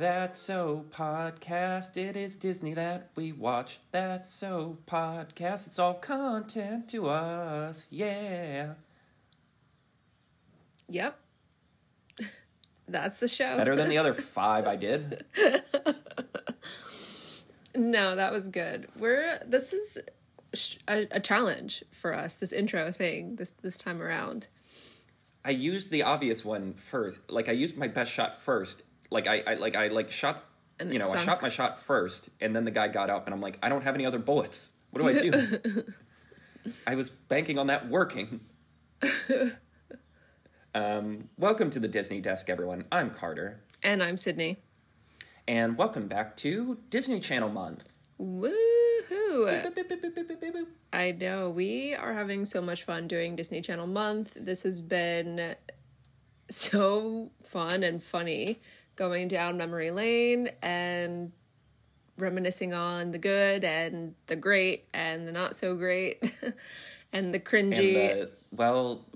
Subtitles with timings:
[0.00, 1.94] That's So Podcast.
[1.94, 3.80] It is Disney that we watch.
[3.92, 5.66] That's So Podcast.
[5.66, 7.86] It's all content to us.
[7.90, 8.76] Yeah.
[10.88, 11.18] Yep.
[12.88, 13.58] That's the show.
[13.58, 15.22] Better than the other five I did.
[17.74, 18.88] No, that was good.
[18.98, 19.98] We're this is
[20.88, 22.38] a, a challenge for us.
[22.38, 24.48] This intro thing this this time around.
[25.44, 27.20] I used the obvious one first.
[27.28, 28.82] Like I used my best shot first.
[29.10, 30.44] Like I, I like I like shot
[30.78, 33.34] And you know, I shot my shot first and then the guy got up and
[33.34, 34.70] I'm like, I don't have any other bullets.
[34.90, 35.84] What do I do?
[36.86, 38.40] I was banking on that working.
[40.74, 42.84] um, welcome to the Disney Desk, everyone.
[42.92, 43.62] I'm Carter.
[43.82, 44.58] And I'm Sydney.
[45.48, 47.84] And welcome back to Disney Channel Month.
[48.20, 48.52] Woohoo!
[50.92, 54.36] I know we are having so much fun doing Disney Channel month.
[54.38, 55.56] This has been
[56.50, 58.60] so fun and funny
[59.00, 61.32] going down memory lane and
[62.18, 66.22] reminiscing on the good and the great and the not so great
[67.14, 68.12] and the cringy.
[68.12, 69.06] And, uh, well,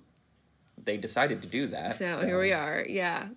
[0.83, 1.97] they decided to do that.
[1.97, 2.83] So, here we are.
[2.89, 3.29] Yeah.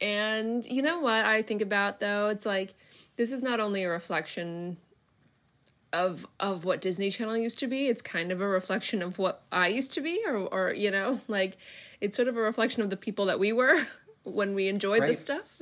[0.00, 2.28] And you know what I think about though?
[2.28, 2.74] It's like
[3.16, 4.76] this is not only a reflection
[5.92, 9.42] of of what Disney Channel used to be, it's kind of a reflection of what
[9.50, 11.56] I used to be or or you know, like
[12.00, 13.82] it's sort of a reflection of the people that we were
[14.22, 15.08] when we enjoyed Right.
[15.08, 15.60] this stuff.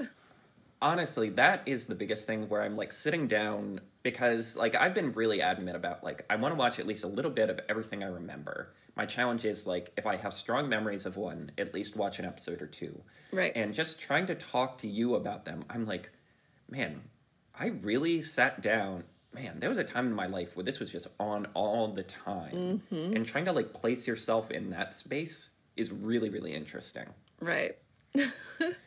[0.87, 5.11] Honestly that is the biggest thing where i'm like sitting down because like i've been
[5.13, 8.05] really adamant about like i want to watch at least a little bit of everything
[8.05, 8.73] i remember.
[8.95, 12.25] My challenge is like if i have strong memories of one at least watch an
[12.25, 13.03] episode or two.
[13.33, 13.53] Right.
[13.57, 16.13] and just trying to talk to you about them i'm like
[16.71, 17.03] man
[17.59, 19.05] i really sat down
[19.37, 22.03] man there was a time in my life where this was just on all the
[22.03, 22.83] time.
[22.91, 23.17] Mm-hmm.
[23.17, 27.09] And trying to like place yourself in that space is really really interesting.
[27.41, 27.77] Right.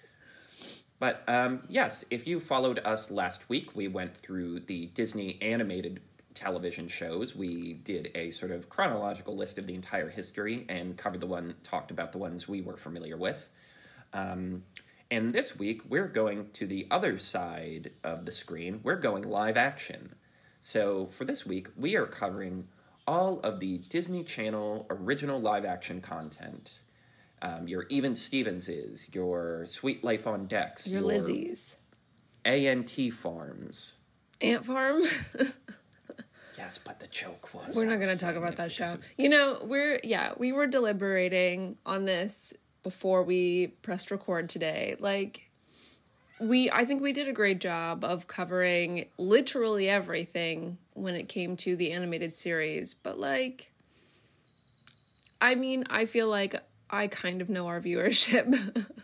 [1.00, 6.02] But um, yes, if you followed us last week, we went through the Disney animated
[6.34, 7.36] television shows.
[7.36, 11.56] We did a sort of chronological list of the entire history and covered the one,
[11.64, 13.50] talked about the ones we were familiar with.
[14.14, 14.64] Um,
[15.10, 18.81] and this week, we're going to the other side of the screen.
[18.84, 20.16] We're going live action.
[20.62, 22.68] So for this week, we are covering
[23.08, 26.80] all of the Disney Channel original live action content.
[27.42, 31.78] Um, your Even Stevenses, your Suite Life on Decks, Your Lizzie's.
[32.46, 33.96] ANT Farms.
[34.42, 35.02] Ant Farm.
[36.58, 37.74] Yes, but the joke was.
[37.74, 38.84] We're not going to talk about that show.
[38.96, 44.98] of- You know, we're yeah, we were deliberating on this before we pressed record today.
[45.00, 45.50] Like
[46.38, 51.56] we I think we did a great job of covering literally everything when it came
[51.58, 53.72] to the animated series, but like
[55.40, 56.56] I mean, I feel like
[56.90, 58.86] I kind of know our viewership.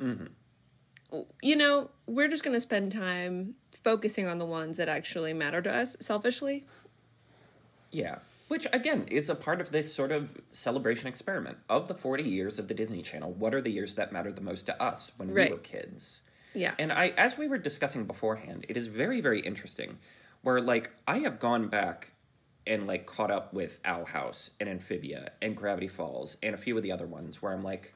[0.00, 1.20] Mm-hmm.
[1.42, 5.60] You know, we're just going to spend time focusing on the ones that actually matter
[5.62, 6.64] to us selfishly.
[7.92, 8.18] Yeah.
[8.48, 11.58] Which, again, is a part of this sort of celebration experiment.
[11.68, 14.42] Of the 40 years of the Disney Channel, what are the years that mattered the
[14.42, 15.50] most to us when Right.
[15.50, 16.22] we were kids?
[16.54, 16.74] Yeah.
[16.78, 19.98] And I, as we were discussing beforehand, it is very, very interesting.
[20.42, 22.11] Where like I have gone back
[22.66, 26.76] and like caught up with Owl House and Amphibia and Gravity Falls and a few
[26.76, 27.94] of the other ones where I'm like,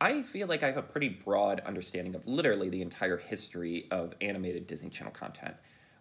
[0.00, 4.14] I feel like I have a pretty broad understanding of literally the entire history of
[4.20, 5.54] animated Disney Channel content.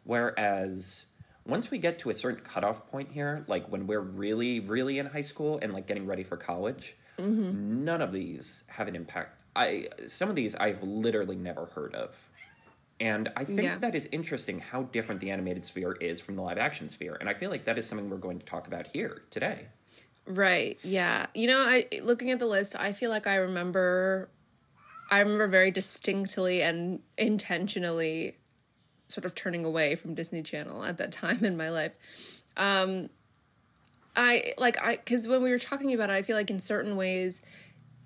[0.03, 1.05] Whereas
[1.45, 5.07] once we get to a certain cutoff point here, like when we're really, really in
[5.07, 7.83] high school and like getting ready for college, mm-hmm.
[7.83, 9.37] none of these have an impact.
[9.55, 12.29] I some of these I've literally never heard of.
[12.99, 13.77] And I think Yeah.
[13.79, 17.17] that is interesting how different the animated sphere is from the live action sphere.
[17.19, 19.67] And I feel like that is something we're going to talk about here today.
[20.25, 20.77] Right.
[20.83, 21.25] Yeah.
[21.33, 24.29] You know, I looking at the list, I feel like I remember
[25.11, 28.37] I remember very distinctly and intentionally
[29.09, 31.91] sort of turning away from Disney Channel at that time in my life.
[32.55, 33.09] Um
[34.15, 36.95] I like I cuz when we were talking about it, I feel like in certain
[36.95, 37.41] ways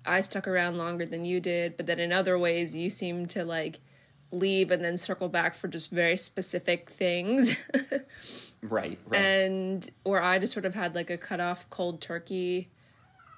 [0.04, 3.44] I stuck around longer than you did, but then in other ways you seem to
[3.44, 3.78] like
[4.30, 7.56] leave and then circle back for just very specific things.
[8.60, 9.20] Right, right.
[9.20, 12.70] and or I just sort of had like a cut off cold turkey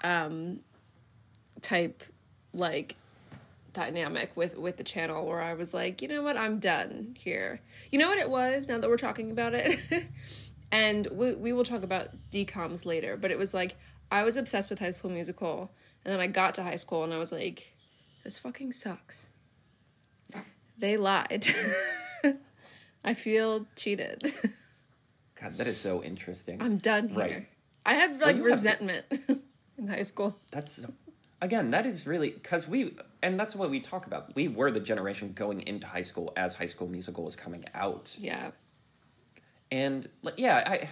[0.02, 0.60] um
[1.60, 2.02] type
[2.54, 2.96] like
[3.72, 7.60] dynamic with with the channel where I was like, you know what, I'm done here.
[7.92, 9.78] You know what it was now that we're talking about it?
[10.72, 13.76] and we we will talk about decoms later, but it was like
[14.10, 15.70] I was obsessed with high school musical
[16.04, 17.76] and then I got to high school and I was like,
[18.24, 19.29] this fucking sucks.
[20.80, 21.46] They lied.
[23.04, 24.22] I feel cheated.
[25.40, 26.60] God, that is so interesting.
[26.60, 27.18] I'm done here.
[27.18, 27.48] Right.
[27.86, 29.04] I had like to- resentment
[29.78, 30.36] in high school.
[30.50, 30.84] That's
[31.40, 34.34] again, that is really because we and that's what we talk about.
[34.34, 38.14] We were the generation going into high school as High School Musical was coming out,
[38.18, 38.50] Yeah.
[39.70, 40.88] and like, yeah, I.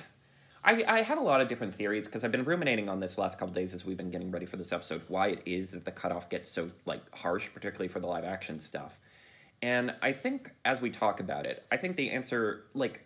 [0.65, 3.39] I, I have a lot of different theories because I've been ruminating on this last
[3.39, 5.03] couple days as we've been getting ready for this episode.
[5.07, 8.59] Why it is that the cutoff gets so like harsh, particularly for the live action
[8.59, 8.99] stuff,
[9.63, 13.05] and I think as we talk about it, I think the answer like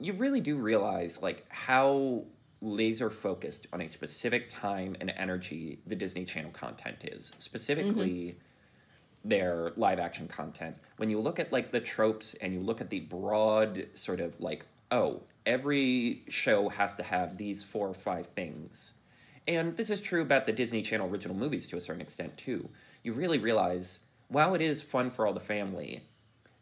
[0.00, 2.24] you really do realize like how
[2.60, 7.32] laser focused on a specific time and energy the Disney Channel content is.
[7.38, 9.28] Specifically mm-hmm.
[9.28, 10.76] their live action content.
[10.96, 14.40] When you look at like the tropes and you look at the broad sort of
[14.40, 18.94] like, oh, every show has to have these four or five things.
[19.46, 22.68] And this is true about the Disney Channel original movies to a certain extent too.
[23.02, 26.02] You really realize while it is fun for all the family,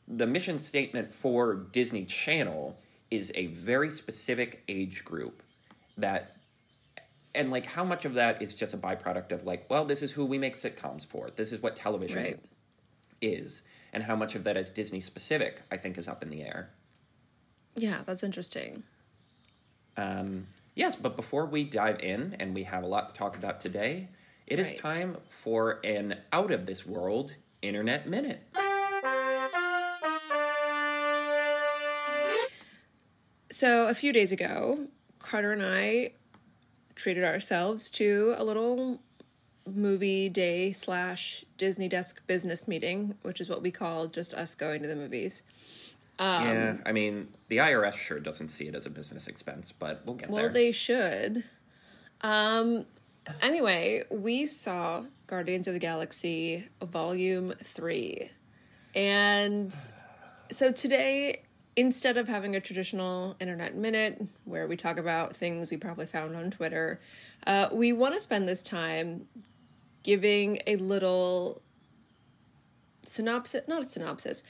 [0.08, 2.78] the mission statement for Disney Channel
[3.10, 5.42] is a very specific age group
[5.96, 6.36] that
[7.34, 10.12] and like how much of that is just a byproduct of like well this is
[10.12, 12.44] who we make sitcoms for this is what television Right.
[13.20, 16.42] is and how much of that is disney specific i think is up in the
[16.42, 16.70] air
[17.76, 18.82] Yeah, that's interesting.
[19.96, 23.60] um, yes but before we dive in and we have a lot to talk about
[23.60, 24.08] today
[24.46, 24.78] it is Right.
[24.80, 28.42] time for an out of this world internet minute
[33.50, 34.88] So a few days ago,
[35.18, 36.10] Carter and I
[36.94, 39.00] treated ourselves to a little
[39.66, 44.82] movie day slash Disney desk business meeting, which is what we call just us going
[44.82, 45.42] to the movies.
[46.18, 50.16] yeah i mean the irs sure doesn't see it as a business expense but we'll
[50.16, 51.44] get Well, there they should.
[52.22, 52.86] Um,
[53.40, 58.31] anyway, we saw Guardians of the Galaxy Volume 3.
[58.94, 59.75] And
[60.50, 61.43] so today,
[61.76, 66.37] instead of having a traditional internet minute where we talk about things we probably found
[66.37, 67.00] on Twitter,
[67.46, 69.26] uh, we want to spend this time
[70.02, 71.61] giving a little
[73.02, 74.43] synopsis, not a synopsis,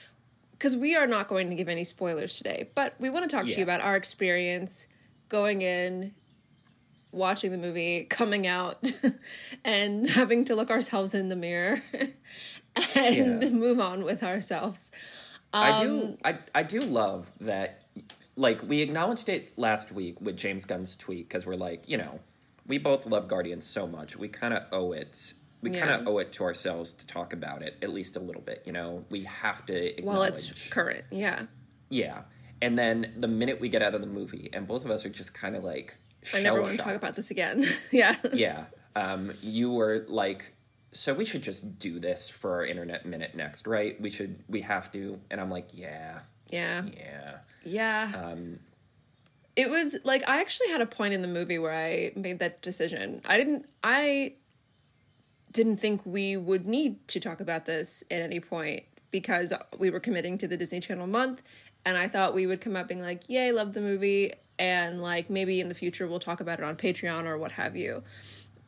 [0.53, 3.47] because we are not going to give any spoilers today, but we want to talk
[3.47, 4.87] to you about our experience
[5.29, 6.15] going in,
[7.17, 8.93] watching the movie, coming out,
[9.65, 11.81] and having to look ourselves in the mirror
[12.95, 13.49] and Yeah.
[13.51, 14.91] move on with ourselves.
[15.53, 17.83] I Um, do I I do love that
[18.37, 22.21] like we acknowledged it last week with James Gunn's tweet because we're like, you know,
[22.67, 24.17] we both love Guardians so much.
[24.17, 27.63] We kind of owe it we kind of owe it to ourselves to talk about
[27.63, 29.05] it at least a little bit, you know.
[29.11, 31.47] We have to acknowledge Well, it's current, yeah.
[31.89, 32.23] Yeah.
[32.63, 35.09] And then the minute we get out of the movie and both of us are
[35.11, 35.95] just kind of like
[36.35, 37.65] I never want to talk about this again.
[37.93, 38.15] yeah.
[38.33, 38.65] yeah.
[38.95, 40.53] Um, you were like,
[40.93, 44.01] so we should just do this for our internet minute next, right?
[44.01, 45.21] We should, we have to.
[45.31, 46.21] And I'm like, yeah,
[46.51, 46.85] Yeah.
[46.97, 47.39] yeah.
[47.65, 48.13] Yeah.
[48.15, 48.61] Um,
[49.57, 52.61] it was like I actually had a point in the movie where I made that
[52.61, 53.23] decision.
[53.25, 54.35] I didn't I
[55.51, 59.99] didn't think we would need to talk about this at any point because we were
[60.01, 61.43] committing to the Disney Channel month
[61.87, 65.29] and I thought we would come up being like, "Yay, love the movie." And like
[65.29, 68.03] maybe in the future we'll talk about it on Patreon or what have you.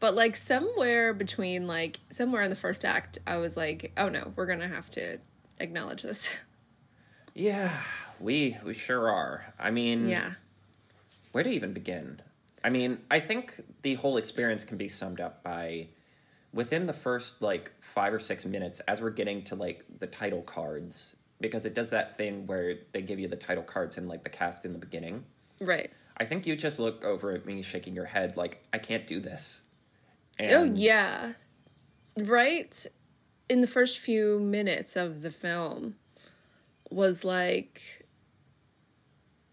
[0.01, 4.33] But like somewhere between like somewhere in the first act I was like, "Oh no,
[4.37, 5.19] we're to have to
[5.59, 6.39] acknowledge this."
[7.35, 7.73] yeah,
[8.21, 9.55] we, we sure are.
[9.59, 10.35] I mean, yeah.
[11.33, 12.21] where to even begin?
[12.63, 15.89] I mean, I think the whole experience can be summed up by
[16.53, 20.43] within the first like five or six minutes as we're getting to like the title
[20.43, 24.25] cards because it does that thing where they give you the title cards and like
[24.25, 25.25] the cast in the beginning.
[25.61, 25.91] Right.
[26.17, 29.21] I think you just look over at me shaking your head like I can't do
[29.21, 29.63] this.
[30.41, 31.33] Oh yeah.
[32.17, 32.87] Right
[33.49, 35.95] in the first few minutes of the film
[36.91, 38.07] was like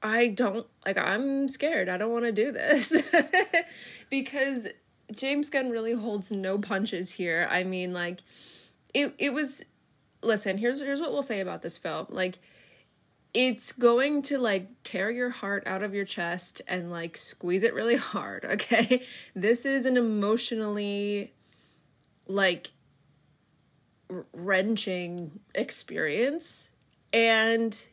[0.01, 1.89] I don't like I'm scared.
[1.89, 3.11] I don't want to do this.
[4.09, 4.67] because
[5.13, 7.47] James Gunn really holds no punches here.
[7.49, 8.19] I mean like
[8.93, 9.63] it it was
[10.21, 12.07] listen, here's here's what we'll say about this film.
[12.09, 12.39] Like
[13.35, 17.73] it's going to like tear your heart out of your chest and like squeeze it
[17.73, 19.03] really hard, okay?
[19.35, 21.33] This is an emotionally
[22.27, 22.71] like
[24.33, 26.71] wrenching experience
[27.11, 27.87] and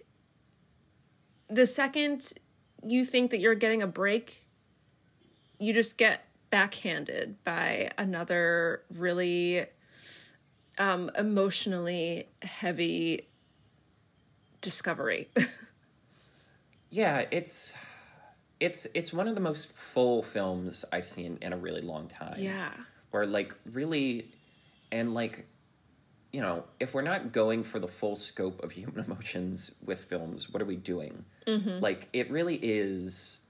[1.50, 2.32] the second
[2.86, 4.46] you think that you're getting a break,
[5.58, 9.64] you just get backhanded by another really
[10.78, 13.26] um emotionally heavy
[14.62, 15.28] discovery.
[16.92, 17.72] Yeah, it's
[18.60, 22.36] it's it's one of the most full films I've seen in a really long time.
[22.38, 22.70] yeah.
[23.10, 24.30] Where like really
[24.92, 25.46] and like
[26.32, 30.50] you know, if we're not going for the full scope of human emotions with films,
[30.50, 31.24] what are we doing?
[31.46, 31.80] Mm-hmm.
[31.80, 33.40] Like it really is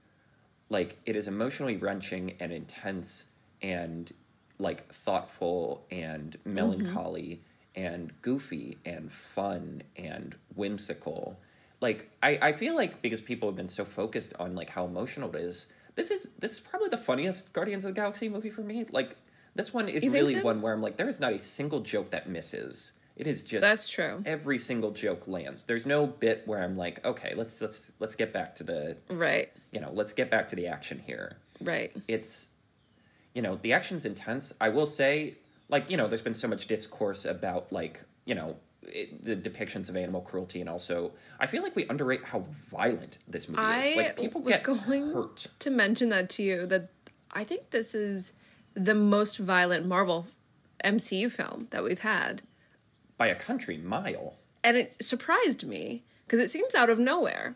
[0.69, 3.25] like it is emotionally wrenching and intense
[3.61, 4.09] and
[4.57, 7.41] like thoughtful and melancholy
[7.75, 11.39] and goofy and fun and whimsical.
[11.81, 15.29] Like I, I feel like because people have been so focused on like how emotional
[15.35, 18.61] it is, this is this is probably the funniest Guardians of the Galaxy movie for
[18.61, 18.85] me.
[18.89, 19.17] Like
[19.55, 20.41] this one is You really so?
[20.43, 22.93] one where I'm like, there is not a single joke that misses.
[23.15, 24.23] It is just That's true.
[24.25, 25.65] every single joke lands.
[25.65, 29.51] There's no bit where I'm like, okay, let's let's let's get back to the Right.
[29.71, 31.37] you know, let's get back to the action here.
[31.61, 31.95] Right.
[32.07, 32.47] It's
[33.35, 34.53] you know, the action's intense.
[34.61, 35.37] I will say,
[35.69, 39.89] like, you know, there's been so much discourse about like, you know, it, the depictions
[39.89, 43.81] of animal cruelty and also I feel like we underrate how violent this movie I
[43.83, 43.95] is.
[43.97, 46.89] Like people was get going hurt to mention that to you that
[47.31, 48.33] I think this is
[48.73, 50.27] the most violent Marvel
[50.83, 52.41] MCU film that we've had.
[53.17, 54.35] by a country mile.
[54.63, 57.55] And it surprised me because it seems out of nowhere.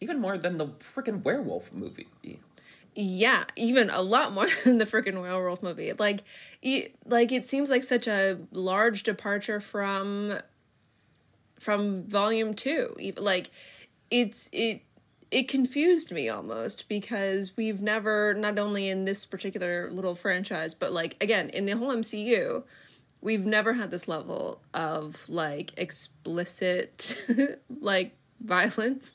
[0.00, 2.08] Even more than the freaking werewolf movie.
[2.94, 5.92] Yeah, even a lot more than the freaking werewolf movie.
[5.92, 6.22] Like,
[6.62, 10.38] e- like it seems like such a large departure from
[11.58, 12.94] from volume two.
[13.16, 13.50] Like,
[14.10, 14.82] it's it
[15.30, 20.92] it confused me almost because we've never not only in this particular little franchise, but
[20.92, 22.62] like again in the whole MCU,
[23.20, 27.16] we've never had this level of like explicit
[27.80, 29.14] like violence.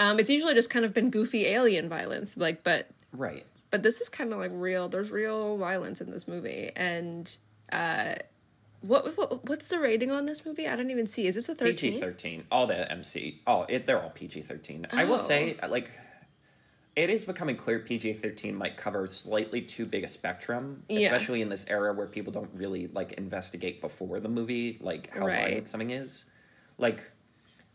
[0.00, 3.44] Um, it's usually just kind of been goofy alien violence, like, but Right.
[3.70, 4.88] but this is kind of like real.
[4.88, 7.36] There's real violence in this movie, and
[7.70, 8.14] uh,
[8.80, 10.66] what, what what's the rating on this movie?
[10.66, 11.26] I don't even see.
[11.26, 11.92] Is this a thirteen?
[11.92, 12.44] PG thirteen?
[12.50, 13.42] All the MC.
[13.46, 14.86] Oh, it, they're all PG thirteen.
[14.90, 15.18] I will Oh.
[15.18, 15.90] say, like,
[16.96, 21.00] it is becoming clear PG thirteen might cover slightly too big a spectrum, Yeah.
[21.00, 25.26] especially in this era where people don't really like investigate before the movie, like how
[25.26, 25.44] Right.
[25.48, 26.24] violent something is.
[26.78, 27.02] Like,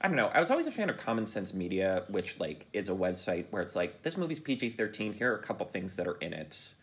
[0.01, 0.27] I don't know.
[0.27, 3.61] I was always a fan of Common Sense Media, which like is a website where
[3.61, 5.13] it's like this movie's PG thirteen.
[5.13, 6.73] Here are a couple things that are in it,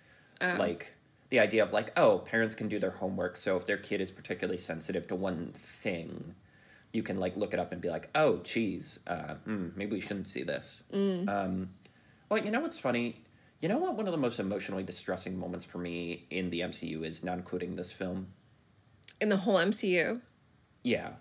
[0.41, 0.57] Oh.
[0.59, 0.95] like
[1.29, 4.11] the idea of like oh parents can do their homework so if their kid is
[4.11, 6.35] particularly sensitive to one thing
[6.93, 10.01] you can like look it up and be like oh geez uh, mm, maybe we
[10.01, 11.71] shouldn't see this um,
[12.29, 13.23] well you know what's funny
[13.61, 17.03] you know what one of the most emotionally distressing moments for me in the mcu
[17.03, 18.27] is not including this film
[19.21, 20.21] in the whole MCU.
[20.83, 21.13] yeah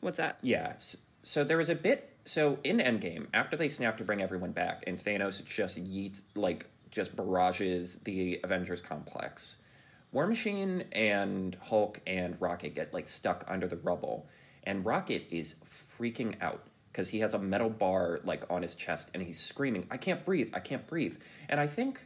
[0.00, 0.38] What's that?
[0.42, 0.72] Yeah.
[0.76, 2.14] s- So there was a bit.
[2.24, 6.66] So in Endgame, after they snap to bring everyone back, and Thanos just yeets like
[6.90, 9.56] just barrages the Avengers complex.
[10.12, 14.26] War Machine and Hulk and Rocket get like stuck under the rubble,
[14.64, 19.10] and Rocket is freaking out because he has a metal bar like on his chest,
[19.14, 20.50] and he's screaming, "I can't breathe!
[20.54, 21.16] I can't breathe!"
[21.48, 22.00] And I think,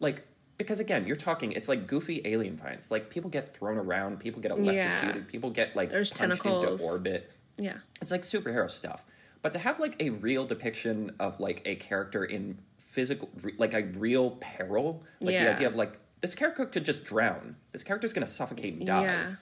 [0.00, 2.90] like, because again, you're talking, it's like goofy alien violence.
[2.90, 6.80] Like people get thrown around, people get electrocuted, people get like There's punched tentacles.
[6.80, 7.32] into orbit.
[7.56, 7.78] Yeah.
[8.00, 9.04] It's like superhero stuff.
[9.42, 13.82] But to have like a real depiction of like a character in physical, like a
[13.98, 17.56] real peril, like the idea of like this character could just drown.
[17.72, 19.02] This character's gonna suffocate and die.
[19.04, 19.34] Yeah.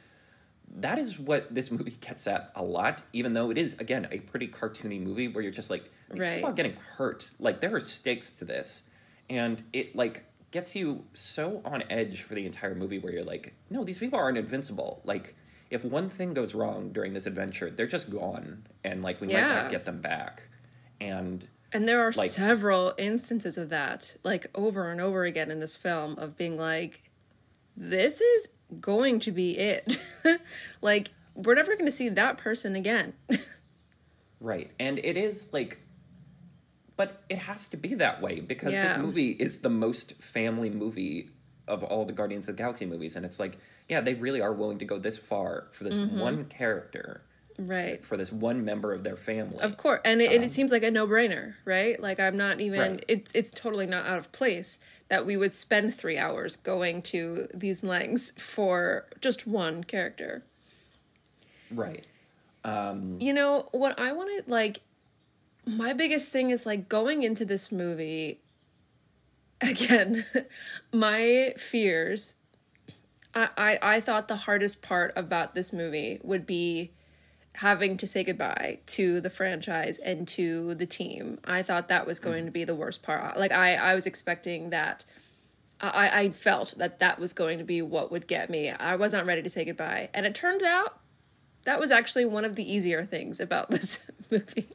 [0.76, 4.18] That is what this movie gets at a lot, even though it is again a
[4.20, 6.36] pretty cartoony movie where you're just like these Right.
[6.36, 7.30] people are getting hurt.
[7.38, 8.82] Like there are stakes to this,
[9.30, 13.54] and it like gets you so on edge for the entire movie where you're like,
[13.70, 15.00] no, these people aren't invincible.
[15.04, 15.34] Like
[15.70, 19.40] if one thing goes wrong during this adventure, they're just gone, and like we might
[19.40, 20.42] not get them back.
[21.00, 25.58] And And there are Like- several instances of that, like over and over again in
[25.60, 27.10] this film, of being like,
[27.76, 29.96] this is going to be it.
[30.82, 33.14] like, we're never going to see that person again.
[34.40, 34.72] Right.
[34.80, 35.78] And it is like
[36.96, 38.88] but it has to be that way because Yeah.
[38.94, 41.30] this movie is the most family movie
[41.68, 43.58] of all the Guardians of the Galaxy movies and it's like
[43.88, 46.18] yeah, they really are willing to go this far for this Mm-hmm.
[46.20, 47.20] one character,
[47.58, 48.02] right.
[48.04, 49.58] for this one member of their family.
[49.60, 50.00] Of course.
[50.04, 52.00] And it, it seems like a no brainer, right?
[52.00, 53.04] Like, I'm not even, Right.
[53.08, 57.48] it's, it's totally not out of place that we would spend three hours going to
[57.52, 60.42] these lengths for just one character.
[61.70, 62.06] right.
[62.64, 64.80] um You know, what I wanted, like,
[65.66, 68.40] my biggest thing is like going into this movie,
[69.60, 70.24] again,
[70.92, 72.36] my fears.
[73.34, 76.92] I, I, I thought the hardest part about this movie would be
[77.56, 81.38] having to say goodbye to the franchise and to the team.
[81.44, 82.46] I thought that was going mm.
[82.46, 83.38] to be the worst part.
[83.38, 85.04] Like, I, I was expecting that.
[85.80, 88.70] I, I felt that that was going to be what would get me.
[88.70, 90.10] I was not ready to say goodbye.
[90.14, 90.98] And it turns out
[91.64, 94.68] that was actually one of the easier things about this movie.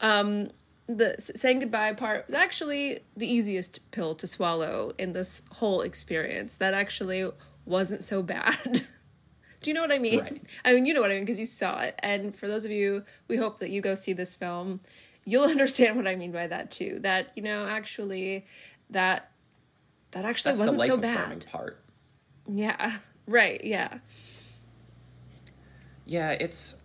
[0.00, 0.48] Um,
[0.86, 6.56] the saying goodbye part was actually the easiest pill to swallow in this whole experience.
[6.56, 7.28] That actually
[7.64, 8.82] wasn't so bad.
[9.62, 10.18] Do you know what I mean?
[10.20, 10.42] Right.
[10.64, 11.94] I mean, you know what I mean because you saw it.
[12.00, 14.80] And for those of you, we hope that you go see this film.
[15.24, 16.98] You'll understand what I mean by that too.
[17.00, 18.46] That, you know, actually,
[18.90, 19.30] that
[20.10, 21.46] that actually That's wasn't so bad.
[21.46, 21.80] part.
[22.46, 22.98] Yeah.
[23.26, 23.62] Right.
[23.64, 23.98] Yeah.
[26.04, 26.76] Yeah, it's.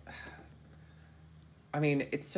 [1.72, 2.36] I mean, it's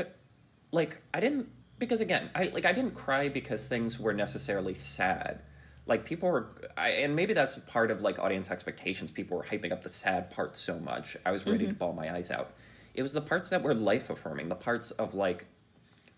[0.72, 5.42] like I didn't because again, I like I didn't cry because things were necessarily sad.
[5.86, 6.46] Like people were,
[6.76, 9.10] I, and maybe that's part of like audience expectations.
[9.10, 11.16] People were hyping up the sad parts so much.
[11.26, 12.52] I was ready to ball my eyes out.
[12.94, 14.50] It was the parts that were life affirming.
[14.50, 15.46] The parts of like,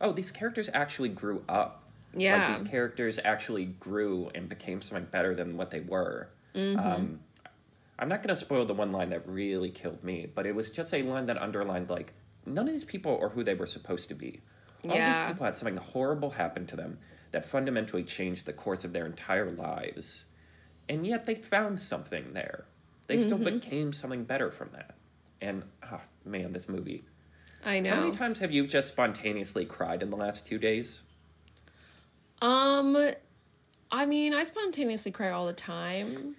[0.00, 1.84] oh, these characters actually grew up.
[2.12, 2.38] Yeah.
[2.38, 6.28] Like these characters actually grew and became something better than what they were.
[6.78, 7.20] Um,
[7.98, 10.70] I'm not going to spoil the one line that really killed me, but it was
[10.70, 12.14] just a line that underlined like
[12.46, 14.40] none of these people are who they were supposed to be.
[14.88, 15.10] All Yeah.
[15.24, 16.98] these people had something horrible happen to them
[17.30, 20.24] that fundamentally changed the course of their entire lives,
[20.88, 22.64] and yet they found something there.
[23.06, 24.94] They still became something better from that.
[25.40, 27.04] And oh, man, this movie.
[27.64, 27.94] I know.
[27.94, 31.02] How many times have you just spontaneously cried in the last two days?
[32.40, 32.96] Um,
[33.90, 36.36] I mean, I spontaneously cry all the time.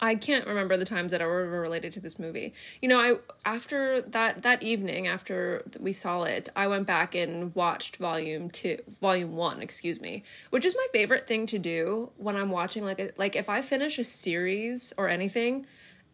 [0.00, 2.52] I can't remember the times that were related to this movie.
[2.82, 3.14] You know, I
[3.48, 8.78] after that that evening after we saw it, I went back and watched volume 2,
[9.00, 13.00] volume 1, excuse me, which is my favorite thing to do when I'm watching like
[13.00, 15.66] a, like if I finish a series or anything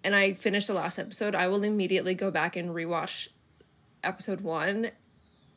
[0.04, 3.28] and I finish the last episode, I will immediately go back and rewatch
[4.04, 4.90] episode 1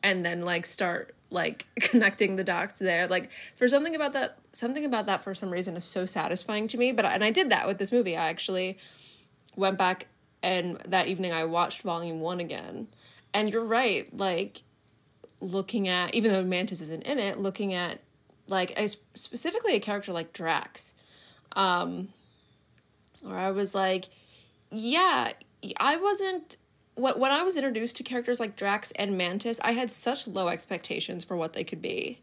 [0.02, 3.06] and then like start like connecting the dots there.
[3.06, 6.78] Like for something about that something about that for some reason is so satisfying to
[6.78, 8.16] me but and I did that with this movie.
[8.16, 8.78] I actually
[9.54, 10.06] went back
[10.42, 12.88] and that evening I watched volume 1 again.
[13.34, 14.62] And you're right like
[15.40, 18.00] looking at even though Mantis isn't in it looking at
[18.48, 20.94] like a, specifically a character like Drax.
[21.52, 22.08] Um
[23.22, 24.06] where I was like
[24.70, 25.32] yeah
[25.78, 26.56] I wasn't
[26.96, 30.48] when when I was introduced to characters like Drax and Mantis, I had such low
[30.48, 32.18] expectations for what they could be.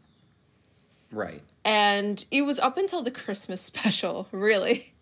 [1.10, 1.42] Right.
[1.64, 4.92] And it was up until the Christmas special, really,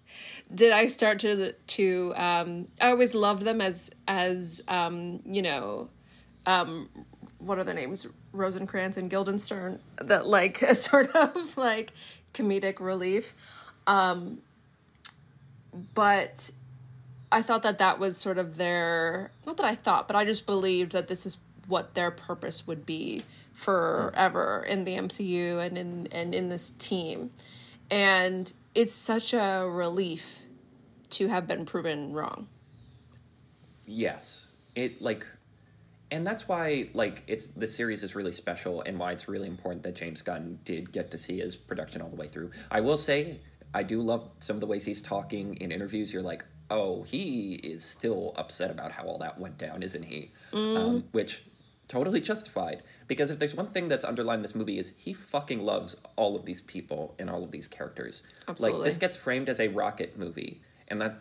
[0.54, 5.88] did I start to to um I always loved them as as um, you know,
[6.46, 6.88] um
[7.38, 8.06] what are their names?
[8.32, 11.92] Rosencrantz and Guildenstern that like a sort of like
[12.34, 13.34] comedic relief.
[13.86, 14.42] Um
[15.94, 16.50] but
[17.32, 20.46] I thought that that was sort of their not that I thought, but I just
[20.46, 26.08] believed that this is what their purpose would be forever in the MCU and in
[26.12, 27.30] and in this team.
[27.90, 30.42] And it's such a relief
[31.10, 32.48] to have been proven wrong.
[33.86, 34.46] Yes.
[34.74, 35.26] It like
[36.10, 39.82] and that's why like it's the series is really special and why it's really important
[39.84, 42.50] that James Gunn did get to see his production all the way through.
[42.70, 43.40] I will say
[43.74, 46.12] I do love some of the ways he's talking in interviews.
[46.12, 50.32] You're like, oh, he is still upset about how all that went down, isn't he?
[50.52, 51.44] Um, which
[51.86, 55.94] totally justified because if there's one thing that's underlined this movie is he fucking loves
[56.16, 58.22] all of these people and all of these characters.
[58.58, 61.18] Like this gets framed as a Rocket movie, and that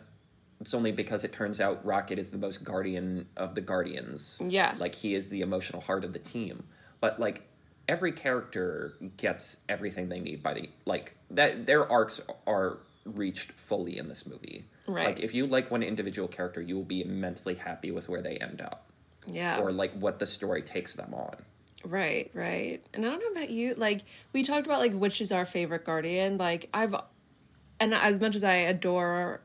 [0.60, 4.38] it's only because it turns out Rocket is the most guardian of the Guardians.
[4.40, 4.74] Yeah.
[4.78, 6.64] Like he is the emotional heart of the team.
[7.00, 7.48] But like
[7.88, 13.98] every character gets everything they need by the like that their arcs are reached fully
[13.98, 14.64] in this movie.
[14.86, 15.06] Right.
[15.06, 18.36] Like if you like one individual character, you will be immensely happy with where they
[18.36, 18.86] end up.
[19.26, 19.58] Yeah.
[19.58, 21.36] Or like what the story takes them on.
[21.84, 22.84] Right, right.
[22.94, 25.84] And I don't know about you, like we talked about like which is our favorite
[25.84, 26.38] guardian.
[26.38, 26.94] Like I've
[27.80, 29.40] and as much as I adore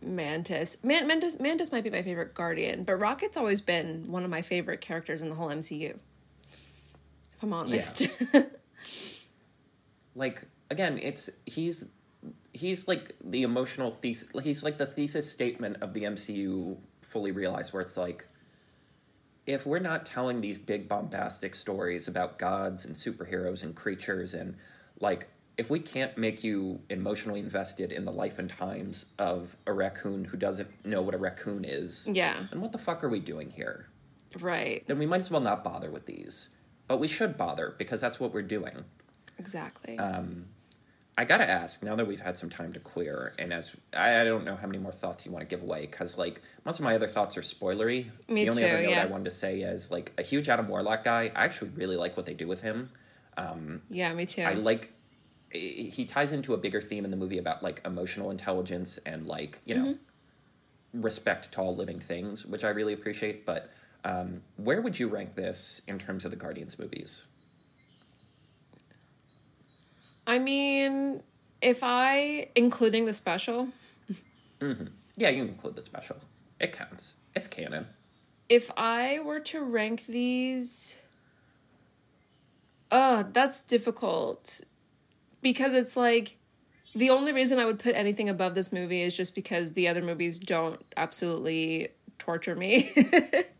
[0.00, 4.30] Mantis, Man- Mantis Mantis might be my favorite guardian, but Rocket's always been one of
[4.30, 5.90] my favorite characters in the whole MCU.
[5.94, 8.06] If I'm honest.
[8.32, 8.42] Yeah.
[10.14, 11.86] like again it's he's
[12.58, 17.72] he's like the emotional thesis he's like the thesis statement of the mcu fully realized
[17.72, 18.26] where it's like
[19.46, 24.56] if we're not telling these big bombastic stories about gods and superheroes and creatures and
[25.00, 29.72] like if we can't make you emotionally invested in the life and times of a
[29.72, 32.44] raccoon who doesn't know what a raccoon is yeah.
[32.50, 33.88] then what the fuck are we doing here
[34.40, 34.86] Right.
[34.86, 36.50] then we might as well not bother with these
[36.86, 38.84] but we should bother because that's what we're doing
[39.38, 39.96] Exactly.
[39.98, 40.46] Um,
[41.18, 44.24] I gotta ask now that we've had some time to clear, and as I, I
[44.24, 46.84] don't know how many more thoughts you want to give away because like most of
[46.84, 48.10] my other thoughts are spoilery.
[48.28, 49.02] Me the only too, other note yeah.
[49.02, 51.32] I wanted to say is like a huge Adam Warlock guy.
[51.34, 52.90] I actually really like what they do with him.
[53.90, 54.42] yeah, me too.
[54.42, 54.92] I like
[55.50, 59.60] he ties into a bigger theme in the movie about like emotional intelligence and like
[59.64, 59.84] you know
[60.94, 61.02] Mm-hmm.
[61.02, 63.44] respect to all living things, which I really appreciate.
[63.44, 63.70] But
[64.04, 67.26] um, where would you rank this in terms of the Guardians movies?
[70.28, 71.22] I mean,
[71.62, 73.68] if I including the special.
[74.60, 74.88] Mm-hmm.
[75.16, 76.18] Yeah, you include the special.
[76.60, 77.14] It counts.
[77.34, 77.86] It's canon.
[78.48, 81.00] If I were to rank these,
[82.92, 84.60] oh, that's difficult,
[85.40, 86.36] because it's like
[86.94, 90.02] the only reason I would put anything above this movie is just because the other
[90.02, 91.88] movies don't absolutely
[92.18, 92.90] torture me.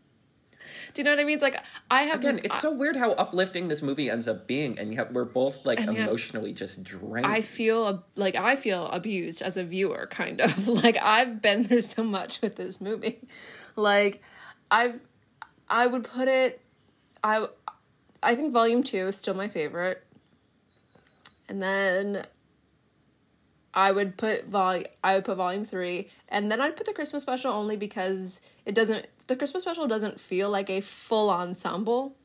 [0.93, 1.35] Do you know what I mean?
[1.35, 1.57] It's like
[1.91, 2.39] I have again.
[2.43, 5.65] It's I, so weird how uplifting this movie ends up being, and yet we're both
[5.65, 7.27] like emotionally just drained.
[7.27, 11.81] I feel like I feel abused as a viewer, kind of like I've been through
[11.81, 13.19] so much with this movie.
[13.75, 14.21] Like
[14.69, 14.99] I've,
[15.69, 16.59] I would put it.
[17.23, 17.47] I,
[18.21, 20.03] I think Volume Two is still my favorite,
[21.47, 22.25] and then
[23.73, 27.23] I would put vol I would put volume three, and then I'd put the Christmas
[27.23, 32.15] special only because it doesn't the Christmas special doesn't feel like a full ensemble.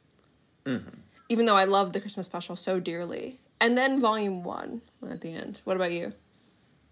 [0.65, 0.89] Mm-hmm.
[1.29, 3.39] Even though I love the Christmas special so dearly.
[3.61, 5.61] And then volume one at the end.
[5.65, 6.15] What about you?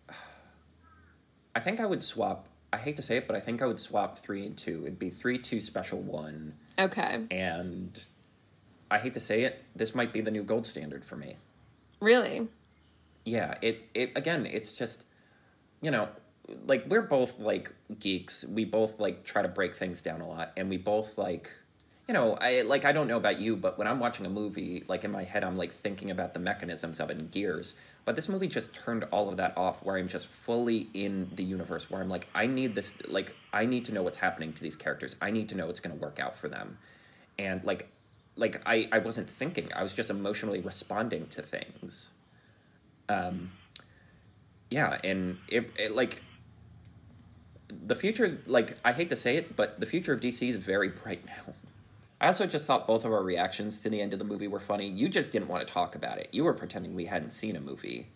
[1.56, 2.46] I think I would swap.
[2.72, 4.82] I hate to say it, but I think I would swap three and two.
[4.82, 6.54] It'd be three, two, special one.
[6.78, 7.24] Okay.
[7.30, 8.02] And
[8.90, 11.36] I hate to say it, this might be the new gold standard for me.
[12.00, 12.48] Really?
[13.24, 13.54] Yeah.
[13.62, 13.88] It.
[13.94, 14.44] It again.
[14.44, 15.04] It's just,
[15.80, 16.08] you know,
[16.66, 18.44] like we're both like geeks.
[18.44, 21.50] We both like try to break things down a lot, and we both like
[22.08, 24.84] you know, I like I don't know about you, but when I'm watching a movie,
[24.88, 27.74] like in my head I'm like thinking about the mechanisms of it gears.
[28.04, 31.44] But this movie just turned all of that off where I'm just fully in the
[31.44, 34.62] universe where I'm like I need this like I need to know what's happening to
[34.62, 35.16] these characters.
[35.22, 36.78] I need to know it's going to work out for them.
[37.38, 37.88] And like
[38.36, 39.70] like I I wasn't thinking.
[39.74, 42.10] I was just emotionally responding to things.
[43.08, 43.52] Um
[44.70, 46.22] yeah, and it, it like
[47.86, 50.88] the future, like, I hate to say it, but the future of DC is very
[50.88, 51.54] bright now.
[52.20, 54.60] I also just thought both of our reactions to the end of the movie were
[54.60, 54.88] funny.
[54.88, 56.28] You just didn't want to talk about it.
[56.30, 58.10] You were pretending we hadn't seen a movie.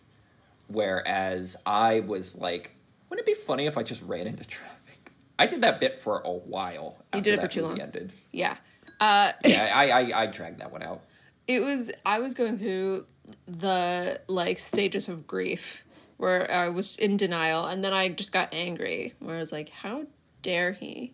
[0.67, 2.71] Whereas I was like,
[3.09, 5.11] wouldn't it be funny if I just ran into traffic?
[5.37, 7.03] I did that bit for a while.
[7.13, 7.81] You did it for too long.
[7.81, 8.13] Ended.
[8.31, 8.55] Yeah.
[8.99, 11.01] Uh, yeah, I, I, I dragged that one out.
[11.45, 13.05] It was, I was going through
[13.45, 15.83] the like stages of grief
[16.17, 19.69] where I was in denial and then I just got angry where I was like,
[19.69, 20.07] how
[20.41, 21.13] dare he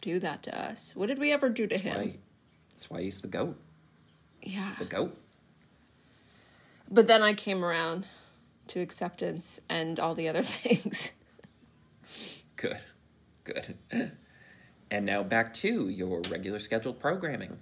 [0.00, 0.96] do that to us?
[0.96, 1.96] What did we ever do to that's him?
[1.96, 2.16] Why,
[2.70, 3.56] that's why he's the goat.
[4.42, 4.74] Yeah.
[4.78, 5.16] The goat.
[6.90, 8.06] But then I came around
[8.68, 11.14] to acceptance and all the other things.
[12.56, 12.80] good.
[13.44, 13.76] Good.
[14.90, 17.58] And now back to your regular scheduled programming.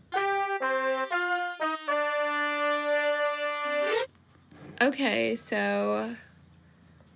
[4.80, 6.14] Okay, so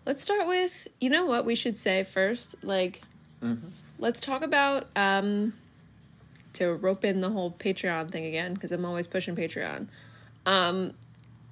[0.07, 2.55] Let's start with you know what we should say first.
[2.63, 3.03] Like,
[3.43, 3.69] mm-hmm.
[3.99, 5.53] let's talk about um,
[6.55, 9.89] to rope in the whole Patreon thing again because I'm always pushing Patreon.
[10.47, 10.95] Um,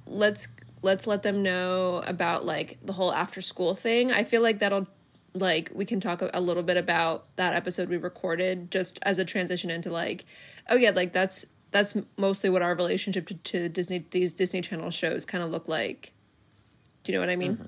[0.06, 0.48] let's
[0.82, 4.12] let's let them know about like the whole after school thing.
[4.12, 4.86] I feel like that'll
[5.34, 9.24] like we can talk a little bit about that episode we recorded just as a
[9.24, 10.24] transition into like
[10.70, 14.90] oh yeah like that's that's mostly what our relationship to, to disney these disney channel
[14.90, 16.12] shows kind of look like
[17.02, 17.64] do you know what i mean mm-hmm.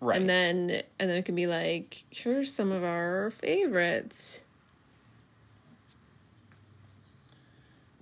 [0.00, 0.16] Right.
[0.20, 4.44] And then and then it can be like, here's some of our favorites.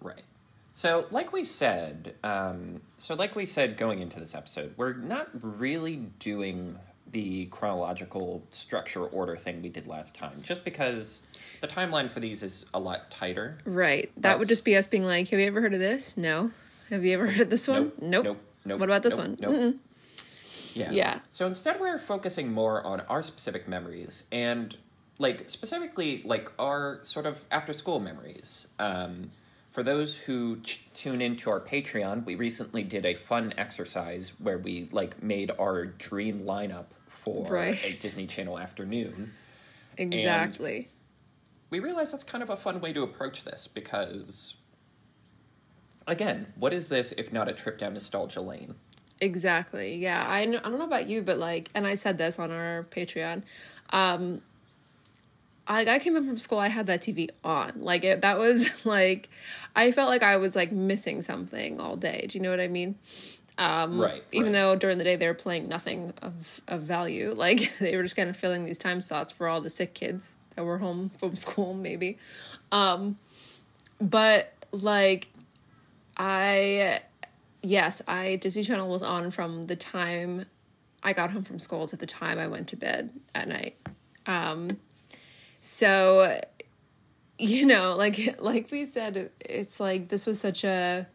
[0.01, 0.25] Right.
[0.73, 5.29] So, like we said, um, so like we said going into this episode, we're not
[5.41, 6.79] really doing
[7.11, 11.23] the chronological structure order thing we did last time, just because
[11.63, 13.57] the timeline for these is a lot tighter.
[13.65, 14.11] Right.
[14.17, 14.39] That That's...
[14.41, 16.19] would just be us being like, "Have you ever heard of this?
[16.19, 16.51] No.
[16.91, 17.93] Have you ever heard of this one?
[17.99, 18.03] Nope.
[18.03, 18.25] Nope.
[18.25, 18.39] nope.
[18.67, 18.81] nope.
[18.81, 19.27] What about this nope.
[19.27, 19.37] one?
[19.41, 19.53] Nope.
[19.53, 19.79] Mm-mm.
[20.77, 20.91] Yeah.
[20.91, 21.19] Yeah.
[21.33, 24.77] So instead, we're focusing more on our specific memories and,
[25.19, 28.69] like, specifically, like, our sort of after school memories.
[28.79, 29.31] Um,
[29.71, 34.59] for those who ch- tune into our Patreon, we recently did a fun exercise where
[34.59, 37.79] we, like, made our dream lineup for right.
[37.85, 39.33] a Disney Channel afternoon.
[39.99, 40.77] Exactly.
[40.77, 40.87] And
[41.71, 44.55] we realized that's kind of a fun way to approach this because,
[46.07, 48.77] again, what is this if not a trip down nostalgia lane?
[49.21, 49.97] Exactly.
[49.97, 50.25] Yeah.
[50.29, 53.43] I, I don't know about you, but like, and I said this on our Patreon.
[53.91, 54.43] Um,
[55.69, 57.73] I, I came in from school, I had that TV on.
[57.77, 59.29] Like, it, that was like,
[59.75, 62.27] I felt like I was like missing something all day.
[62.29, 62.97] Do you know what I mean?
[63.59, 64.61] Um, right, Even right.
[64.61, 68.17] though during the day they were playing nothing of, of value, like they were just
[68.17, 71.37] kind of filling these time slots for all the sick kids that were home from
[71.37, 72.19] school, maybe.
[72.71, 73.17] Um,
[74.01, 75.29] but like,
[76.17, 77.01] I
[77.63, 80.47] yes, I Disney Channel was on from the time
[81.03, 83.77] I got home from school to the time I went to bed at night.
[84.27, 84.71] Um,
[85.61, 86.41] so
[87.39, 91.07] you know, like like we said, it's like this was such a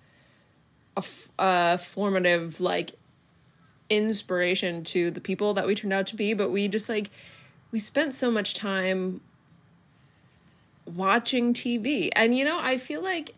[0.97, 1.03] a,
[1.39, 2.93] a formative like
[3.89, 7.09] inspiration to the people that we turned out to be, but we just like
[7.71, 9.21] we spent so much time
[10.85, 12.09] watching TV.
[12.15, 13.35] And you know, I feel like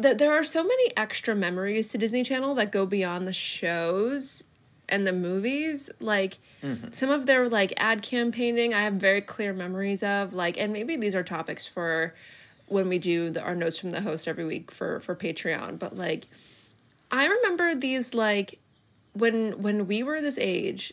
[0.00, 4.44] th- there are so many extra memories to Disney Channel that go beyond the shows
[4.88, 5.90] and the movies.
[6.00, 6.92] Like mm-hmm.
[6.92, 10.34] some of their like ad campaigning, I have very clear memories of.
[10.34, 12.14] Like, and maybe these are topics for
[12.66, 15.78] when we do the, our notes from the host every week for for Patreon.
[15.78, 16.26] But like,
[17.10, 18.58] I remember these like
[19.14, 20.92] when when we were this age,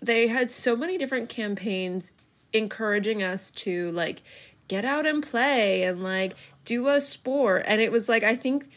[0.00, 2.12] they had so many different campaigns
[2.52, 4.22] encouraging us to like
[4.72, 8.70] get out and play and like do a sport and it was like i think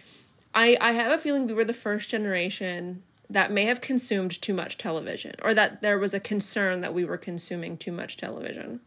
[0.54, 4.54] i i have a feeling we were the first generation that may have consumed too
[4.54, 8.82] much television or that there was a concern that we were consuming too much television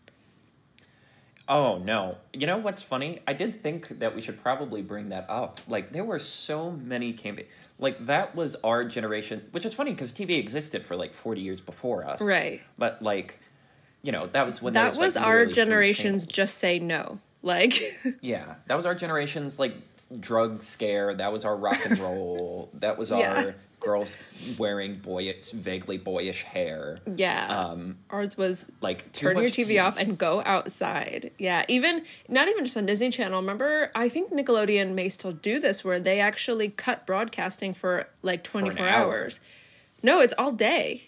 [1.50, 2.18] Oh no.
[2.34, 3.20] You know what's funny?
[3.26, 5.60] I did think that we should probably bring that up.
[5.66, 7.46] Like there were so many campaign
[7.78, 11.62] like that was our generation, which is funny because TV existed for like 40 years
[11.62, 12.20] before us.
[12.20, 12.60] Right.
[12.76, 13.40] But like
[14.02, 17.72] you know, that was when that was, was like, our generation's just say no like
[18.20, 19.74] Yeah, that was our generation's like
[20.20, 21.14] drug scare.
[21.14, 22.70] That was our rock and roll.
[22.74, 23.44] that was Yeah.
[23.46, 24.16] our girls
[24.58, 26.98] wearing boyish, vaguely boyish hair.
[27.16, 31.30] yeah Um, ours was like turn your TV off and go outside.
[31.38, 33.40] Yeah, even not even just on Disney Channel.
[33.40, 38.42] Remember, I think Nickelodeon may still do this where they actually cut broadcasting for like
[38.42, 38.88] 24 hour.
[39.04, 39.38] hours.
[40.02, 41.07] No, it's all day.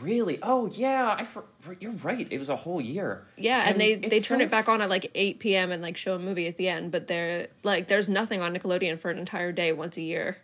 [0.00, 0.38] Really?
[0.42, 1.44] Oh yeah, I for,
[1.78, 2.26] you're right.
[2.30, 3.26] It was a whole year.
[3.36, 5.70] Yeah, and, they they turn so it back on at like 8 p.m.
[5.70, 8.98] and like show a movie at the end, but they're like there's nothing on Nickelodeon
[8.98, 10.38] for an entire day once a year.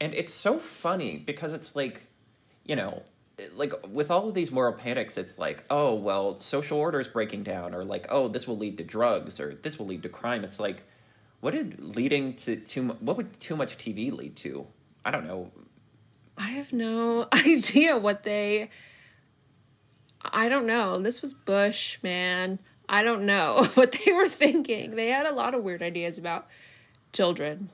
[0.00, 2.06] And it's so funny because it's like,
[2.64, 3.04] you know,
[3.54, 7.44] like with all of these moral panics, it's like, oh, well, social order is breaking
[7.44, 10.42] down, or like, oh, this will lead to drugs, or this will lead to crime.
[10.42, 10.82] It's like,
[11.40, 14.66] what did leading to too what would too much TV lead to?
[15.04, 15.52] I don't know.
[16.40, 18.70] I have no idea what they.
[20.22, 20.98] I don't know.
[20.98, 22.58] This was Bush, man.
[22.88, 24.96] I don't know what they were thinking.
[24.96, 26.48] They had a lot of weird ideas about
[27.12, 27.68] children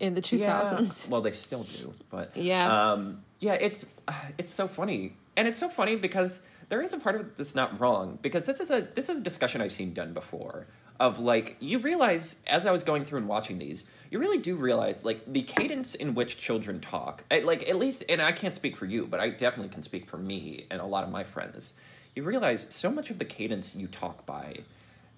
[0.00, 1.08] in the 2000s.
[1.08, 2.92] Well, they still do, but Yeah.
[2.92, 3.54] um, yeah.
[3.54, 3.84] It's
[4.38, 7.54] it's so funny, and it's so funny because there is a part of it that's
[7.54, 10.66] not wrong because this is a this is a discussion I've seen done before
[11.00, 14.54] of like you realize as I was going through and watching these, you really do
[14.56, 18.54] realize like the cadence in which children talk, I- like at least, and I can't
[18.54, 21.24] speak for you, but I definitely can speak for me and a lot of my
[21.24, 21.74] friends.
[22.14, 24.58] You realize so much of the cadence you talk by,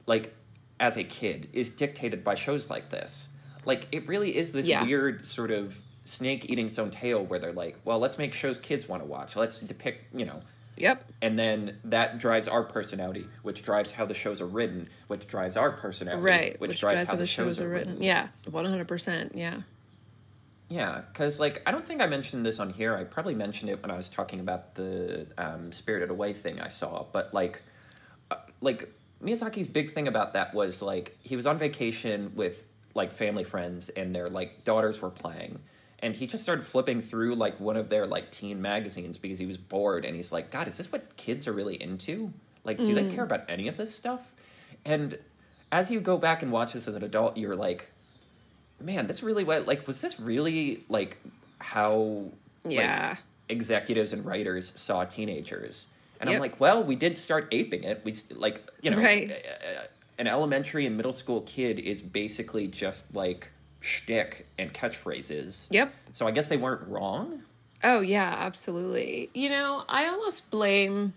[0.07, 0.35] like
[0.81, 3.29] as a kid, is dictated by shows like this.
[3.67, 4.83] Like it really is this Yeah.
[4.83, 8.59] weird sort of snake eating its own tail where they're like, well, let's make shows
[8.59, 9.37] kids want to watch.
[9.37, 10.41] Let's depict, you know,
[10.77, 11.05] Yep.
[11.23, 15.57] and then that drives our personality, which drives how the shows are written, which drives
[15.57, 16.61] our personality, Right.
[16.61, 18.03] which, Which, drives, how the shows, are written.
[18.03, 18.29] Yeah.
[18.45, 19.33] 100%.
[19.35, 19.63] Yeah.
[20.69, 22.97] Yeah, because like I don't think I mentioned this on here.
[22.97, 26.67] I probably mentioned it when I was talking about the um, Spirited Away thing I
[26.69, 27.05] saw.
[27.13, 27.63] But like,
[28.33, 33.13] uh, like Miyazaki's big thing about that was like he was on vacation with like
[33.13, 35.61] family friends and their like daughters were playing,
[36.01, 39.47] and he just started flipping through like one of their like teen magazines because he
[39.47, 42.33] was bored and he's like, God, is this what kids are really into?
[42.65, 44.33] Like, do they care about any of this stuff?
[44.85, 45.19] And
[45.73, 47.91] as you go back and watch this as an adult, you're like,
[48.81, 51.17] man, this really what like was this really like
[51.61, 52.31] how
[52.65, 53.17] like, Yeah.
[53.49, 55.87] executives and writers saw teenagers?
[56.21, 58.01] And I'm like, well, we did start aping it.
[58.05, 59.31] We like you know, Right.
[59.31, 59.83] uh,
[60.19, 63.51] an elementary and middle school kid is basically just like
[63.87, 65.67] shtick and catchphrases.
[65.71, 65.95] Yep.
[66.13, 67.43] So I guess they weren't wrong.
[67.83, 69.31] Oh yeah, absolutely.
[69.35, 71.15] You know, I almost blame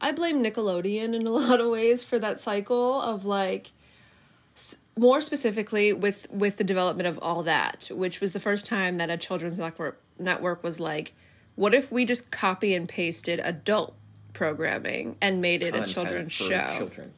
[0.00, 3.72] I blame Nickelodeon in a lot of ways for that cycle of like
[4.96, 9.10] more specifically with with the development of all that, which was the first time that
[9.10, 11.14] a children's network network was like,
[11.56, 13.94] what if we just copy and pasted adult
[14.32, 16.74] programming and made it a children's show?
[16.76, 17.12] Children.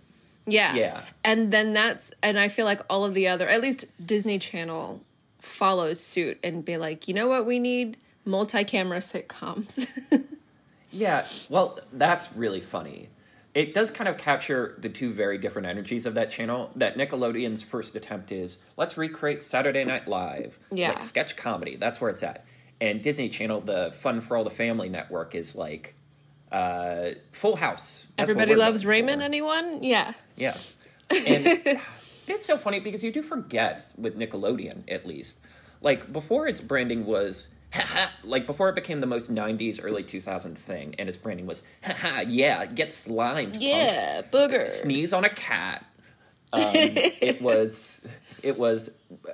[0.50, 0.74] Yeah.
[0.74, 1.02] Yeah.
[1.24, 5.00] And then that's and I feel like all of the other at least Disney Channel
[5.38, 7.96] followed suit and be like, you know what we need?
[8.24, 9.86] Multi-camera sitcoms.
[10.92, 13.08] Yeah, well, that's really funny.
[13.54, 16.70] It does kind of capture the two very different energies of that channel.
[16.76, 20.88] That Nickelodeon's first attempt is let's recreate Saturday Night Live, Yeah.
[20.88, 21.76] like sketch comedy.
[21.76, 22.44] That's where it's at.
[22.80, 25.94] And Disney Channel, the Fun for All the Family network, is like
[26.52, 28.06] uh, Full House.
[28.16, 29.24] That's Everybody loves Raymond, for.
[29.24, 29.82] anyone?
[29.82, 30.12] Yeah.
[30.36, 30.76] Yes.
[31.10, 31.46] And
[32.26, 35.38] it's so funny because you do forget with Nickelodeon, at least.
[35.80, 37.48] Like, before its branding was,
[38.24, 42.20] like, before it became the most 90s, early 2000s thing, and its branding was, haha,
[42.22, 43.56] yeah, get slimed.
[43.56, 44.70] Yeah, boogers.
[44.70, 45.86] Sneeze on a cat.
[46.52, 48.06] Um, it was,
[48.42, 48.90] it was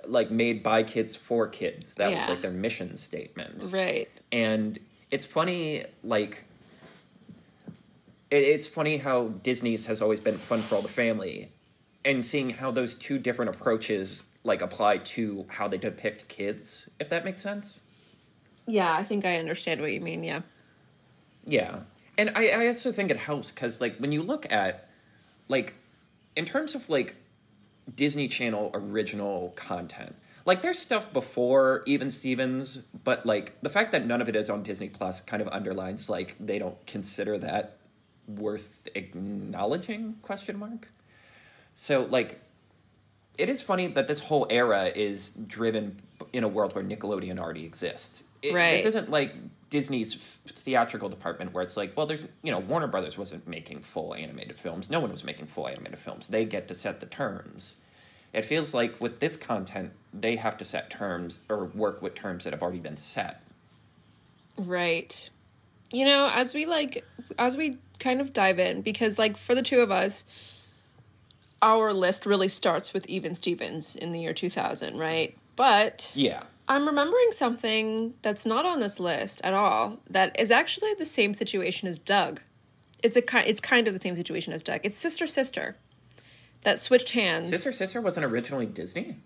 [0.06, 1.94] like made by kids for kids.
[1.94, 4.10] That was like their mission statement Right.
[4.30, 4.78] and
[5.10, 6.44] it's funny like
[8.30, 11.52] it, it's funny how disney's has always been fun for all the family
[12.04, 17.08] and seeing how those two different approaches like apply to how they depict kids, if
[17.10, 17.82] that makes sense.
[18.66, 20.22] Yeah, I think I understand what you mean.
[20.22, 20.42] Yeah.
[21.44, 21.80] Yeah.
[22.16, 24.88] And I, I also think it helps because, like, when you look at,
[25.48, 25.74] like,
[26.34, 27.16] in terms of, like,
[27.94, 34.06] Disney Channel original content, like, there's stuff before even Stevens, but, like, the fact that
[34.06, 37.75] none of it is on Disney Plus kind of underlines, like, they don't consider that
[38.26, 40.88] worth acknowledging, question mark.
[41.74, 42.40] So, like,
[43.38, 46.00] it is funny that this whole era is driven
[46.32, 48.24] in a world where Nickelodeon already exists.
[48.42, 48.76] It, Right.
[48.76, 49.34] This isn't like
[49.70, 50.14] Disney's
[50.46, 54.56] theatrical department where it's like, well, there's, you know, Warner Brothers wasn't making full animated
[54.56, 54.88] films.
[54.88, 56.28] No one was making full animated films.
[56.28, 57.76] They get to set the terms.
[58.32, 62.44] It feels like with this content, they have to set terms or work with terms
[62.44, 63.42] that have already been set.
[64.56, 65.28] Right.
[65.92, 67.04] You know, as we like
[67.38, 70.24] as we kind of dive in because like for the two of us
[71.62, 75.36] our list really starts with Even Stevens in the year 2000, right?
[75.56, 76.44] But Yeah.
[76.68, 81.32] I'm remembering something that's not on this list at all that is actually the same
[81.32, 82.40] situation as Doug.
[83.02, 84.80] It's a ki- it's kind of the same situation as Doug.
[84.82, 85.76] It's Sister Sister
[86.62, 87.50] that switched hands.
[87.50, 89.16] Sister Sister wasn't originally Disney?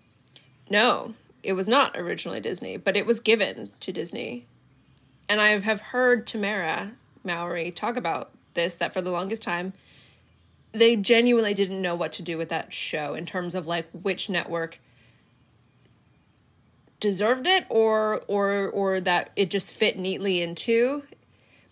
[0.69, 4.45] No, it was not originally Disney, but it was given to Disney.
[5.27, 6.91] And I have heard Tamera
[7.23, 9.73] Mowry talk about this that for the longest time,
[10.71, 14.29] they genuinely didn't know what to do with that show in terms of like which
[14.29, 14.79] network
[16.99, 21.03] deserved it or or or that it just fit neatly into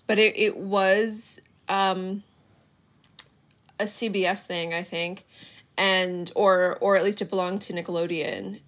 [0.08, 1.40] but it, it was
[1.70, 2.24] um
[3.80, 5.26] a CBS thing I think
[5.78, 8.60] and or or at least it belonged to Nickelodeon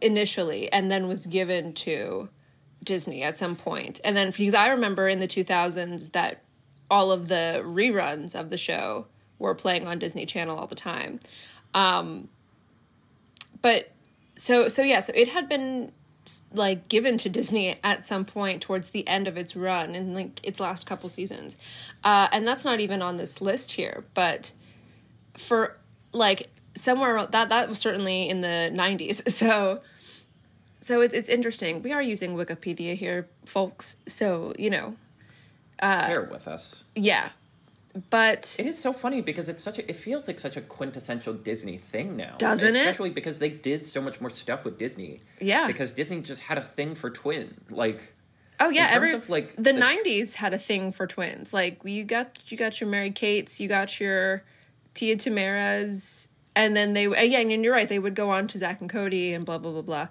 [0.00, 2.28] initially and then was given to
[2.84, 3.56] Disney at some.
[3.66, 6.43] And then because I remember in the 2000s that
[6.90, 9.06] all of the reruns of the show
[9.38, 11.20] were playing on Disney Channel all the time.
[11.74, 12.28] Um
[13.62, 13.92] but
[14.36, 15.92] so so yeah, so it had been
[16.52, 20.40] like given to Disney at some point towards the end of its run in like
[20.42, 21.56] its last couple seasons.
[22.02, 24.52] Uh and that's not even on this list here, but
[25.36, 25.76] for
[26.12, 29.80] like somewhere that that was certainly in the 90s so
[30.80, 34.96] so it's it's interesting we are using wikipedia here folks so you know
[35.84, 36.84] Uh, Bear with us.
[36.94, 37.28] yeah
[38.10, 39.88] but It is so funny because it's such a.
[39.88, 42.80] It feels like such a quintessential Disney thing now, Doesn't it?
[42.80, 45.20] Especially because they did so much more stuff with Disney.
[45.40, 45.68] Yeah.
[45.68, 47.54] Because Disney just had a thing for twin.
[47.70, 48.12] Like,
[48.58, 52.04] oh yeah every of, like, the, the- 90s had a thing for twins like you
[52.04, 54.44] got you got your mary kates you got your
[54.94, 58.80] tia tameras and then they yeah and you're right they would go on to zack
[58.80, 60.08] and cody and blah blah blah blah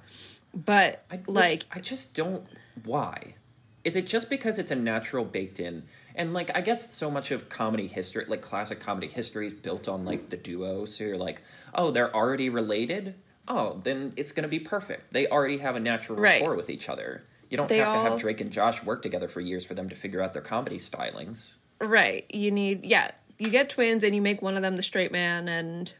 [0.53, 2.45] but I, like I just don't.
[2.83, 3.35] Why?
[3.83, 5.83] Is it just because it's a natural baked in?
[6.15, 9.87] And like, I guess so much of comedy history, like classic comedy history, is built
[9.87, 10.85] on like the duo.
[10.85, 11.41] So you're like,
[11.73, 13.15] oh, they're already related.
[13.47, 15.11] Oh, then it's gonna be perfect.
[15.11, 16.39] They already have a natural Right.
[16.41, 17.25] rapport with each other.
[17.49, 19.89] You don't They have to have Drake and Josh work together for years for them
[19.89, 21.55] to figure out their comedy stylings.
[21.81, 22.25] Right.
[22.33, 23.11] You need yeah.
[23.37, 25.93] You get twins and you make one of them the straight man and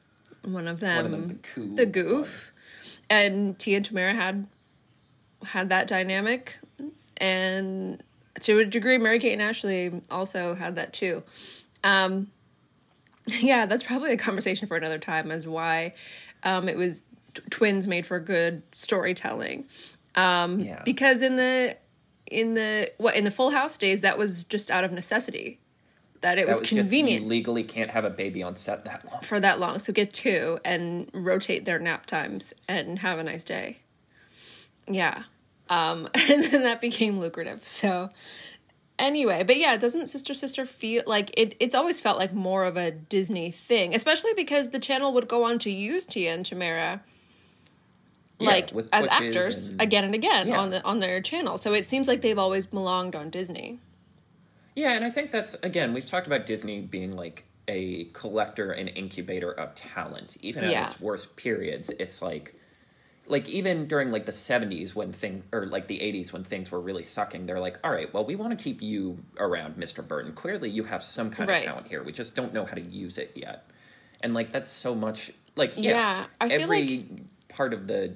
[0.44, 2.54] one of them, One of them the cool the goof.
[3.10, 4.48] And Tia and Tamera had
[5.48, 6.58] had that dynamic
[7.24, 8.04] and
[8.42, 11.24] to a degree Mary Kate and Ashley also had that too.
[11.84, 12.28] Um
[13.40, 15.94] yeah, that's probably a conversation for another time as why
[16.44, 19.66] um it was t- twins made for good storytelling.
[20.16, 20.82] Um Yeah.
[20.84, 21.78] because in the
[22.28, 25.60] in the what in the Full House days that was just out of necessity
[26.22, 29.22] that it That was, was convenient legally can't have a baby on set that long.
[29.22, 29.78] for that long.
[29.80, 33.80] So get two and rotate their nap times and have a nice day.
[34.88, 35.24] Yeah.
[35.70, 37.66] Um and then that became lucrative.
[37.68, 38.10] So
[39.00, 42.78] anyway, but yeah, doesn't Sister Sister feel like it it's always felt like more of
[42.78, 47.02] a Disney thing, especially because the channel would go on to use Tia and Tamera
[48.40, 50.60] like as actors and- again and again Yeah.
[50.60, 51.58] on the on their channel.
[51.58, 53.80] So it seems like they've always belonged on Disney.
[54.76, 58.90] Yeah, and I think that's again we've talked about Disney being like a collector and
[58.90, 60.36] incubator of talent.
[60.42, 60.86] Even at Yeah.
[60.86, 62.56] its worst periods, it's like
[63.26, 66.82] like even during like the 70s when thing or like the 80s when things were
[66.82, 70.06] really sucking, they're like, "All right, well, we want to keep you around, Mr.
[70.06, 70.34] Burton.
[70.34, 71.60] Clearly you have some kind Right.
[71.62, 72.04] of talent here.
[72.04, 73.66] We just don't know how to use it yet."
[74.22, 77.06] And like that's so much like yeah, Yeah, I feel every
[77.50, 78.14] part of the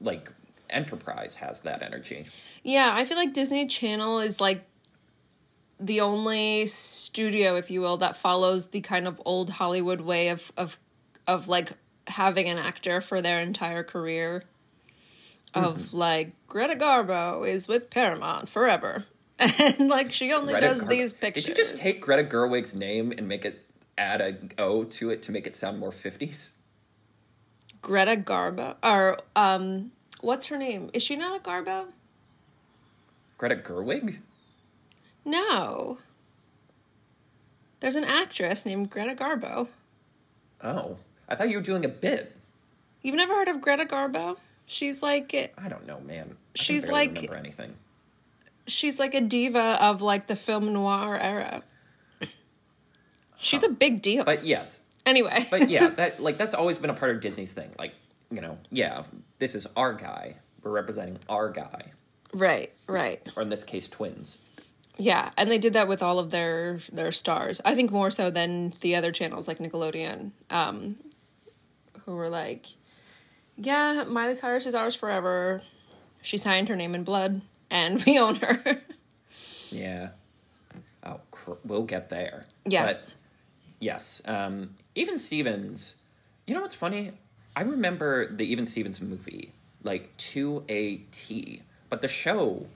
[0.00, 0.30] like
[0.70, 2.24] enterprise has that energy.
[2.62, 4.64] Yeah, I feel like Disney Channel is like
[5.78, 10.50] the only studio, if you will, that follows the kind of old Hollywood way of
[10.56, 10.78] of
[11.26, 11.72] of like
[12.08, 14.44] having an actor for their entire career.
[15.54, 15.96] Of Mm-hmm.
[15.96, 19.04] like Greta Garbo is with Paramount forever,
[19.38, 21.44] and like she only Greta does these pictures.
[21.44, 23.64] Did you just take Greta Gerwig's name and make it
[23.96, 26.52] add a O to it to make it sound more fifties?
[27.80, 30.90] Greta Garbo or um what's her name?
[30.92, 31.86] Is she not a Garbo?
[33.38, 34.18] Greta Gerwig?
[35.24, 35.98] No.
[37.80, 39.68] There's an actress named Greta Garbo.
[40.62, 40.98] Oh,
[41.28, 42.36] I thought you were doing a bit.
[43.02, 44.38] You've never heard of Greta Garbo?
[44.66, 46.32] She's like I don't know, man.
[46.32, 47.74] I She's like- remember anything.
[48.66, 51.62] she's like a diva of like the film noir era.
[53.38, 54.24] She's a big deal.
[54.24, 55.46] But yes, anyway.
[55.50, 57.70] but yeah, that like that's always been a part of Disney's thing.
[57.78, 57.94] Like,
[58.30, 59.02] you know, yeah,
[59.38, 60.36] this is our guy.
[60.62, 61.92] We're representing our guy,
[62.32, 63.24] right, right.
[63.36, 64.38] or in this case, twins.
[64.98, 67.60] Yeah, and they did that with all of their their stars.
[67.64, 70.96] I think more so than the other channels like Nickelodeon, um,
[72.06, 72.66] who were like,
[73.56, 75.62] "Yeah, Miley Cyrus is ours forever.
[76.22, 78.80] She signed her name in blood, and we own her."
[79.70, 80.10] Yeah.
[81.04, 82.46] Oh, cr- we'll get there.
[82.64, 82.86] Yeah.
[82.86, 83.04] But
[83.80, 85.96] yes, um, even Stevens.
[86.46, 87.12] You know what's funny?
[87.56, 89.52] I remember the Even Stevens movie
[89.82, 92.66] like to a T, but the show.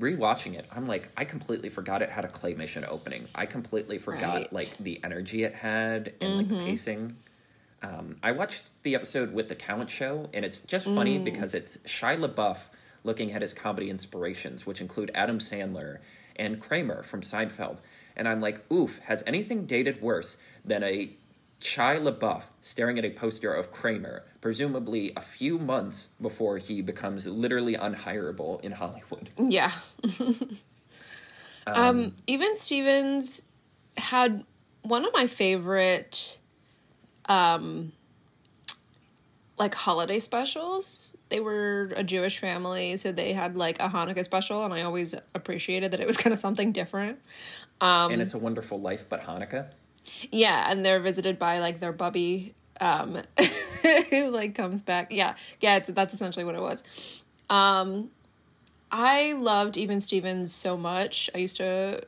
[0.00, 3.28] Rewatching it, I'm like, I completely forgot it had a claymation opening.
[3.36, 4.52] I completely forgot Right.
[4.52, 7.14] like the energy it had and like the pacing.
[7.82, 11.78] Um, I watched the episode with the talent show, and it's just funny because it's
[11.78, 12.58] Shia LaBeouf
[13.04, 15.98] looking at his comedy inspirations, which include Adam Sandler
[16.34, 17.78] and Kramer from Seinfeld.
[18.16, 21.10] And I'm like, oof, has anything dated worse than a
[21.60, 27.26] Shia LaBeouf staring at a poster of Kramer, presumably a few months before he becomes
[27.26, 29.30] literally unhireable in Hollywood?
[29.38, 29.72] yeah.
[31.66, 33.42] um, even Stevens
[33.96, 34.44] had
[34.82, 36.38] one of my favorite
[37.28, 37.92] um
[39.58, 41.16] like holiday specials.
[41.28, 45.14] They were a Jewish family, so they had like a Hanukkah special and I always
[45.34, 47.18] appreciated that it was kind of something different.
[47.80, 49.68] and it's a wonderful life, but Hanukkah.
[50.30, 53.22] Yeah, and they're visited by like their bubby, um,
[54.10, 55.08] who like comes back.
[55.10, 57.22] Yeah, yeah, it's, that's essentially what it was.
[57.50, 58.10] Um,
[58.90, 61.28] I loved Even Stevens so much.
[61.34, 62.02] I used to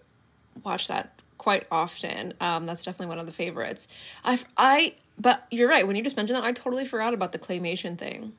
[0.65, 1.18] watch that
[1.49, 2.35] quite often.
[2.43, 3.89] Um, that's definitely one of the favorites.
[4.23, 5.87] I, I, but you're right.
[5.87, 8.35] When you just mentioned that, I totally forgot about the claymation thing.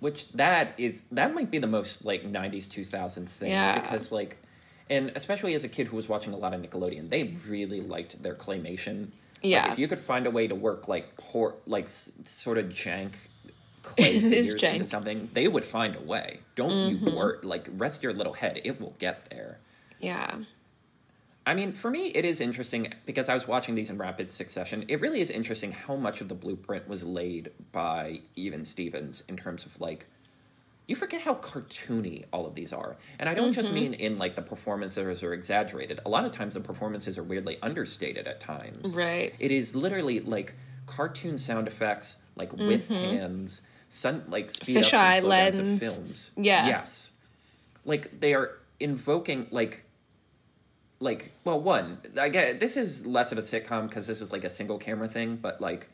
[0.00, 3.78] which that is that might be the most like 90s 2000s thing Yeah.
[3.80, 4.36] because like
[4.90, 8.22] and especially as a kid who was watching a lot of nickelodeon they really liked
[8.24, 8.96] their claymation
[9.40, 9.62] Yeah.
[9.62, 12.66] like, if you could find a way to work like poor like s- sort of
[12.66, 13.12] jank
[13.82, 14.74] clay figures jank.
[14.74, 18.60] into something they would find a way don't you work like rest your little head
[18.64, 19.52] it will get there
[19.98, 20.40] Yeah.
[21.46, 24.84] I mean, for me, it is interesting because I was watching these in rapid succession.
[24.88, 29.36] It really is interesting how much of the blueprint was laid by even Stevens in
[29.36, 30.06] terms of like,
[30.88, 32.96] you forget how cartoony all of these are.
[33.20, 33.74] And I don't just mm-hmm.
[33.76, 36.00] mean in like the performances are exaggerated.
[36.04, 38.94] A lot of times the performances are weirdly understated at times.
[38.94, 39.32] Right.
[39.38, 40.54] It is literally like
[40.86, 43.16] cartoon sound effects, like with mm-hmm.
[43.16, 45.96] hands, sun like speed ups Fisheye and slow downs of lens.
[45.96, 46.30] films.
[46.36, 46.66] Yeah.
[46.66, 47.12] Yes.
[47.84, 49.84] Like they are invoking like
[50.98, 54.44] like well one i get this is less of a sitcom because this is like
[54.44, 55.90] a single camera thing but like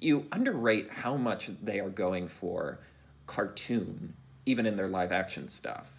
[0.00, 2.78] you underrate how much they are going for
[3.26, 4.14] cartoon
[4.46, 5.92] even in their live action stuff.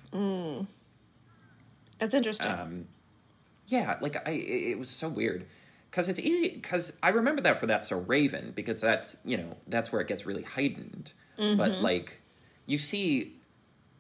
[2.00, 2.52] That's interesting.
[2.52, 2.88] um
[3.68, 5.46] yeah like i it it was so weird.
[5.90, 9.58] Because it's easy because i remember that for that's so raven because that's you know
[9.68, 11.14] that's where it gets really heightened.
[11.38, 12.20] But like
[12.66, 13.36] you see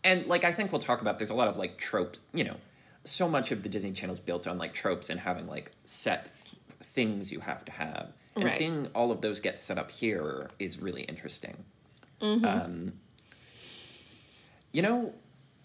[0.04, 2.58] and like i think we'll talk about there's a lot of like tropes you know
[3.06, 6.26] so much of the disney channel is built on like tropes and having like set
[6.46, 8.14] th- things you have to have.
[8.36, 8.54] And Right.
[8.54, 11.66] seeing all of those get set up here is really interesting.
[12.22, 12.94] Um,
[14.72, 15.14] you know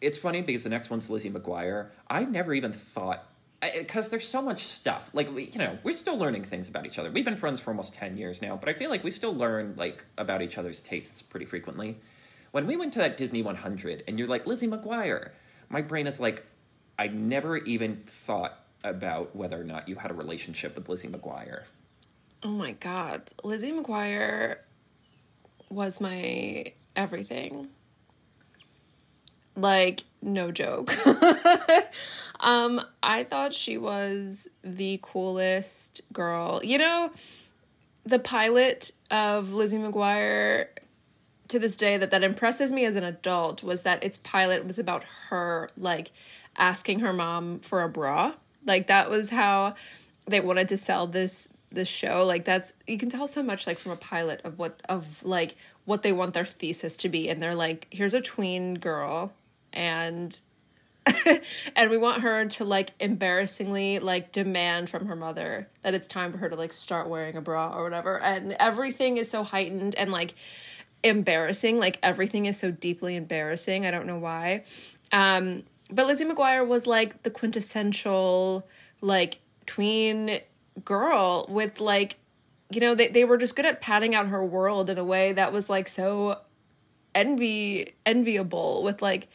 [0.00, 1.88] it's funny because the next one's lizzie mcguire.
[2.08, 3.24] I never even thought
[3.60, 5.10] because there's so much stuff.
[5.12, 7.10] Like we, you know we're still learning things about each other.
[7.10, 9.74] We've been friends for almost 10 years now but i feel like we still learn
[9.76, 11.98] like about each other's tastes pretty frequently.
[12.50, 15.30] When we went to that disney 100 and you're like lizzie mcguire
[15.68, 16.44] my brain is like
[16.98, 21.64] i never even thought about whether or not you had a relationship with lizzie mcguire
[22.42, 23.22] Oh my god.
[23.42, 24.56] Lizzie McGuire
[25.68, 27.68] was my everything.
[29.56, 30.92] Like, no joke.
[32.40, 36.60] um, I thought she was the coolest girl.
[36.62, 37.10] You know,
[38.04, 40.68] the pilot of Lizzie McGuire
[41.48, 44.78] to this day that that impresses me as an adult was that its pilot was
[44.78, 46.12] about her like
[46.58, 48.34] asking her mom for a bra.
[48.66, 49.74] Like that was how
[50.26, 52.24] they wanted to sell this this show.
[52.24, 55.56] Like that's you can tell so much like from a pilot of what of like
[55.84, 57.28] what they want their thesis to be.
[57.28, 59.32] And they're like here's a tween girl
[59.72, 60.38] and
[61.76, 66.32] and we want her to like embarrassingly like demand from her mother that it's time
[66.32, 68.20] for her to like start wearing a bra or whatever.
[68.20, 70.34] And everything is so heightened and like
[71.02, 71.78] embarrassing.
[71.78, 73.86] Like everything is so deeply embarrassing.
[73.86, 74.64] I don't know why.
[75.12, 78.66] Um but lizzie mcguire was like the quintessential
[79.00, 80.38] like tween
[80.84, 82.16] girl with like
[82.70, 85.32] you know they, they were just good at padding out her world in a way
[85.32, 86.38] that was like so
[87.14, 89.28] envy enviable with like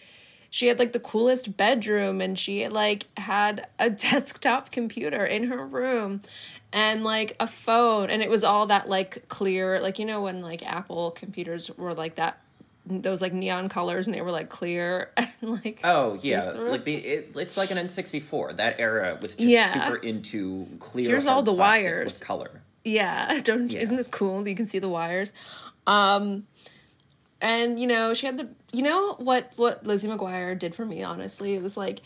[0.54, 5.66] she had like the coolest bedroom and she like had a desktop computer in her
[5.66, 6.22] room
[6.72, 8.12] and like a phone.
[8.12, 11.96] And it was all that like clear like you know when like apple computers were
[11.96, 12.40] like that
[12.86, 15.28] those like neon colors and they were like clear and
[15.64, 16.70] like Oh yeah, see-through.
[16.72, 18.58] like the it, it's like an N64.
[18.58, 19.72] That era was just Yeah.
[19.86, 21.10] super into clear.
[21.10, 22.22] Here's all the wires.
[22.22, 22.62] color.
[22.84, 23.80] Yeah, don't Yeah.
[23.80, 24.46] isn't this cool?
[24.48, 25.32] You can see the wires.
[25.88, 26.46] Um
[27.42, 31.04] and you know, she had the you know what what Lizzie McGuire did for me
[31.04, 31.56] honestly.
[31.56, 32.02] It was like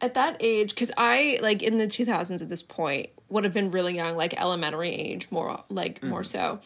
[0.00, 3.70] at that age cuz I like in the 2000s at this point would have been
[3.70, 6.60] really young, like elementary age more like more so.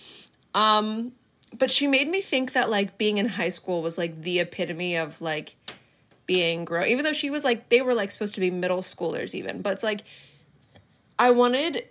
[0.54, 1.12] Um
[1.56, 4.96] but she made me think that like being in high school was like the epitome
[4.96, 5.56] of like
[6.26, 9.34] being grown even though she was like they were like supposed to be middle schoolers
[9.34, 10.02] even but it's like
[11.18, 11.84] i wanted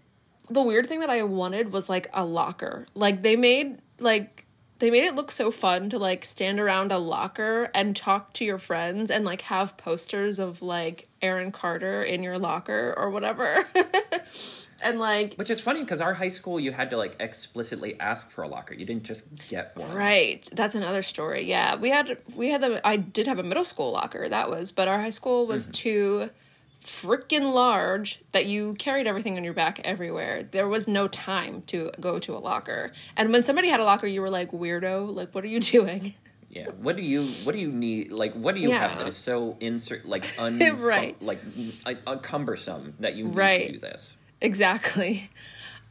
[0.49, 2.85] the weird thing that i wanted was like a locker.
[2.93, 4.45] Like they made like
[4.79, 8.45] they made it look so fun to like stand around a locker and talk to
[8.45, 13.65] your friends and like have posters of like aaron carter in your locker or whatever
[14.81, 18.29] and like Which is funny because our high school, you had to like explicitly ask
[18.29, 18.73] for a locker.
[18.73, 19.91] You didn't just get one.
[19.93, 20.47] Right.
[20.53, 21.43] That's another story.
[21.43, 21.75] Yeah.
[21.75, 24.87] We had we had the I did have a middle school locker, that was, but
[24.87, 26.29] our high school was too
[26.81, 30.43] freaking large that you carried everything on your back everywhere.
[30.43, 32.91] There was no time to go to a locker.
[33.17, 36.13] And when somebody had a locker, you were like, weirdo, like what are you doing?
[36.49, 36.67] Yeah.
[36.79, 38.11] What do you What do you need?
[38.11, 38.87] Like, what do you Yeah.
[38.87, 41.19] have that is so insert like un Right.
[41.21, 41.39] like
[41.85, 43.67] like uh, cumbersome that you need Right.
[43.67, 44.15] to do this?
[44.41, 45.29] Exactly.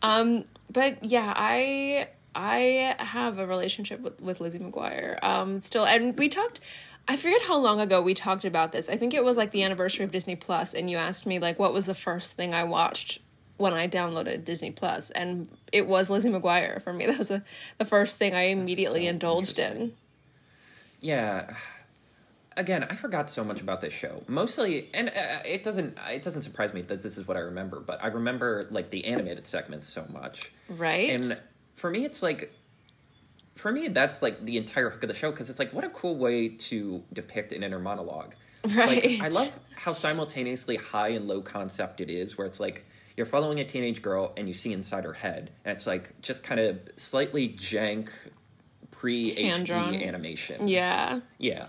[0.03, 5.22] Um but yeah, I I have a relationship with, with Lizzie McGuire.
[5.22, 6.61] Um still and we talked
[7.07, 8.88] I forget how long ago we talked about this.
[8.88, 11.59] I think it was like the anniversary of Disney Plus and you asked me like
[11.59, 13.20] what was the first thing I watched
[13.57, 17.07] when I downloaded Disney Plus and it was Lizzie McGuire for me.
[17.14, 17.45] That was a,
[17.78, 19.92] the first thing I immediately so indulged in.
[21.01, 21.55] Yeah.
[22.57, 24.22] Again, I forgot so much about this show.
[24.28, 25.12] Mostly, and uh,
[25.44, 27.80] it doesn't it doesn't surprise me that this is what I remember.
[27.80, 30.52] But I remember like the animated segments so much.
[30.68, 31.11] Right?
[31.11, 31.38] And
[31.74, 32.52] for me, it's like,
[33.57, 35.90] for me, that's like the entire hook of the show because it's like, what a
[35.90, 38.34] cool way to depict an inner monologue.
[38.74, 39.05] right.
[39.05, 42.86] Like, I love how simultaneously high and low concept it is, where it's like
[43.16, 46.42] you're following a teenage girl and you see inside her head, and it's like just
[46.42, 48.09] kind of slightly jank
[48.90, 50.66] pre HD animation.
[50.66, 51.20] Yeah.
[51.38, 51.68] Yeah.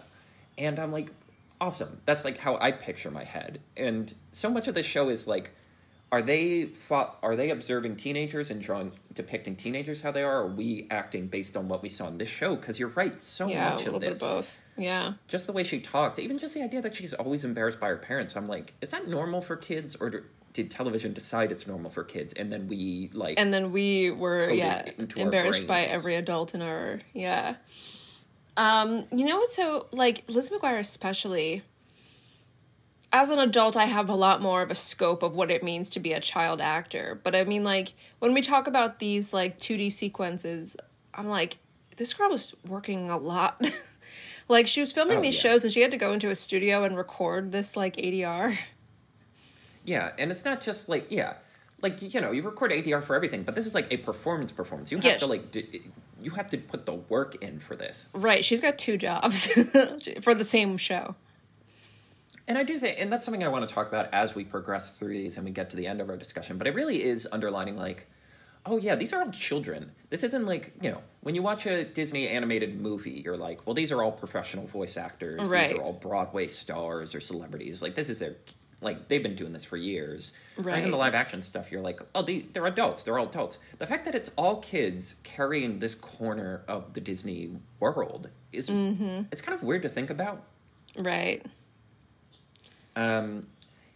[0.58, 1.12] And I'm like,
[1.60, 2.01] awesome.
[2.06, 3.60] That's like how I picture my head.
[3.76, 5.51] And so much of this show is like,
[6.12, 6.70] are they
[7.24, 10.41] are they observing teenagers and drawing depicting teenagers how they are?
[10.41, 12.56] Or are we acting based on what we saw in this show?
[12.56, 14.60] Because you're right, so Yeah, much of this, both.
[14.78, 15.14] Yeah.
[15.28, 17.97] just the way she talks, even just the idea that she's always embarrassed by her
[17.97, 18.36] parents.
[18.36, 22.03] I'm like, is that normal for kids, or do, did television decide it's normal for
[22.03, 24.86] kids, and then we like and then we were yeah
[25.18, 27.56] embarrassed by every adult in our yeah
[28.58, 31.62] um you know what's so like liz mcguire especially
[33.12, 35.89] as an adult i have a lot more of a scope of what it means
[35.89, 39.60] to be a child actor but i mean like when we talk about these like
[39.60, 40.76] 2d sequences
[41.14, 41.58] i'm like
[41.97, 43.60] this girl was working a lot
[44.49, 45.51] like she was filming Oh, these yeah.
[45.51, 48.58] shows and she had to go into a studio and record this like adr
[49.86, 51.34] Yeah, and it's not just like yeah,
[51.82, 54.91] like you know, you record ADR for everything, but this is like a performance performance.
[54.91, 55.18] You have Yeah.
[55.18, 55.62] to like do,
[56.22, 58.09] you have to put the work in for this.
[58.13, 59.47] right she's got two jobs
[60.22, 61.16] for the same show
[62.47, 64.91] And I do think, and that's something I want to talk about as we progress
[64.91, 66.59] through these and we get to the end of our discussion.
[66.59, 68.05] But it really is underlining like,
[68.68, 69.91] oh yeah, these are all children.
[70.11, 73.74] This isn't like you know when you watch a Disney animated movie, you're like, well,
[73.74, 75.41] these are all professional voice actors.
[75.49, 75.70] Right.
[75.70, 77.82] These are all Broadway stars or celebrities.
[77.82, 78.36] Like this is their
[78.82, 80.34] like they've been doing this for years.
[80.59, 80.78] Right.
[80.80, 83.03] Even the live action stuff, you're like, oh, they, they're adults.
[83.03, 83.57] They're all adults.
[83.78, 89.41] The fact that it's all kids carrying this corner of the Disney world is it's
[89.41, 90.43] kind of weird to think about.
[90.99, 91.45] right
[92.95, 93.47] Um,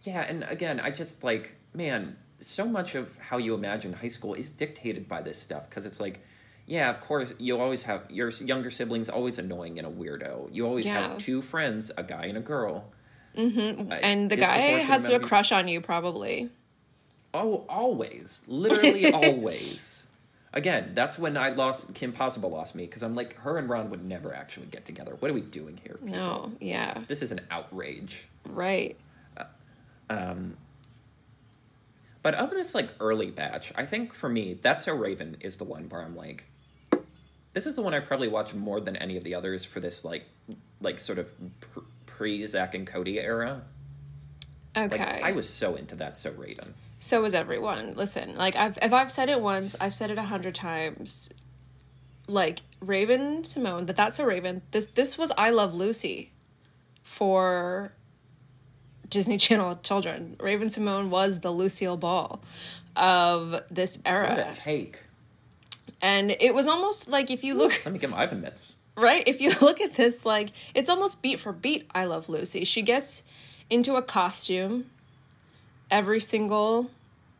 [0.02, 4.34] yeah, and again, I just like, man, so much of how you imagine high school
[4.34, 6.20] is dictated by this stuff because it's like,
[6.66, 10.48] yeah, of course, you always have your younger siblings always annoying and a weirdo.
[10.52, 11.08] You always Yeah.
[11.08, 12.92] have two friends, a guy and a girl.
[13.40, 13.92] Mm-hmm.
[14.02, 16.50] And the guy has a people- crush on you, probably.
[17.32, 20.06] Oh, always, literally always.
[20.52, 23.88] Again, that's when I lost Kim Possible lost me because I'm like, her and Ron
[23.90, 25.14] would never actually get together.
[25.20, 25.94] What are we doing here?
[25.94, 26.08] people?
[26.08, 28.24] No, yeah, This is an outrage.
[28.44, 28.96] right.
[30.08, 30.56] Um,
[32.22, 35.64] But of this like early batch, I think for me, That's So Raven is the
[35.64, 36.44] one where I'm like,
[37.52, 40.04] this is the one I probably watch more than any of the others for this
[40.04, 40.24] like,
[40.80, 41.80] like sort of pr-
[42.20, 43.62] pre Zack and Cody era.
[44.76, 44.98] Okay.
[44.98, 46.74] Like I was so into that, So Raven.
[46.98, 47.94] So was everyone.
[47.94, 51.30] Listen, like I've if I've said it once, I've said it a hundred times.
[52.28, 54.60] Like Raven-Symoné, that that's a Raven.
[54.72, 56.32] This this was I Love Lucy,
[57.02, 57.94] for
[59.08, 60.36] Disney Channel children.
[60.38, 62.42] Raven-Symoné was the Lucille Ball
[62.96, 64.98] of this What era, a take!
[66.02, 68.74] and it was almost like if you look Let me get my Ivan mitts.
[69.00, 69.22] Right?
[69.26, 72.64] If you look at this like it's almost beat for beat i love lucy.
[72.64, 73.22] She gets
[73.68, 74.86] into a costume
[75.90, 76.90] every single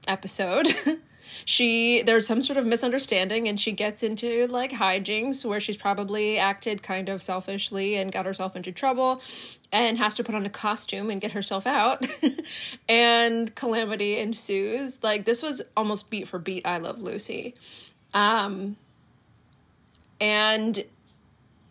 [0.07, 0.69] episode.
[1.45, 6.39] She there's some sort of misunderstanding and she gets into like hijinks where she's probably
[6.39, 9.23] acted kind of selfishly and got herself into trouble
[9.73, 12.07] and has to put on a costume and get herself out.
[12.89, 15.03] And calamity ensues.
[15.03, 17.55] Like this was almost beat for beat i love lucy.
[18.13, 18.77] Um
[20.21, 20.85] and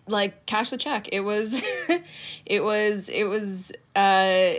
[0.09, 1.07] like cash the check.
[1.11, 1.61] It was
[2.45, 4.53] it was it was uh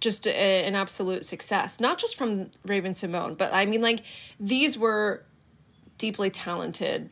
[0.00, 1.78] just a, an absolute success.
[1.80, 4.00] Not just from raven-symoné but i mean like
[4.40, 5.22] these were
[5.98, 7.10] deeply talented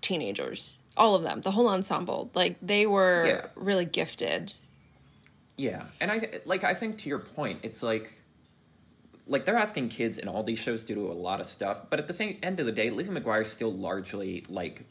[0.00, 0.78] teenagers.
[0.96, 1.40] All of them.
[1.40, 2.30] The whole ensemble.
[2.34, 3.46] Like they were Yeah.
[3.54, 4.54] really gifted.
[5.56, 8.14] Yeah, and I like I think to your point, it's like
[9.26, 11.98] like they're asking kids in all these shows to do a lot of stuff, but
[11.98, 14.84] at the same end of the day, Lizzie McGuire is still largely like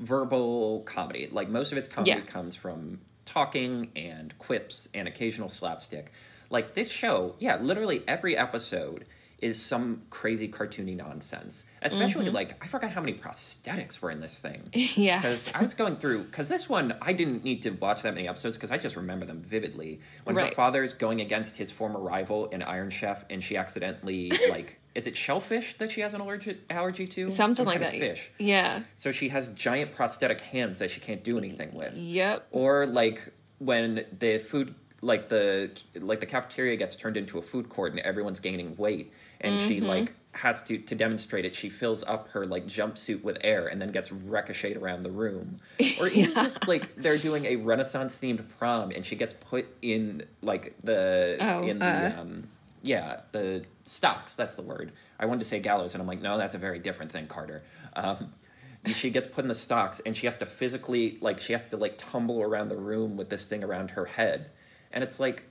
[0.00, 1.28] verbal comedy.
[1.30, 2.20] Like most of its comedy Yeah.
[2.20, 6.12] comes from talking and quips and occasional slapstick.
[6.50, 9.04] Like this show, yeah, literally every episode
[9.40, 11.64] is some crazy cartoony nonsense.
[11.80, 12.34] Especially Mm-hmm.
[12.34, 14.68] like I forgot how many prosthetics were in this thing.
[14.74, 18.14] yes Because I was going through, because this one, I didn't need to watch that
[18.14, 20.00] many episodes because I just remember them vividly.
[20.24, 20.54] When her Right.
[20.54, 25.16] father's going against his former rival in Iron Chef and she accidentally, like, is it
[25.16, 27.28] shellfish that she has an allergy, allergy to?
[27.28, 28.30] something Some like that Fish.
[28.38, 31.96] yeah So she has giant prosthetic hands that she can't do anything with.
[31.96, 37.42] yep Or like when the food like the like the cafeteria gets turned into a
[37.42, 39.68] food court and everyone's gaining weight and Mm-hmm.
[39.68, 43.66] she like has to to demonstrate it she fills up her like jumpsuit with air
[43.66, 45.56] and then gets ricocheted around the room
[46.00, 50.22] or even just like they're doing a renaissance themed prom and she gets put in
[50.42, 51.86] like the Oh, in the
[52.16, 52.20] uh.
[52.20, 52.48] um
[52.82, 54.92] yeah the stocks that's the word.
[55.18, 57.62] I wanted to say gallows and i'm like no that's a very different thing carter.
[57.94, 58.32] Um
[58.86, 61.76] she gets put in the stocks and she has to physically like she has to
[61.76, 64.50] like tumble around the room with this thing around her head.
[64.92, 65.44] And it's like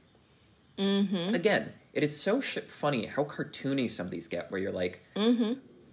[1.36, 5.04] again it is so sh- funny how cartoony some of these get where you're like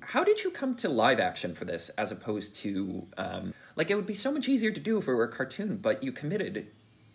[0.00, 3.96] how did you come to live action for this as opposed to um, like it
[3.96, 6.68] would be so much easier to do if it were a cartoon but you committed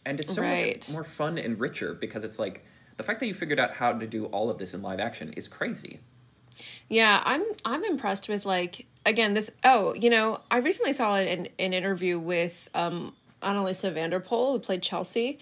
[0.05, 0.75] and it's so Right.
[0.77, 2.65] much more fun and richer because it's like
[2.97, 5.33] the fact that you figured out how to do all of this in live action
[5.33, 5.99] is crazy
[6.89, 11.47] Yeah, I'm I'm impressed with like again this oh, you know, I recently saw an
[11.57, 15.39] an interview with um Anneliese van der Pol who played Chelsea.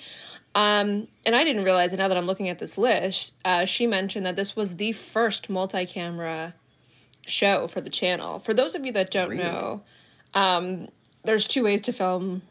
[0.56, 3.36] Um and I didn't realize it now that I'm looking at this list.
[3.43, 6.54] Uh she mentioned that this was the first multi-camera
[7.26, 8.39] show for the channel.
[8.39, 9.43] For those of you that don't Really?
[9.43, 9.82] know,
[10.34, 10.88] um
[11.26, 12.43] there's two ways to film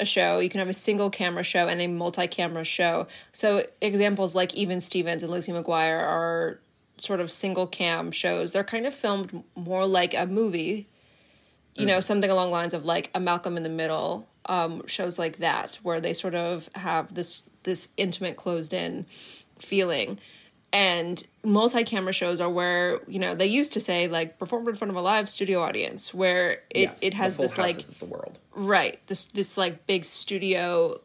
[0.00, 0.40] a show.
[0.40, 3.06] You can have a single camera show and a multi-camera show.
[3.32, 6.60] So examples like Even Stevens and Lizzie McGuire are
[6.98, 8.52] sort of single cam shows.
[8.52, 10.86] They're kind of filmed more like a movie.
[11.76, 15.18] You know, something along the lines of like a Malcolm in the Middle, um, shows
[15.18, 19.06] like that, where they sort of have this this intimate, closed in
[19.58, 20.20] feeling.
[20.74, 24.90] And multi-camera shows are where you know they used to say like performed in front
[24.90, 28.40] of a live studio audience, where it Yes, it has this like the world.
[28.52, 31.00] Right this this like big studio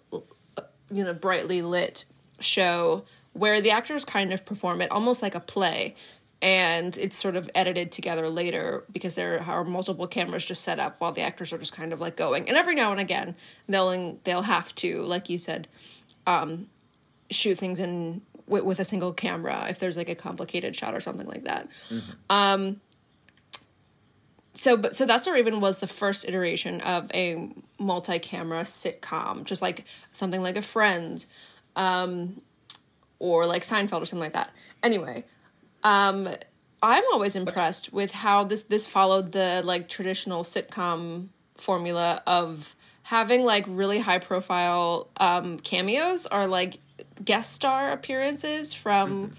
[0.91, 2.05] you know brightly lit
[2.39, 5.95] show where the actors kind of perform it almost like a play
[6.41, 10.99] and it's sort of edited together later because there are multiple cameras just set up
[10.99, 12.47] while the actors are just kind of like going.
[12.47, 13.35] And every now and again
[13.67, 15.67] they'll they'll have to like you said
[16.25, 16.67] um
[17.29, 20.99] shoot things in with, with a single camera if there's like a complicated shot or
[20.99, 21.69] something like that.
[22.29, 22.81] Um,
[24.53, 29.61] so but so that's a even was the first iteration of a multi-camera sitcom just
[29.61, 31.27] like something like a friends
[31.75, 32.41] um
[33.19, 34.51] or like seinfeld or something like that.
[34.83, 35.23] Anyway
[35.83, 36.27] um
[36.81, 43.43] i'm always impressed with how this this followed the like traditional sitcom formula of having
[43.43, 46.77] like really high profile um cameos or like
[47.23, 49.31] guest star appearances from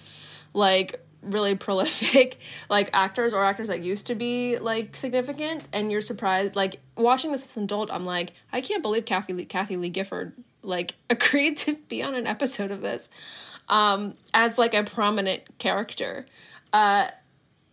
[0.54, 5.68] like really prolific like actors or actors that used to be like significant.
[5.72, 9.32] And you're surprised like watching this as an adult i'm like i can't believe kathie
[9.32, 13.10] lee, kathie lee gifford like agreed to be on an episode of this
[13.68, 16.26] um as like a prominent character.
[16.72, 17.08] Uh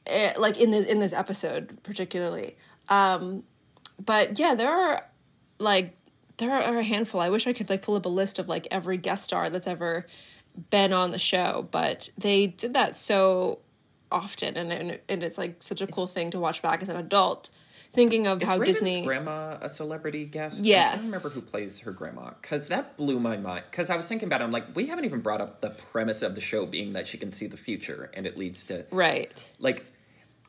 [0.05, 2.55] it, like in this in this episode particularly.
[2.87, 3.43] Um
[4.03, 5.05] but yeah there are
[5.59, 5.96] like
[6.37, 8.67] there are a handful i wish i could like pull up a list of like
[8.71, 10.05] every guest star that's ever
[10.71, 13.59] been on the show, but they did that so
[14.11, 16.97] often, and and, and it's like such a cool thing to watch back as an
[16.97, 17.51] adult,
[17.91, 19.05] thinking of Is how Raven's Disney.
[19.05, 20.65] grandma a celebrity guest?
[20.65, 20.93] Yes.
[20.93, 23.65] I don't remember who plays her grandma because that blew my mind.
[23.69, 26.23] Because I was thinking about it, I'm like, we haven't even brought up the premise
[26.23, 29.47] of the show being that she can see the future, and it leads to Right.
[29.59, 29.85] like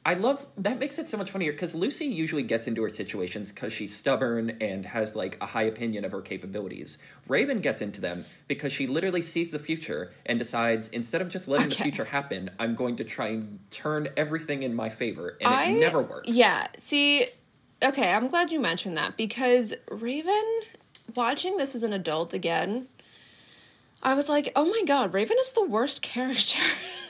[0.09, 3.53] I love that makes it so much funnier because Lucy usually gets into her situations
[3.53, 6.97] because she's stubborn and has like a high opinion of her capabilities.
[7.29, 11.47] Raven gets into them because she literally sees the future and decides instead of just
[11.47, 15.53] letting the future happen, I'm going to try and turn everything in my favor, and
[15.53, 16.29] I it never works.
[16.29, 16.69] Yeah.
[16.79, 17.27] See,
[17.83, 20.61] okay, I'm glad you mentioned that because Raven,
[21.15, 22.89] watching this as an adult again,
[24.03, 26.61] I was like, oh my god, Raven is the worst character.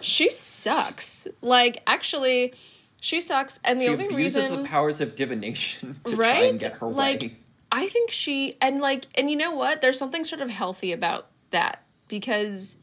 [0.00, 1.26] she sucks.
[1.42, 2.54] Like, actually,
[3.00, 6.60] she sucks, and the She only reason the powers of divination to right try and
[6.60, 7.36] get her like way.
[7.70, 11.28] i think she and like and you know what there's something sort of healthy about
[11.50, 12.78] that because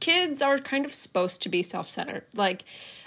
[0.00, 2.64] kids are kind of supposed to be self-centered like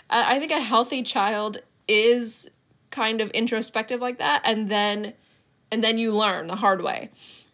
[0.10, 1.58] i I think a healthy child
[1.88, 2.50] is
[2.92, 5.14] kind of introspective like that and then
[5.72, 7.10] and then you learn the hard way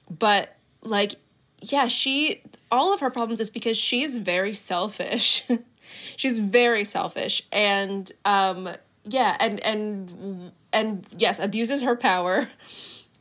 [0.09, 1.13] but like
[1.61, 2.41] yeah she
[2.71, 5.47] all of her problems is because she is very selfish
[6.15, 8.69] she's very selfish and um
[9.03, 12.47] yeah and and and yes abuses her power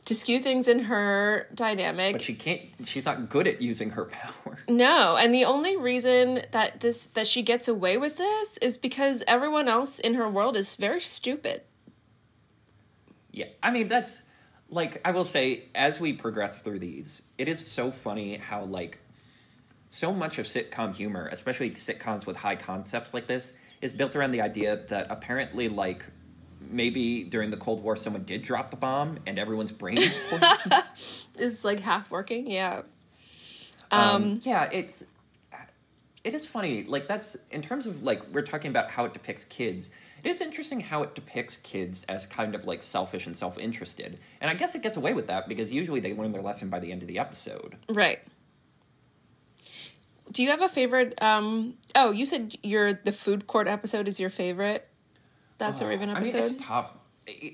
[0.07, 2.61] to skew things in her dynamic But she can't.
[2.85, 4.59] She's not good at using her power.
[4.69, 9.21] no, and the only reason that this that she gets away with this is because
[9.27, 11.61] everyone else in her world is very stupid.
[13.31, 14.21] Yeah, I mean that's
[14.69, 18.99] like I will say as we progress through these, it is so funny how like
[19.89, 24.31] so much of sitcom humor, especially sitcoms with high concepts like this, is built around
[24.31, 26.05] the idea that apparently like
[26.69, 29.99] maybe during the Cold War someone did drop the bomb and everyone's brain
[31.37, 32.81] is like half working, yeah.
[33.91, 35.03] um, yeah, it's
[36.23, 36.83] it is funny.
[36.83, 39.89] Like that's in terms of like we're talking about how it depicts kids.
[40.23, 44.17] It is interesting how it depicts kids as kind of like selfish and self-interested.
[44.41, 46.79] And I guess it gets away with that because usually they learn their lesson by
[46.79, 47.77] the end of the episode.
[47.87, 48.19] Right.
[50.31, 54.19] Do you have a favorite um oh, you said your the food court episode is
[54.19, 54.87] your favorite?
[55.57, 56.39] That's a Raven I mean, episode?
[56.39, 56.93] it's tough.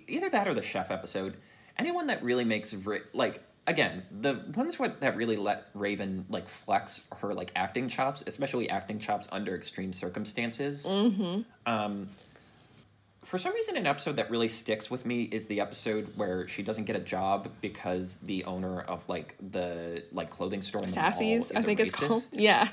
[0.08, 1.36] Either that or the chef episode.
[1.78, 2.76] Anyone that really makes
[3.14, 8.24] like again the ones what that really let Raven like flex her like acting chops,
[8.28, 10.86] especially acting chops under extreme circumstances.
[10.86, 11.42] Mm-hmm.
[11.66, 12.10] Um,
[13.24, 16.62] for some reason, an episode that really sticks with me is the episode where she
[16.64, 21.52] doesn't get a job because the owner of like the like clothing store in Sassy's,
[21.52, 22.24] I think it's called.
[22.34, 22.68] Yeah.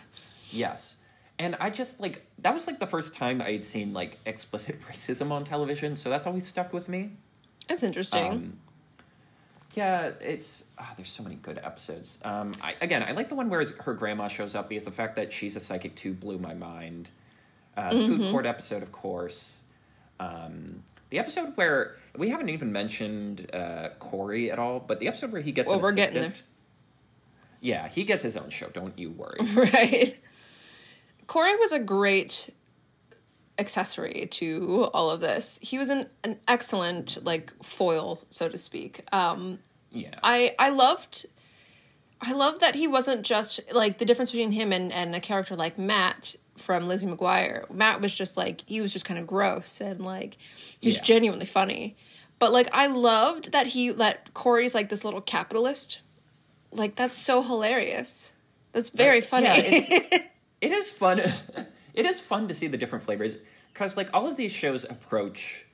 [0.51, 0.97] Yes.
[1.39, 4.81] And I just like that was like the first time I had seen like explicit
[4.91, 7.13] racism on television, so that's always stuck with me.
[7.69, 8.31] It's interesting.
[8.31, 8.59] Um,
[9.75, 12.19] yeah, it's ah, there's so many good episodes.
[12.25, 15.15] Um, I, again, I like the one where her grandma shows up because the fact
[15.17, 17.11] that she's a psychic too blew my mind.
[17.77, 18.17] Uh, the Mm-hmm.
[18.17, 19.60] food court episode, of course.
[20.21, 25.33] Um, the episode where we haven't even mentioned uh, Cory at all, but the episode
[25.33, 26.45] where he gets Well, an we're getting assistant.
[27.61, 28.69] Yeah, he gets his own show.
[28.69, 29.39] Don't you worry.
[29.55, 30.19] right.
[31.27, 32.51] Cory was a great
[33.59, 35.59] accessory to all of this.
[35.63, 39.05] He was an, an excellent like foil, so to speak.
[39.13, 39.59] Um
[39.93, 40.15] Yeah.
[40.23, 41.27] I I loved
[42.23, 45.57] I loved that he wasn't just like the difference between him and, and a character
[45.57, 47.69] like Matt from Lizzie McGuire.
[47.71, 50.37] Matt was just like he was just kind of gross and like
[50.81, 51.03] he was Yeah.
[51.05, 51.97] genuinely funny.
[52.39, 56.01] But like I loved that he let Cory's like this little capitalist.
[56.73, 58.33] Like that's so hilarious.
[58.73, 59.47] That's very funny.
[59.47, 60.19] Yeah,
[60.61, 61.19] it is fun.
[61.95, 63.35] it is fun to see the different flavors
[63.73, 65.67] because, like, all of these shows approach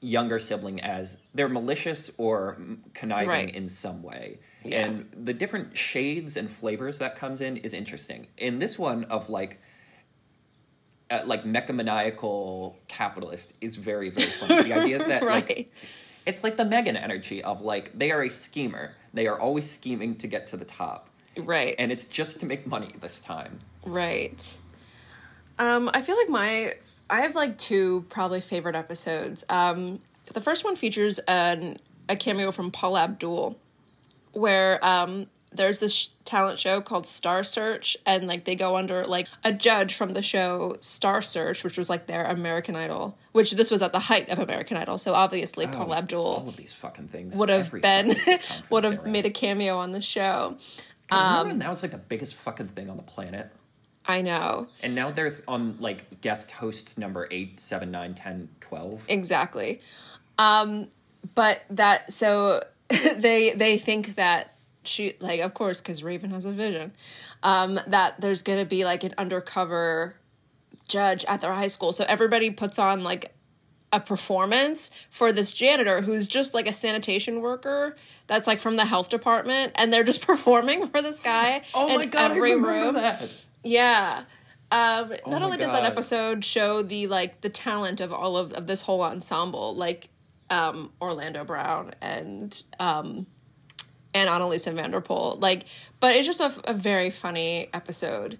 [0.00, 2.58] younger sibling as they're malicious or
[2.94, 3.54] conniving Right.
[3.54, 4.84] in some way, Yeah.
[4.86, 8.26] and the different shades and flavors that comes in is interesting.
[8.36, 9.60] In this one of like.
[11.10, 14.62] Uh, like mechamaniacal capitalist is very very funny.
[14.62, 15.68] The idea that like
[16.26, 18.94] it's like the Megan energy of like they are a schemer.
[19.12, 21.74] They are always scheming to get to the top, Right.
[21.78, 23.58] and it's just to make money this time.
[23.84, 24.58] Right.
[25.58, 26.74] Um, I feel like my
[27.08, 29.44] I have like two probably favorite episodes.
[29.48, 30.00] Um,
[30.32, 33.58] the first one features an a cameo from Paula Abdul,
[34.32, 39.02] where um, there's this sh- talent show called Star Search, and like they go under
[39.04, 43.50] like a judge from the show Star Search, which was like their American Idol, which
[43.52, 44.96] this was at the height of American Idol.
[44.98, 48.66] So obviously Paula Abdul, all of these fucking things would have been fucking sitcom from
[48.70, 50.56] would have made a cameo on the show.
[51.08, 53.50] God, Um, that was like the biggest fucking thing on the planet.
[54.06, 59.04] I know And now they're on like guest hosts number 8, 7, 9, 10, 12.
[59.08, 59.80] exactly.
[60.38, 60.88] Um,
[61.34, 64.54] but that so they they think that
[64.90, 66.92] she like of course because Raven has a vision
[67.42, 70.16] um, that there's gonna be like an undercover
[70.88, 71.92] judge at their high school.
[71.92, 73.34] So everybody puts on like
[73.92, 78.84] a performance for this janitor who's just like a sanitation worker that's like from the
[78.84, 82.94] health department and they're just performing for this guy Oh my god, I remember room.
[82.94, 83.44] that.
[83.64, 84.24] Yeah.
[84.72, 88.36] Um, not Oh my only does that episode show the like the talent of all
[88.36, 90.08] of, of this whole ensemble, like
[90.48, 93.26] um, Orlando Brown and um,
[94.14, 95.66] and Anneliese van der Pol, like,
[96.00, 98.38] but it's just a, a very funny episode.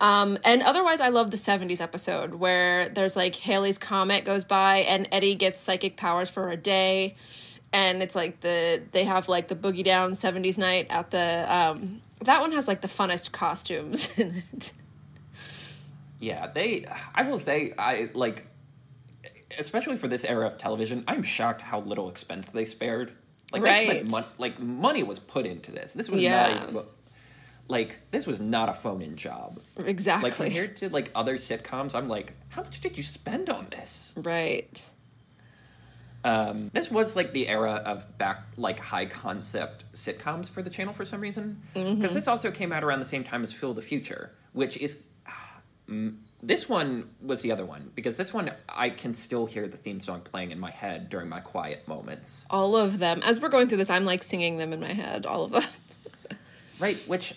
[0.00, 4.78] Um, and otherwise, I love the '70s episode where there's like Halley's comet goes by
[4.78, 7.16] and Eddie gets psychic powers for a day,
[7.72, 12.02] and it's like the they have like the boogie down '70s night at the um,
[12.22, 14.72] that one has like the funnest costumes in it.
[16.18, 16.86] Yeah, they.
[17.14, 18.46] I will say, I like,
[19.58, 23.12] especially for this era of television, I'm shocked how little expense they spared.
[23.60, 23.90] Like they Right.
[23.98, 25.92] spent mon- like money was put into this.
[25.92, 26.54] This was Yeah.
[26.54, 26.86] not a pho-
[27.68, 29.60] like this was not a phone-in job.
[29.78, 30.30] Exactly.
[30.30, 34.12] Like compared to like other sitcoms, I'm like, how much did you spend on this?
[34.16, 34.88] right.
[36.24, 40.92] Um, this was like the era of back like high concept sitcoms for the channel
[40.92, 42.00] for some reason because Mm-hmm.
[42.14, 45.02] this also came out around the same time as Phil the Future, which is
[45.88, 49.76] mm, this one was the other one because this one I can still hear the
[49.76, 52.46] theme song playing in my head during my quiet moments.
[52.50, 53.22] All of them.
[53.24, 55.26] As we're going through this, I'm like singing them in my head.
[55.26, 55.62] All of them.
[56.78, 57.32] Right, which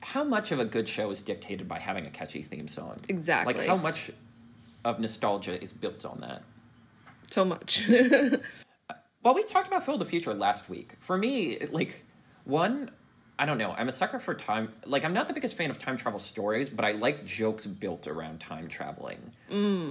[0.00, 2.94] how much of a good show is dictated by having a catchy theme song?
[3.10, 3.52] Exactly.
[3.52, 4.10] Like how much
[4.86, 6.42] of nostalgia is built on that?
[7.30, 7.82] so much.
[9.22, 10.94] Well, we talked about Phil the Future last week.
[10.98, 12.06] For me, like,
[12.44, 12.90] one,
[13.40, 13.74] I don't know.
[13.78, 14.70] I'm a sucker for time.
[14.84, 18.06] Like, I'm not the biggest fan of time travel stories, but I like jokes built
[18.06, 19.32] around time traveling.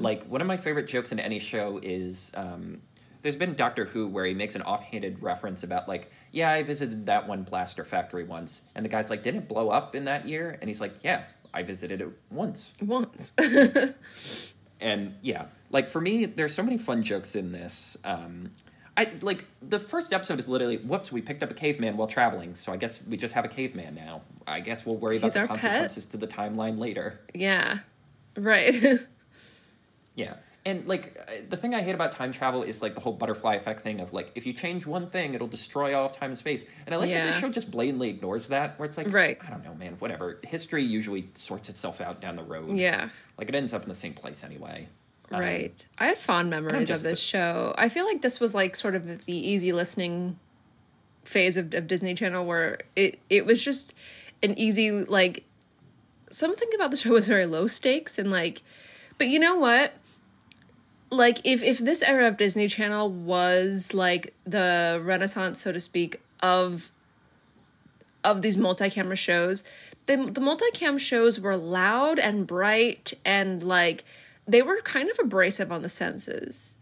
[0.03, 2.81] Like, one of my favorite jokes in any show is um,
[3.23, 7.07] there's been Doctor Who where he makes an offhanded reference about, like, yeah, I visited
[7.07, 8.61] that one blaster factory once.
[8.75, 10.55] And the guy's like, didn't it blow up in that year?
[10.61, 12.71] And he's like, yeah, I visited it once.
[12.79, 13.33] Once.
[14.81, 18.49] and yeah like for me there's so many fun jokes in this um
[18.99, 22.55] i like the first episode is literally whoops we picked up a caveman while traveling
[22.55, 25.33] so i guess we just have a caveman now i guess we'll worry about He's
[25.35, 25.59] the our pet?
[25.61, 27.79] consequences to the timeline later yeah.
[28.37, 28.75] Right.
[30.15, 30.35] yeah
[30.65, 33.79] and like the thing i hate about time travel is like the whole butterfly effect
[33.81, 36.65] thing of like if you change one thing it'll destroy all of time and space
[36.85, 39.37] and i like that this show just blatantly ignores that where it's like Right.
[39.45, 43.09] i don't know man whatever history usually sorts itself out down the road yeah.
[43.37, 44.87] like it ends up in the same place anyway
[45.31, 45.87] Um, Right.
[45.97, 47.73] I had fond memories of this show.
[47.77, 50.39] I feel like this was like sort of the easy listening
[51.23, 53.93] phase of, of Disney Channel where it, it was just
[54.41, 55.45] an easy, like,
[56.31, 58.61] something about the show was very low stakes and like,
[59.17, 59.93] but you know what?
[61.11, 66.21] Like, if, if this era of Disney Channel was like the renaissance, so to speak,
[66.41, 66.91] of
[68.23, 69.63] of these multi-camera shows
[70.05, 74.03] the the multi-cam shows were loud and bright and like
[74.49, 76.77] they were kind of abrasive on the senses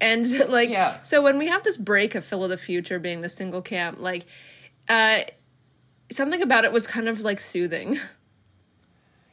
[0.00, 1.00] and like Yeah.
[1.02, 3.96] so when we have this break of Phil of the Future being the single cam
[4.00, 4.26] like
[4.88, 5.20] uh
[6.10, 7.98] something about it was kind of like soothing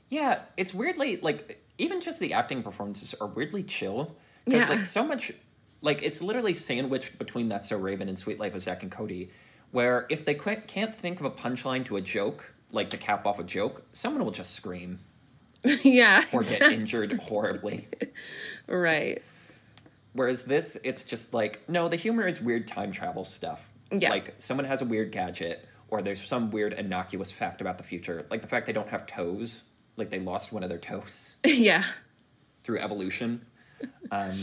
[0.09, 4.69] Yeah, it's weirdly like even just the acting performances are weirdly chill because Yeah.
[4.69, 5.31] like so much
[5.81, 9.31] like it's literally sandwiched between That's So Raven and Suite Life of Zack and Cody,
[9.71, 13.25] where if they qu- can't think of a punchline to a joke, like to cap
[13.25, 14.99] off a joke, someone will just scream
[15.83, 17.87] yeah or get injured horribly.
[18.67, 19.21] right
[20.13, 23.69] Whereas this, it's just like no, the humor is weird time travel stuff.
[23.91, 24.09] Yeah.
[24.09, 28.25] like someone has a weird gadget, or there's some weird innocuous fact about the future,
[28.29, 29.63] like the fact they don't have toes,
[29.95, 31.37] like they lost one of their toes.
[31.45, 31.83] yeah
[32.63, 33.45] through evolution.
[34.11, 34.35] Um,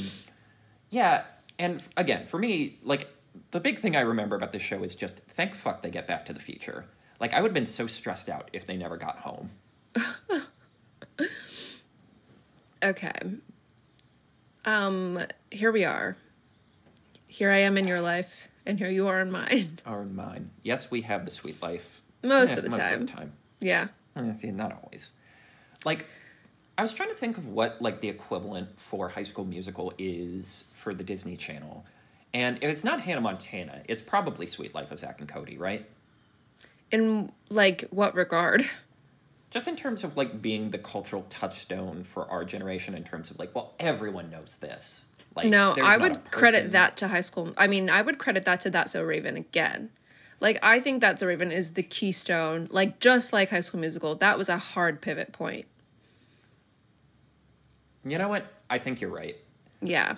[0.90, 1.24] yeah,
[1.58, 3.08] and again, for me, like
[3.50, 6.26] the big thing I remember about this show is just thank fuck they get Back
[6.26, 6.86] to the Future.
[7.20, 9.50] Like I would have been so stressed out if they never got home.
[12.82, 13.12] okay
[14.64, 15.18] um
[15.50, 16.16] here we are
[17.26, 20.50] here I am in your life and here you are in mine Are in mine.
[20.62, 22.00] Yes, we have the suite life.
[22.22, 22.94] Most Eh, of the Most time.
[22.94, 23.32] of the time.
[23.60, 25.10] yeah Eh, not always.
[25.84, 26.06] Like,
[26.76, 30.64] I was trying to think of what like the equivalent for High School Musical is
[30.74, 31.84] for the Disney Channel,
[32.34, 35.86] and if it's not Hannah Montana, it's probably Suite Life of Zack and Cody, right?
[36.90, 38.64] In like what regard?
[39.50, 43.38] Just in terms of like being the cultural touchstone for our generation, in terms of
[43.38, 45.06] like, well, everyone knows this.
[45.34, 47.54] Like, No, I would credit that to High School.
[47.56, 49.90] I mean, I would credit that to That's So Raven again.
[50.40, 52.68] Like, I think That's So Raven is the keystone.
[52.70, 55.66] Like, just like High School Musical, that was a hard pivot point.
[58.04, 58.52] You know what?
[58.68, 59.36] I think you're right.
[59.80, 60.16] Yeah.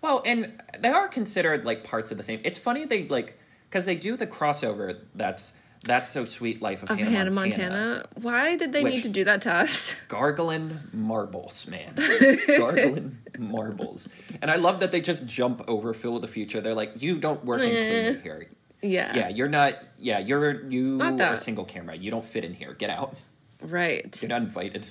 [0.00, 2.40] Well, and they are considered like parts of the same.
[2.44, 3.38] It's funny they like
[3.68, 5.00] because they do the crossover.
[5.14, 5.52] That's
[5.84, 6.60] that's so Suite.
[6.60, 7.70] Life of, Of Hannah, Hannah Montana.
[7.70, 8.08] Montana.
[8.22, 10.00] Why did they Which- need to do that to us?
[10.08, 11.94] Gargling marbles, man.
[12.46, 14.08] Gargling marbles.
[14.42, 16.60] And I love that they just jump over Phil of the Future.
[16.60, 18.48] They're like, you don't work in here.
[18.82, 19.16] Yeah.
[19.16, 19.74] Yeah, you're not.
[19.98, 21.96] Yeah, you're you are single camera.
[21.96, 22.74] You don't fit in here.
[22.74, 23.16] Get out.
[23.60, 24.16] Right.
[24.22, 24.86] You're not invited.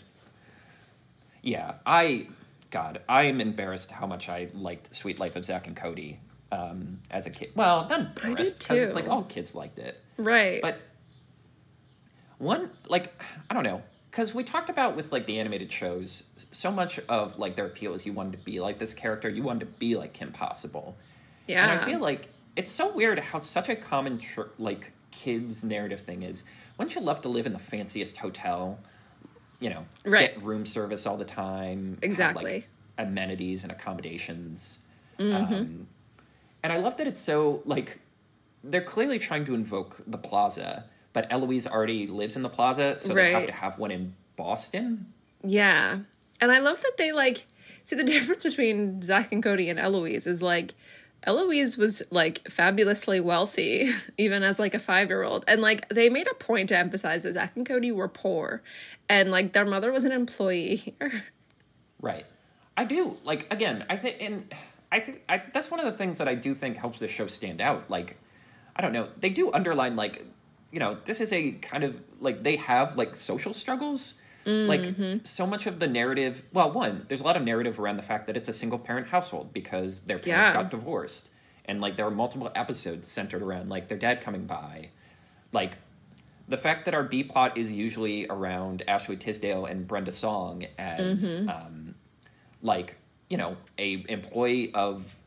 [1.42, 2.28] Yeah, I,
[2.72, 6.20] God, I am embarrassed how much I liked Suite Life of Zack and Cody
[6.52, 7.52] um, as a kid.
[7.56, 10.04] Well, not embarrassed because it's like all kids liked it.
[10.18, 10.62] Right.
[10.62, 10.80] But
[12.38, 16.72] one, like, I don't know, because we talked about with like the animated shows, so
[16.72, 19.62] much of like their appeal is you wanted to be like this character, you wanted
[19.62, 20.96] to be like Kim Possible.
[21.48, 21.64] yeah.
[21.72, 26.02] And I feel like it's so weird how such a common tr- like kids narrative
[26.02, 26.44] thing is.
[26.78, 28.80] Wouldn't you love to live in the fanciest hotel?
[29.60, 30.36] You know, Right.
[30.36, 31.94] get room service all the time.
[31.96, 32.54] have, Exactly.
[32.54, 34.80] like, amenities and accommodations.
[35.18, 35.54] Mm-hmm.
[35.54, 35.88] Um,
[36.62, 38.00] and I love that it's so like
[38.64, 43.14] they're clearly trying to invoke the plaza, but Eloise already lives in the plaza, so
[43.14, 45.14] they have to have one in Boston.
[45.44, 46.00] Yeah.
[46.40, 47.46] And I love that they like
[47.84, 50.74] see the difference between Zack and Cody and Eloise is like
[51.24, 55.44] Eloise was like fabulously wealthy, even as like a five year old.
[55.48, 58.62] And like they made a point to emphasize that Zack and Cody were poor
[59.10, 61.24] and like their mother was an employee here.
[62.00, 62.26] Right.
[62.76, 63.18] I do.
[63.24, 64.54] Like again, I think and
[64.92, 67.28] I think I that's one of the things that I do think helps this show
[67.28, 67.90] stand out.
[67.90, 68.18] Like
[68.78, 70.26] I don't know, they do underline like
[70.72, 74.16] you know, this is a kind of like they have like social struggles.
[74.46, 78.02] Like so much of the narrative, well, one, there's a lot of narrative around the
[78.02, 80.54] fact that it's a single parent household because their parents Yeah.
[80.54, 81.28] got divorced.
[81.66, 84.92] And like there are multiple episodes centered around like their dad coming by.
[85.52, 85.74] Like
[86.48, 91.40] the fact that our B plot is usually around Ashley Tisdale and Brenda Song as
[91.40, 91.50] Mm-hmm.
[91.50, 91.96] um,
[92.62, 92.96] like
[93.30, 95.18] you know a employee of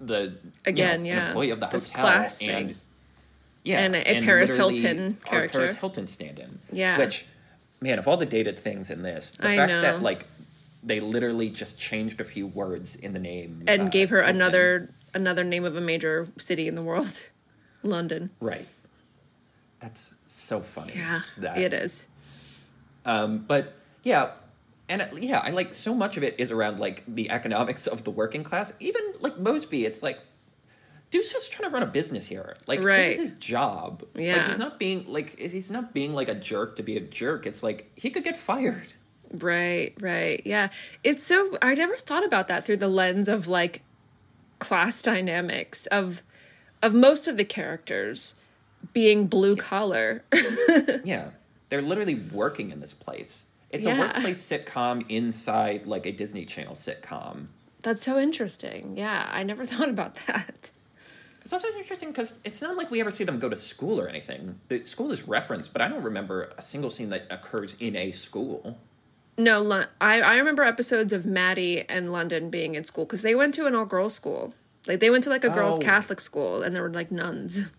[0.00, 1.28] the you know, Again, yeah.
[1.28, 2.76] employee of the This hotel class and thing.
[3.64, 5.58] yeah And a Paris Hilton character.
[5.58, 6.98] Paris Hilton stand-in Yeah.
[6.98, 7.26] which
[7.80, 9.80] man of all the dated things in this the I fact know.
[9.82, 10.26] that like
[10.82, 14.36] they literally just changed a few words in the name And uh, gave her Hilton.
[14.36, 17.28] another another name of a major city in the world.
[17.82, 18.30] London.
[18.40, 18.66] right
[19.80, 21.20] that's so funny Yeah.
[21.38, 22.08] that It is.
[23.04, 24.30] Um, but yeah,
[24.88, 28.04] and it, yeah, I like so much of it is around like the economics of
[28.04, 28.72] the working class.
[28.80, 30.18] Even like Moseby, it's like
[31.10, 32.56] dude's just trying to run a business here.
[32.66, 34.02] Like this is his job.
[34.14, 34.46] like Yeah.
[34.48, 37.46] he's not being like he's not being like a jerk to be a jerk.
[37.46, 38.92] It's like he could get fired.
[39.40, 40.40] Right, right.
[40.46, 40.68] Yeah.
[41.04, 43.82] It's so I never thought about that through the lens of like
[44.58, 46.22] class dynamics of
[46.82, 48.34] of most of the characters
[48.92, 50.24] being blue collar.
[51.04, 51.30] Yeah,
[51.68, 53.44] they're literally working in this place.
[53.70, 57.46] It's a workplace sitcom inside like a Disney Channel sitcom.
[57.82, 58.96] That's so interesting.
[58.96, 60.70] Yeah, I never thought about that.
[61.42, 64.08] It's also interesting because it's not like we ever see them go to school or
[64.08, 64.60] anything.
[64.68, 68.10] The school is referenced, but I don't remember a single scene that occurs in a
[68.12, 68.78] school.
[69.38, 73.54] No, I I remember episodes of Maddie and London being in school because they went
[73.54, 74.52] to an all girls school.
[74.86, 75.78] Like they went to like a girls Oh.
[75.78, 77.70] Catholic school and there were like nuns.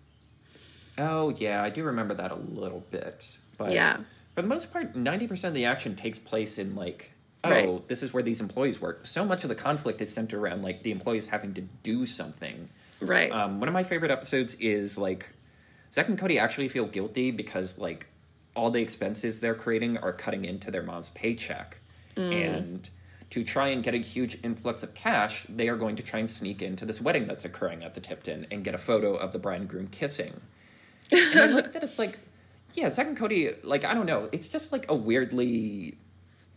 [0.98, 3.38] Oh yeah, I do remember that a little bit.
[3.58, 3.98] But Yeah.
[4.40, 7.12] For the most part, ninety percent of the action takes place in like,
[7.44, 7.88] oh, Right.
[7.90, 9.06] this is where these employees work.
[9.06, 12.70] So much of the conflict is centered around like the employees having to do something.
[13.02, 13.30] Right.
[13.34, 15.32] Um, one of my favorite episodes is like
[15.92, 18.08] Zack and Cody actually feel guilty because like
[18.56, 21.80] all the expenses they're creating are cutting into their mom's paycheck,
[22.16, 22.90] and
[23.32, 26.32] to try and get a huge influx of cash, they are going to try and
[26.32, 29.40] sneak into this wedding that's occurring at the Tipton and get a photo of the
[29.40, 30.40] bride and groom kissing.
[31.12, 32.18] and I like that it's like,
[32.80, 35.98] yeah, Zack and Cody, like I don't know, it's just like a weirdly,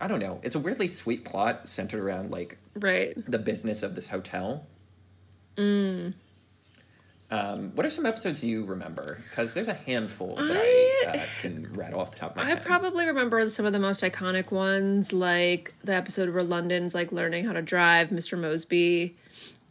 [0.01, 3.15] I don't know, it's a weirdly sweet plot centered around like right.
[3.29, 4.67] the business of this hotel.
[5.57, 6.15] Mm.
[7.31, 9.19] Um, what are some episodes you remember?
[9.31, 12.43] Because there's a handful that I, I- uh, can rattle off the top of my
[12.43, 12.59] I head.
[12.59, 17.11] I probably remember some of the most iconic ones, like the episode where London's like
[17.11, 18.11] learning how to drive.
[18.11, 18.39] Mr.
[18.39, 19.15] Moseby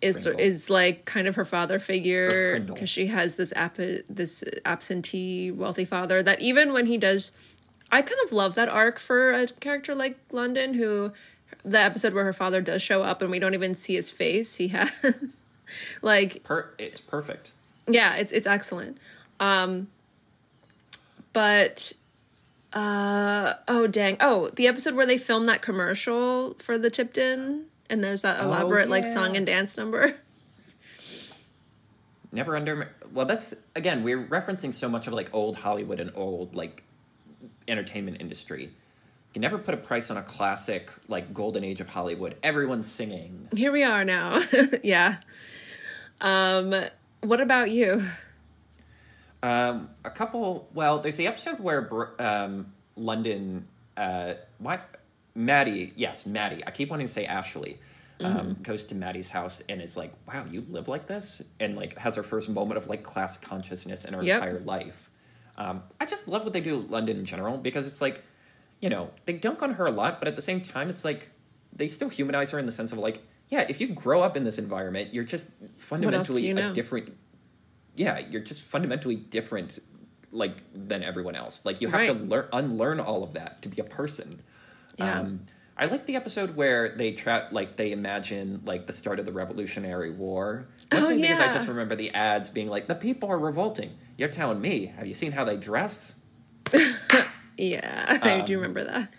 [0.02, 3.78] is is like kind of her father figure because she has this ap-
[4.10, 7.32] this absentee wealthy father that even when he does,
[7.92, 11.14] I kind of love that arc for a character like London who.
[11.64, 14.56] The episode where her father does show up and we don't even see his face,
[14.56, 15.44] he has
[16.02, 17.52] like Per- it's perfect.
[17.88, 18.98] yeah, it's it's excellent.
[19.40, 19.90] Um
[21.34, 21.94] but
[22.74, 24.18] uh oh dang.
[24.22, 28.90] Oh, the episode where they filmed that commercial for the Tipton and there's that elaborate
[28.90, 29.14] like yeah.
[29.14, 30.16] song and dance number.
[32.32, 32.96] Never under.
[33.14, 34.04] Well, that's again.
[34.04, 36.84] We're referencing so much of like old Hollywood and old like
[37.68, 38.64] entertainment industry.
[38.64, 42.38] You can never put a price on a classic like golden age of Hollywood.
[42.42, 43.50] Everyone's singing.
[43.54, 44.42] Here we are now.
[44.84, 45.18] yeah.
[46.22, 46.74] Um
[47.22, 48.04] what about you?
[49.44, 50.68] Um, a couple.
[50.74, 53.68] Well, there's the episode where um, London.
[53.98, 54.98] Uh, what?
[55.36, 55.94] Maddie.
[55.96, 56.64] Yes, Maddie.
[56.66, 57.80] I keep wanting to say Ashley.
[58.24, 61.98] Um, Goes to Maddie's house and is like, "Wow, you live like this," and like
[61.98, 64.36] has her first moment of like class consciousness in her Yep.
[64.44, 65.10] entire life.
[65.58, 68.24] Um, I just love what they do London in general because it's like,
[68.80, 71.32] you know, they dunk on her a lot, but at the same time, it's like
[71.74, 74.44] they still humanize her in the sense of like, yeah, if you grow up in
[74.44, 76.74] this environment, you're just fundamentally you a know?
[76.74, 77.18] different.
[77.96, 79.80] Yeah, you're just fundamentally different,
[80.32, 81.66] like than everyone else.
[81.66, 84.42] Like you have to learn unlearn all of that to be a person.
[84.98, 85.20] Yeah.
[85.22, 85.42] Um,
[85.78, 89.32] I like the episode where they try, like they imagine like the start of the
[89.32, 90.68] Revolutionary War.
[90.94, 94.30] Mostly because I Oh, just remember the ads being like, "The people are revolting." You're
[94.30, 94.88] telling me?
[94.98, 96.16] Have you seen how they dress?
[97.58, 99.12] Yeah, I Um, do remember that.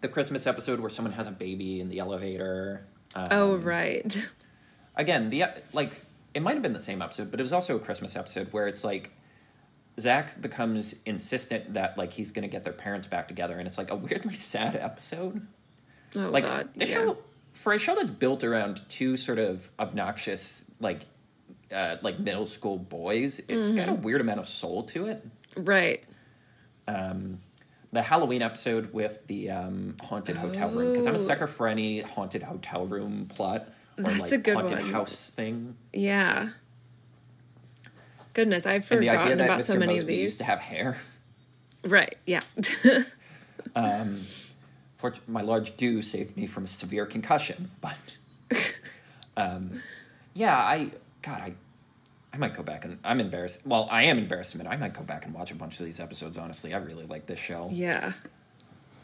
[0.00, 2.86] The Christmas episode where someone has a baby in the elevator.
[3.14, 4.30] Um, Oh right.
[4.96, 6.02] again, the like
[6.34, 8.66] it might have been the same episode, but it was also a Christmas episode where
[8.66, 9.12] it's like
[9.98, 13.90] Zack becomes insistent that like he's gonna get their parents back together, and it's like
[13.90, 15.46] a weirdly sad episode.
[16.16, 16.70] Oh like god.
[16.74, 16.92] the yeah.
[16.94, 17.18] show
[17.52, 21.06] for a show that's built around two sort of obnoxious like
[21.74, 23.90] uh, like middle school boys, it's got Mm-hmm.
[23.90, 25.24] a weird amount of soul to it.
[25.56, 26.02] Right.
[27.92, 31.20] The Halloween episode with the um, haunted hotel room because I'm a Oh.
[31.20, 33.68] sucker for any haunted hotel room plot
[33.98, 34.92] or That's like a good haunted one.
[34.92, 35.76] house thing.
[35.92, 36.50] Yeah.
[38.34, 39.64] Goodness, I've And the idea forgotten that about Mr.
[39.64, 40.22] so many Moseby of these.
[40.22, 40.98] used to have hair.
[41.84, 42.16] Right.
[42.26, 42.42] Yeah.
[43.74, 44.18] um,
[44.96, 48.18] For my large do saved me from a severe concussion, but
[49.36, 49.80] um,
[50.34, 50.90] yeah, I
[51.22, 51.54] God, I
[52.32, 53.66] I might go back and I'm embarrassed.
[53.66, 55.86] Well, I am embarrassed to admit I might go back and watch a bunch of
[55.86, 56.38] these episodes.
[56.38, 57.68] Honestly, I really like this show.
[57.72, 58.12] yeah.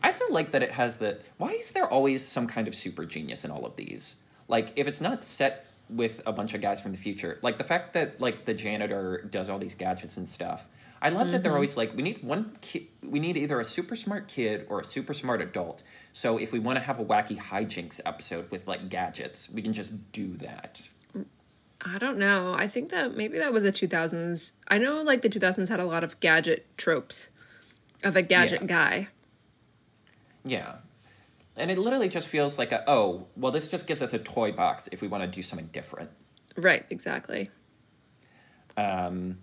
[0.02, 1.18] I also like that it has the.
[1.36, 4.16] Why is there always some kind of super genius in all of these?
[4.46, 7.64] Like, if it's not set with a bunch of guys from the future, like the
[7.64, 10.66] fact that like the janitor does all these gadgets and stuff.
[11.00, 11.56] I love that they're mm-hmm.
[11.56, 12.86] always like, we need one kid.
[13.02, 15.82] We need either a super smart kid or a super smart adult.
[16.12, 19.72] So if we want to have a wacky hijinks episode with like gadgets, we can
[19.74, 20.88] just do that.
[21.84, 22.54] I don't know.
[22.54, 24.52] I think that maybe that was a 2000s.
[24.68, 27.28] I know like the 2000s had a lot of gadget tropes
[28.02, 28.66] of a gadget Yeah.
[28.66, 29.08] guy.
[30.44, 30.76] Yeah.
[31.56, 34.52] And it literally just feels like a oh well this just gives us a toy
[34.52, 36.10] box if we want to do something different.
[36.56, 37.50] Right, exactly.
[38.76, 39.38] Um,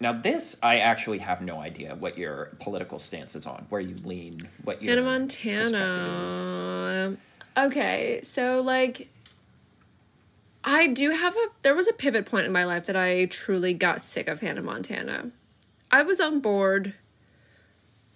[0.00, 3.96] now, this I actually have no idea what your political stance is on, where you
[4.02, 4.32] lean,
[4.64, 5.04] what your is.
[5.04, 7.16] Montana.
[7.56, 9.10] Okay, so like
[10.64, 13.74] I do have a there was a pivot point in my life that I truly
[13.74, 15.32] got sick of Hannah Montana.
[15.90, 16.94] I was on board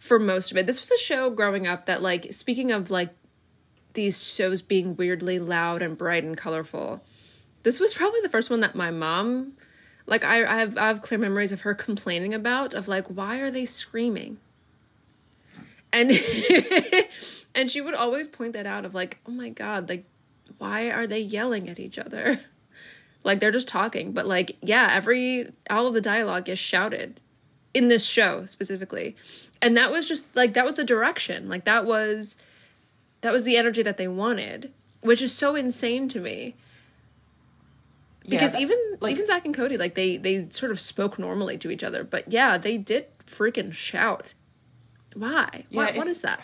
[0.05, 0.67] for most of it.
[0.67, 3.15] This was a show growing up that like speaking of like
[3.95, 7.03] these shows being weirdly loud and bright and colorful.
[7.63, 9.55] This was probably the first one that my mom
[10.07, 13.39] like I, I have I have clear memories of her complaining about of like why
[13.39, 14.37] are they screaming?
[15.91, 16.11] And
[17.55, 20.05] and she would always point that out of like, oh my god, like
[20.59, 22.41] why are they yelling at each other?
[23.27, 27.23] Like they're just talking, but like yeah, every all of the dialogue is shouted
[27.75, 29.17] in this show specifically.
[29.61, 31.49] And that was just like that was the direction.
[31.49, 32.37] Like that was
[33.21, 36.55] that was the energy that they wanted, which is so insane to me.
[38.27, 41.59] Because that's- even like, even Zack and Cody, like they they sort of spoke normally
[41.59, 44.35] to each other, but yeah, they did freaking shout.
[45.15, 45.65] Why?
[45.71, 46.41] Yeah, what, what that?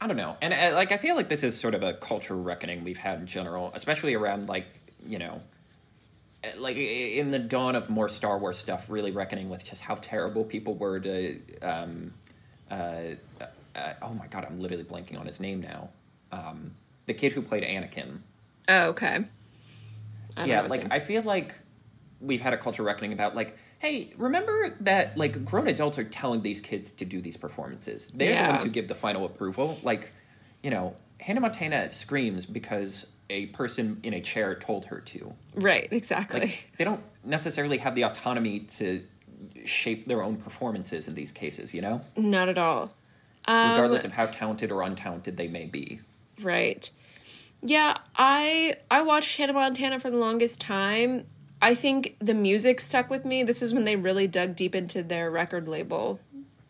[0.00, 2.36] I don't know, and uh, like I feel like this is sort of a culture
[2.36, 4.66] reckoning we've had in general, especially around like
[5.06, 5.40] you know,
[6.56, 10.44] like in the dawn of more Star Wars stuff, really reckoning with just how terrible
[10.44, 11.40] people were to.
[11.62, 12.14] Um,
[12.70, 13.00] uh,
[13.74, 15.90] uh, oh my god, I'm literally blanking on his name now.
[16.32, 16.72] Um,
[17.06, 18.18] the kid who played Anakin.
[18.68, 19.24] Oh, okay.
[20.36, 21.54] Yeah like i feel like
[22.20, 26.42] we've had a culture reckoning about like hey remember that like grown adults are telling
[26.42, 30.10] these kids to do these performances they're the ones who give the final approval like
[30.62, 35.88] you know hannah montana screams because a person in a chair told her to right,
[35.90, 36.40] exactly.
[36.40, 39.02] like they don't necessarily have the autonomy to
[39.64, 42.92] shape their own performances in these cases you know Not at all.
[43.46, 46.00] Um, regardless of how talented or untalented they may be
[46.40, 46.90] Right.
[47.62, 51.26] Yeah, I I watched Hannah Montana for the longest time.
[51.62, 53.42] I think the music stuck with me.
[53.42, 56.20] This is when they really dug deep into their record label,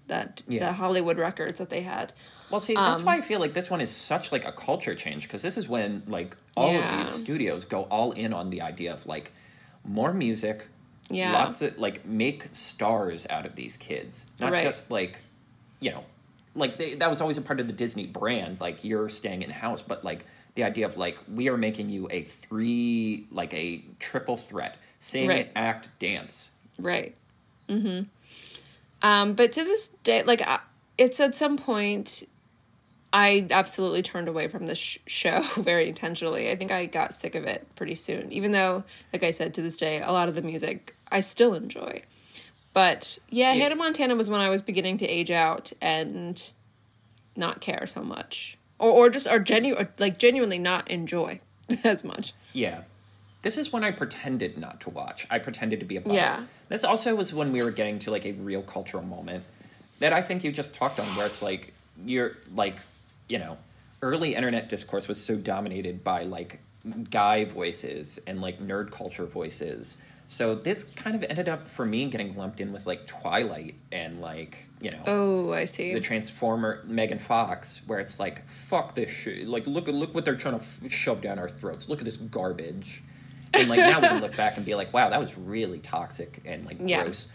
[0.07, 0.67] that Yeah.
[0.67, 2.13] the Hollywood records that they had.
[2.51, 4.95] Well, see, that's Um, why I feel like this one is such like a culture
[4.95, 6.93] change because this is when like all Yeah.
[6.93, 9.33] of these studios go all in on the idea of like
[9.85, 10.69] more music,
[11.11, 11.33] Yeah.
[11.33, 14.63] lots of like make stars out of these kids, not Right.
[14.63, 15.21] just like
[15.81, 16.05] you know,
[16.55, 18.59] like they, that was always a part of the Disney brand.
[18.61, 22.09] Like you're staying in house, but like the idea of like we are making you
[22.11, 25.51] a three like a triple threat: sing, Right.
[25.57, 26.51] act, dance.
[26.79, 27.15] Right.
[27.69, 28.05] Mm-hmm.
[29.03, 30.61] Um, but to this day, like I-
[30.97, 32.23] it's at some point,
[33.17, 36.51] I absolutely turned away from the sh- show very intentionally.
[36.51, 38.33] I think I got sick of it pretty soon.
[38.33, 38.83] Even though,
[39.13, 42.03] like I said, to this day, a lot of the music I still enjoy.
[42.73, 43.63] But yeah, Yeah.
[43.63, 46.51] Hannah Montana was when I was beginning to age out and
[47.37, 51.39] not care so much, or or just are genu- or, like genuinely not enjoy
[51.85, 52.33] as much.
[52.53, 52.83] Yeah.
[53.43, 55.27] This is when I pretended not to watch.
[55.31, 56.03] I pretended to be a.
[56.07, 56.47] Yeah.
[56.69, 59.45] This also was when we were getting to like a real cultural moment
[60.01, 61.75] that I think you just talked on where it's like
[62.05, 62.77] you're like,
[63.29, 63.57] you know,
[64.03, 66.61] early internet discourse was so dominated by like
[67.11, 69.97] guy voices and like nerd culture voices.
[70.27, 74.21] So this kind of ended up for me getting lumped in with like Twilight and
[74.21, 75.93] like, you know, Oh, I see.
[75.93, 79.47] the Transformer Megan Fox, where it's like, fuck this shit.
[79.47, 81.89] Like, look look what they're trying to f- shove down our throats.
[81.89, 83.03] Look at this garbage.
[83.53, 86.41] And like now we can look back and be like, wow, that was really toxic
[86.45, 87.05] and like Yeah.
[87.05, 87.29] gross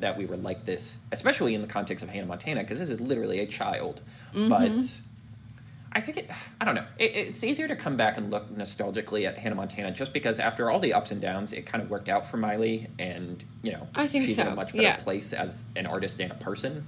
[0.00, 3.00] that we were like this, especially in the context of Hannah Montana, because this is
[3.00, 4.02] literally a child.
[4.34, 4.48] Mm-hmm.
[4.48, 5.00] But
[5.96, 6.84] I think it, I don't know.
[6.98, 10.70] It, it's easier to come back and look nostalgically at Hannah Montana just because after
[10.70, 13.88] all the ups and downs, it kind of worked out for Miley, and you know,
[13.94, 14.96] I think she's in a much better yeah.
[14.96, 16.86] place as an artist and a person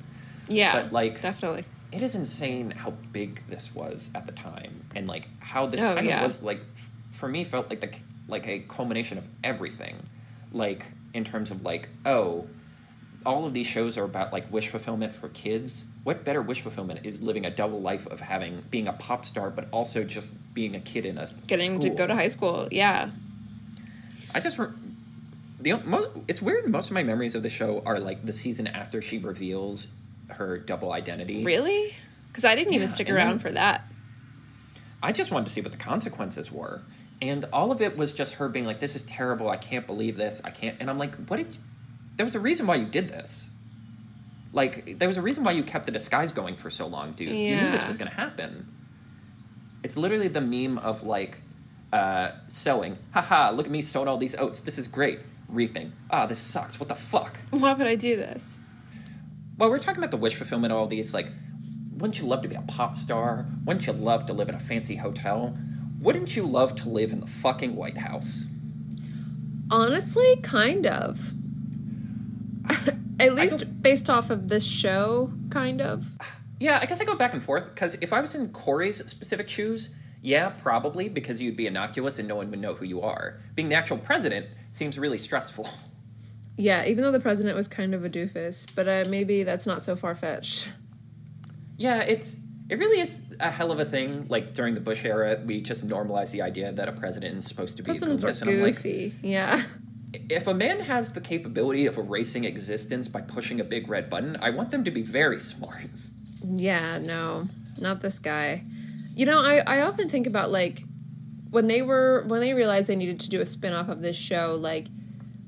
[0.50, 1.64] yeah, but, like- definitely.
[1.90, 5.94] it is insane how big this was at the time and like how this Oh,
[5.94, 6.20] kind yeah.
[6.20, 7.90] of was like f- for me felt like the
[8.28, 9.96] like a culmination of everything
[10.52, 12.46] like in terms of like oh
[13.26, 17.00] all of these shows are about like wish fulfillment for kids what better wish fulfillment
[17.04, 20.74] is living a double life of having being a pop star but also just being
[20.74, 22.68] a kid in a Getting to go to high school.
[22.70, 23.10] Yeah.
[24.34, 24.68] i just re-
[25.60, 28.66] the mo- it's weird most of my memories of the show are like the season
[28.66, 29.88] after she reveals
[30.28, 31.94] her double identity Really?
[32.28, 33.90] Because I didn't even stick around then- for that.
[35.02, 36.82] I just wanted to see what the consequences were.
[37.20, 39.48] And all of it was just her being like, this is terrible.
[39.48, 40.40] I can't believe this.
[40.44, 40.76] I can't.
[40.78, 41.56] And I'm like, what did.
[42.16, 43.47] There was a reason why you did this.
[44.52, 47.28] Like, there was a reason why you kept the disguise going for so long, dude.
[47.30, 48.68] You knew this was going to happen.
[49.82, 51.42] It's literally the meme of like,
[51.92, 52.98] uh, sowing.
[53.12, 54.60] Haha, look at me sowing all these oats.
[54.60, 55.20] This is great.
[55.48, 55.92] Reaping.
[56.10, 56.78] Ah, this sucks.
[56.80, 57.38] What the fuck?
[57.50, 58.58] Why would I do this?
[59.56, 61.32] Well, we're talking about the wish fulfillment, all these, like,
[61.92, 63.46] wouldn't you love to be a pop star?
[63.64, 65.56] Wouldn't you love to live in a fancy hotel?
[66.00, 68.46] Wouldn't you love to live in the fucking White House?
[69.70, 71.32] Honestly, kind of.
[73.18, 76.16] At least based off of this show, kind of.
[76.60, 79.48] Yeah, I guess I go back and forth, because if I was in Cory's specific
[79.48, 79.90] shoes,
[80.20, 83.40] yeah, probably, because you'd be innocuous and no one would know who you are.
[83.54, 85.68] Being the actual president seems really stressful.
[86.60, 89.80] Yeah, even though the president was kind of a doofus, but uh, maybe that's not
[89.80, 90.68] so far fetched.
[91.76, 92.34] Yeah, it's
[92.68, 94.26] it really is a hell of a thing.
[94.28, 97.76] Like during the Bush era, we just normalized the idea that a president is supposed
[97.76, 99.14] to be Presidents are goofus, and I'm like, goofy.
[99.22, 99.62] yeah.
[100.12, 104.36] If a man has the capability of erasing existence by pushing a big red button,
[104.40, 105.88] I want them to be very smart.
[106.44, 107.48] Yeah, no,
[107.80, 108.64] not this guy.
[109.14, 110.84] You know, I, I often think about like
[111.50, 114.56] when they were when they realized they needed to do a spin-off of this show,
[114.58, 114.86] like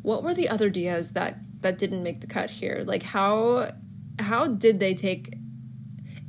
[0.03, 2.82] what were the other Diaz that that didn't make the cut here?
[2.85, 3.73] Like how
[4.19, 5.37] how did they take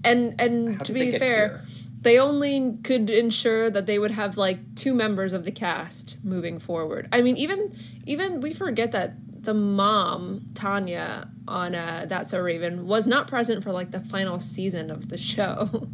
[0.03, 1.61] and and How to be fair, here?
[2.01, 6.59] They only could ensure that they would have like two members of the cast moving
[6.59, 7.07] forward.
[7.11, 7.71] I mean, even
[8.05, 9.13] even we forget that
[9.43, 14.39] the mom Tanya on uh, That's So Raven was not present for like the final
[14.39, 15.89] season of the show.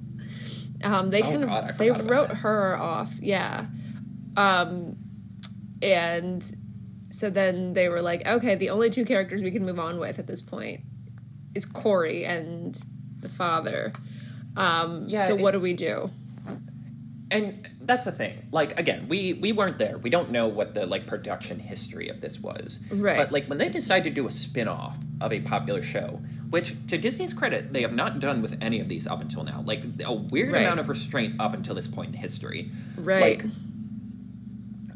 [0.84, 2.38] um, they Oh, kind God, of they wrote that.
[2.38, 3.66] her off, yeah.
[4.36, 4.98] Um,
[5.82, 6.44] and
[7.10, 10.20] so then they were like, okay, the only two characters we can move on with
[10.20, 10.82] at this point
[11.56, 12.82] is Cory and
[13.20, 13.94] the father.
[14.58, 16.10] Um, Yeah, so what do we do?
[17.30, 18.48] And that's the thing.
[18.52, 19.98] Like again, we we weren't there.
[19.98, 22.80] We don't know what the like production history of this was.
[22.90, 23.18] Right.
[23.18, 26.98] But like when they decided to do a spin-off of a popular show, which to
[26.98, 29.62] Disney's credit, they have not done with any of these up until now.
[29.66, 30.62] Like a weird Right.
[30.64, 32.72] amount of restraint up until this point in history.
[32.96, 33.42] Right.
[33.42, 33.46] Like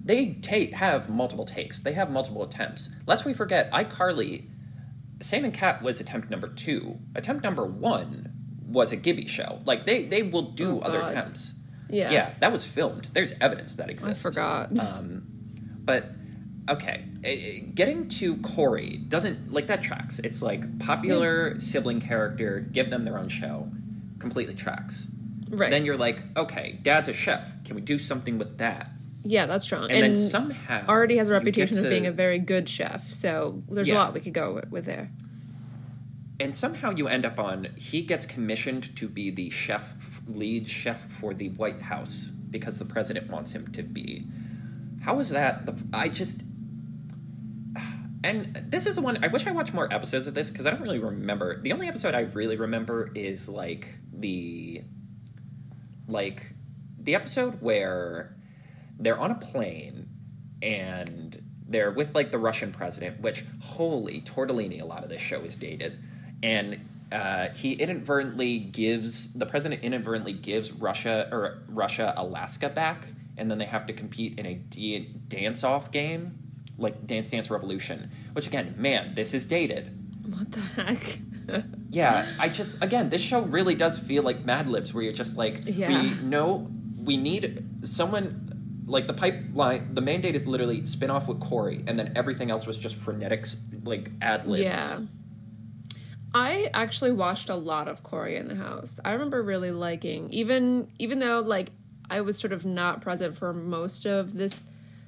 [0.03, 1.79] they take have multiple takes.
[1.81, 2.89] They have multiple attempts.
[3.05, 4.45] Lest we forget, iCarly,
[5.21, 6.99] Sam and Cat was attempt number two.
[7.13, 8.30] Attempt number one
[8.71, 9.59] was a Gibby show.
[9.65, 11.11] Like they they will do Oh, other God.
[11.11, 11.53] attempts.
[11.89, 12.11] yeah.
[12.11, 13.05] Yeah, that was filmed.
[13.13, 14.25] There's evidence that exists.
[14.25, 14.77] I forgot.
[14.79, 15.23] Um,
[15.83, 16.11] but
[16.69, 20.19] okay, eh, getting to Cory doesn't like that tracks.
[20.19, 23.69] It's like popular sibling character, give them their own show,
[24.19, 25.07] completely tracks.
[25.49, 25.69] Right.
[25.69, 27.51] Then you're like, okay, dad's a chef.
[27.65, 28.89] Can we do something with that?
[29.23, 29.83] yeah, that's strong.
[29.83, 33.11] And, And, then somehow already has a reputation of being a very good chef.
[33.11, 35.11] So there's a lot we could go with there.
[36.41, 41.07] And somehow you end up on he gets commissioned to be the chef lead chef
[41.11, 44.25] for the white house because the president wants him to be.
[45.03, 46.41] How is that the i just
[48.23, 50.71] and this is the one i wish i watched more episodes of this because i
[50.71, 51.61] don't really remember.
[51.61, 54.81] The only episode i really remember is like the
[56.07, 56.55] like
[56.97, 58.35] the episode where
[58.97, 60.09] they're on a plane
[60.63, 65.39] and they're with like the Russian president, which holy tortellini, a lot of this show
[65.39, 65.97] is dated,
[66.43, 73.07] and uh, he inadvertently gives the president inadvertently gives Russia or Russia Alaska back,
[73.37, 76.37] and then they have to compete in a d- dance off game,
[76.77, 78.11] like Dance Dance Revolution.
[78.33, 79.97] Which again, man, this is dated.
[80.25, 81.19] What the heck?
[81.89, 85.35] Yeah, I just again, this show really does feel like Mad Libs, where you're just
[85.35, 86.01] like, Yeah.
[86.01, 89.93] we know we need someone like the pipeline.
[89.93, 93.57] The mandate is literally spin off with Cory, and then everything else was just frenetics,
[93.83, 94.63] like ad libs.
[94.63, 95.01] Yeah.
[96.33, 98.99] I actually watched a lot of Cory in the House.
[99.03, 101.71] I remember really liking even even though like
[102.09, 104.63] I was sort of not present for most of this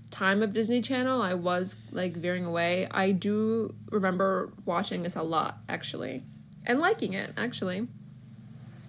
[0.09, 2.87] time of Disney Channel, I was like veering away.
[2.91, 6.23] I do remember watching this a lot actually
[6.65, 7.87] and liking it actually.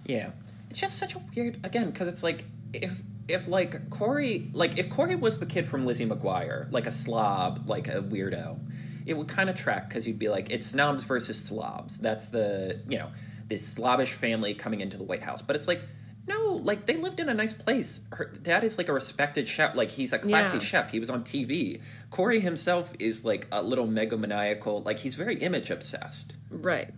[0.05, 0.31] Yeah,
[0.69, 4.89] it's just such a weird again because it's like if if like Cory like if
[4.89, 8.59] Cory was the kid from Lizzie McGuire, like a slob, like a weirdo,
[9.05, 11.97] it would kind of track because you'd be like it's snobs versus slobs.
[11.99, 13.11] That's the you know
[13.47, 15.81] this slobbish family coming into the White House, but it's like.
[16.27, 17.99] No, like they lived in a nice place.
[18.11, 19.75] Her dad is like a respected chef.
[19.75, 20.63] Like he's a classy Yeah.
[20.63, 20.89] chef.
[20.89, 21.81] He was on TV.
[22.09, 24.83] Cory himself is like a little megalomaniacal.
[24.83, 26.89] Like he's very image obsessed Right.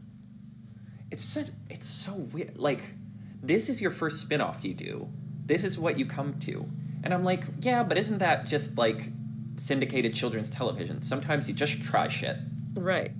[1.11, 2.57] it's just, it's so weird.
[2.57, 2.81] Like,
[3.43, 5.09] this is your first spin-off you do.
[5.45, 6.65] This is what you come to.
[7.03, 9.09] And I'm like, yeah, but isn't that just like
[9.57, 11.01] syndicated children's television?
[11.01, 12.37] Sometimes you just try shit
[12.75, 13.11] Right.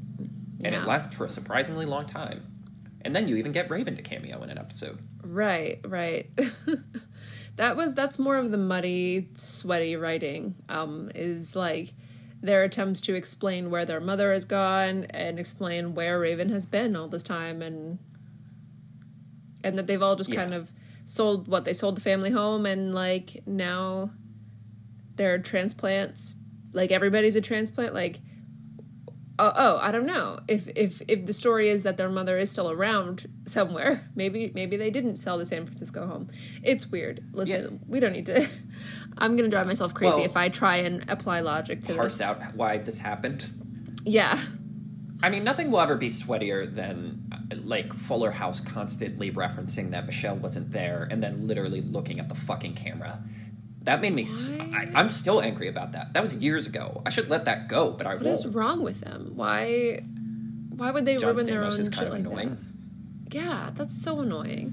[0.64, 0.82] and Yeah.
[0.84, 2.44] it lasts for a surprisingly long time.
[3.02, 5.00] And then you even get Raven to cameo in an episode.
[5.24, 6.30] Right, right.
[7.56, 10.56] that was that's more of the muddy, sweaty writing.
[10.70, 11.94] Um, is like
[12.42, 16.96] their attempts to explain where their mother has gone and explain where Raven has been
[16.96, 18.00] all this time and
[19.64, 20.72] and that they've all just kind of
[21.06, 24.12] sold what they sold the family home and like now
[25.18, 26.36] they're transplants
[26.74, 28.20] like everybody's a transplant like
[29.40, 32.52] oh, oh i don't know if if if the story is that their mother is
[32.52, 36.28] still around somewhere maybe maybe they didn't sell the san francisco home
[36.64, 37.78] it's weird listen Yeah.
[37.88, 38.48] we don't need to
[39.18, 42.22] i'm gonna drive myself crazy Well- if i try and apply logic to Parse this
[42.22, 43.52] out why this happened.
[44.06, 44.40] yeah
[45.20, 50.06] I mean, nothing will ever be sweatier than uh, like Fuller House constantly referencing that
[50.06, 53.24] Michelle wasn't there and then literally looking at the fucking camera.
[53.88, 54.24] That made me.
[54.24, 56.14] s I I'm still angry about that.
[56.14, 57.02] That was years ago.
[57.06, 58.38] I should let that go, but I what won't.
[58.38, 60.02] What is wrong with them why
[60.80, 62.58] why would they John ruin their Stamos own is shit kind of like annoying.
[63.30, 64.68] that yeah that's so annoying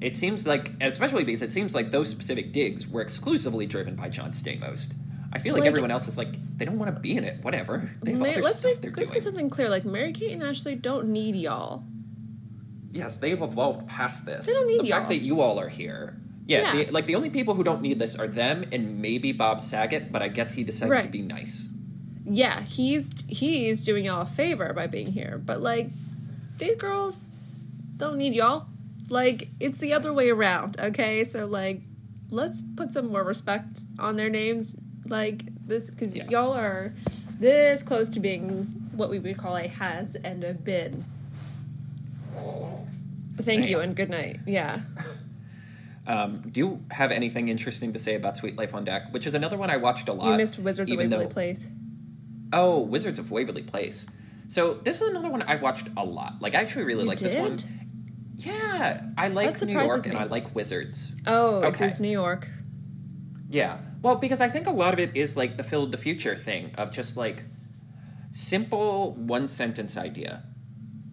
[0.00, 4.08] It seems like, especially because it seems like those specific digs were exclusively driven by
[4.10, 4.92] John Stamos.
[5.32, 7.42] I feel like, Like- everyone else is like they don't want to be in it.
[7.42, 7.90] Whatever.
[8.02, 9.14] They have other let's stuff make let's doing.
[9.16, 11.82] get something clear like mary kate and ashley don't need y'all
[12.92, 14.46] Yes, they've evolved past this.
[14.46, 14.98] They don't need the y'all.
[14.98, 16.16] fact that you all are here.
[16.46, 16.84] Yeah, Yeah.
[16.84, 20.12] The, like the only people who don't need this are them and maybe Bob Saget,
[20.12, 21.68] but I guess he decided to be nice.
[22.24, 25.90] yeah, he's he's doing y'all a favor by being here, but like
[26.58, 27.24] these girls
[27.96, 28.66] don't need y'all.
[29.08, 31.22] Like it's the other way around, okay?
[31.24, 31.82] So like
[32.30, 36.30] let's put some more respect on their names like this cuz Yes.
[36.30, 36.92] y'all are
[37.38, 41.04] this close to being what we would call a has and a been.
[43.38, 44.40] Thank you and good night.
[44.46, 44.80] Yeah.
[46.06, 49.34] Um, do you have anything interesting to say about Suite Life on Deck, which is
[49.34, 50.30] another one I watched a lot?
[50.30, 51.66] You missed Wizards of Waverly though- Place.
[52.52, 54.06] Oh, Wizards of Waverly Place.
[54.48, 56.34] So this is another one I watched a lot.
[56.40, 57.58] Like I actually really like this one.
[58.38, 60.16] Yeah, I like New York and.
[60.16, 61.12] I like Wizards.
[61.26, 61.86] Oh, Okay.
[61.86, 62.48] it's New York.
[63.50, 63.78] Yeah.
[64.02, 66.72] Well, because I think a lot of it is like the Phil the Future thing
[66.76, 67.44] of just like
[68.32, 70.44] simple one sentence idea.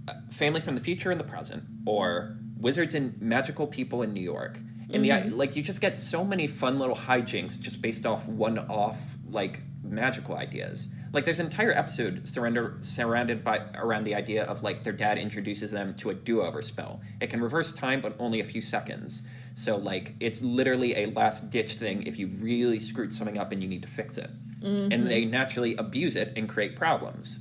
[0.08, 4.22] Uh, family from the future and the present, or wizards and magical people in New
[4.22, 4.60] York.
[4.94, 5.36] And the mm-hmm.
[5.36, 9.00] like, you just get so many fun little hijinks just based off one off
[9.30, 10.88] like magical ideas.
[11.12, 15.18] Like, there's an entire episode surrender, surrounded by around the idea of like their dad
[15.18, 17.02] introduces them to a do-over spell.
[17.22, 19.24] It can reverse time, but only a few seconds.
[19.56, 23.62] So like, it's literally a last ditch thing if you really screwed something up and
[23.62, 24.32] you need to fix it.
[24.64, 25.04] and mm-hmm.
[25.08, 27.40] they naturally abuse it and create problems.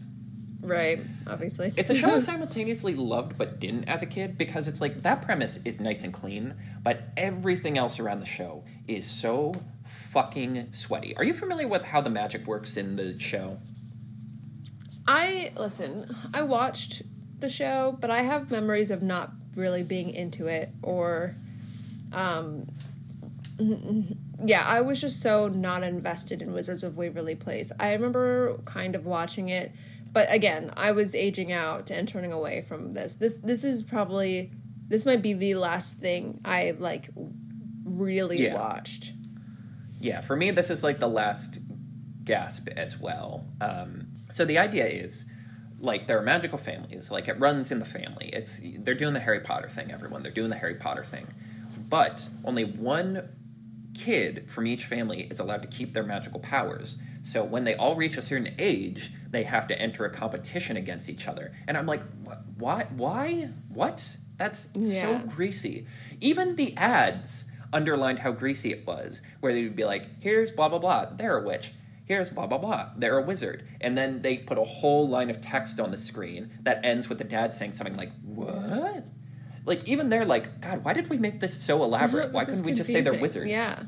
[0.63, 1.01] Right.
[1.27, 1.73] Obviously.
[1.77, 5.23] It's a show I simultaneously loved but didn't as a kid because it's like that
[5.23, 11.17] premise is nice and clean, but everything else around the show is so fucking sweaty.
[11.17, 13.59] Are you familiar with how the magic works in the show?
[15.07, 16.07] I listen.
[16.33, 17.03] I watched
[17.41, 21.37] the show, but I have memories of not really being into it or
[22.13, 22.67] um
[24.45, 27.73] yeah, I was just so not invested in Wizards of Waverly Place.
[27.79, 29.73] I remember kind of watching it,
[30.13, 33.15] but again, I was aging out and turning away from this.
[33.17, 34.53] This this is probably
[34.89, 37.11] this might be the last thing I like
[37.85, 38.55] really Yeah.
[38.55, 39.13] watched.
[40.01, 41.59] Yeah, for me, this is like the last
[42.25, 43.47] gasp as well.
[43.61, 45.25] Um, so the idea is,
[45.79, 47.11] like, there are magical families.
[47.11, 48.31] Like, it runs in the family.
[48.33, 49.91] It's they're doing the Harry Potter thing.
[49.93, 51.29] Everyone, they're doing the Harry Potter thing,
[51.89, 53.29] but only one
[53.95, 56.97] kid from each family is allowed to keep their magical powers.
[57.23, 61.09] So when they all reach a certain age, they have to enter a competition against
[61.09, 61.53] each other.
[61.67, 62.43] And I'm like, what?
[62.57, 62.87] Why?
[62.97, 63.51] Why?
[63.69, 64.17] What?
[64.39, 65.87] That's so greasy.
[66.21, 70.79] Even the ads underlined how greasy it was, where they'd be like, here's blah, blah,
[70.79, 71.73] blah, they're a witch.
[72.05, 73.67] Here's blah, blah, blah, they're a wizard.
[73.81, 77.19] And then they put a whole line of text on the screen that ends with
[77.19, 79.05] the dad saying something like, what?
[79.65, 82.33] Like, even they're like, God, why did we make this so elaborate?
[82.33, 83.51] Why This is couldn't we just say they're wizards?
[83.51, 83.85] Yeah.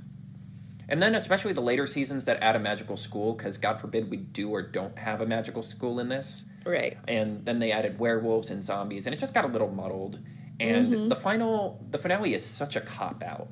[0.88, 4.18] And then, especially the later seasons that add a magical school, because God forbid we
[4.18, 6.44] do or don't have a magical school in this.
[6.66, 6.98] Right.
[7.08, 10.20] And then they added werewolves and zombies, and it just got a little muddled.
[10.60, 11.08] And mm-hmm.
[11.08, 13.48] the final, the finale is such a cop out.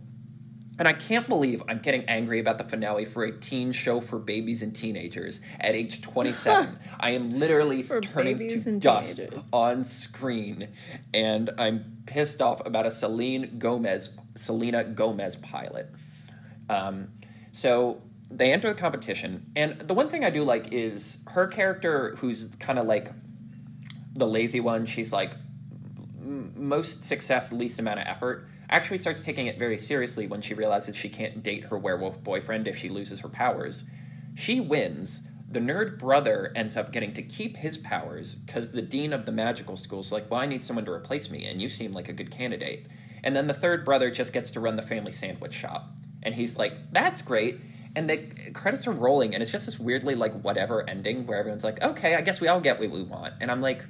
[0.83, 4.19] And I can't believe I'm getting angry about the finale for a teen show for
[4.19, 6.77] babies and teenagers at age 27.
[6.99, 9.43] I am literally For turning to dust teenagers.
[9.53, 10.71] on screen,
[11.15, 15.89] and I'm pissed off about a Celine Gomez, Selena Gomez pilot.
[16.69, 17.13] Um,
[17.53, 22.17] so they enter the competition, and the one thing I do like is her character,
[22.17, 23.13] who's kind of like
[24.15, 24.87] the lazy one.
[24.87, 25.37] She's like
[26.21, 28.49] most success, least amount of effort.
[28.73, 32.67] Actually, starts taking it very seriously when she realizes she can't date her werewolf boyfriend
[32.67, 33.85] if she loses her powers.
[34.35, 35.21] She wins.
[35.47, 39.33] The nerd brother ends up getting to keep his powers because the dean of the
[39.33, 42.15] magical school's like, "Well, I need someone to replace me, and you seem like a
[42.15, 42.87] good candidate."
[43.23, 46.57] And then the third brother just gets to run the family sandwich shop, and he's
[46.57, 47.61] like, "That's great."
[47.95, 48.17] And the
[48.55, 52.15] credits are rolling, and it's just this weirdly like whatever ending where everyone's like, "Okay,
[52.15, 53.85] I guess we all get what we want," and I'm like,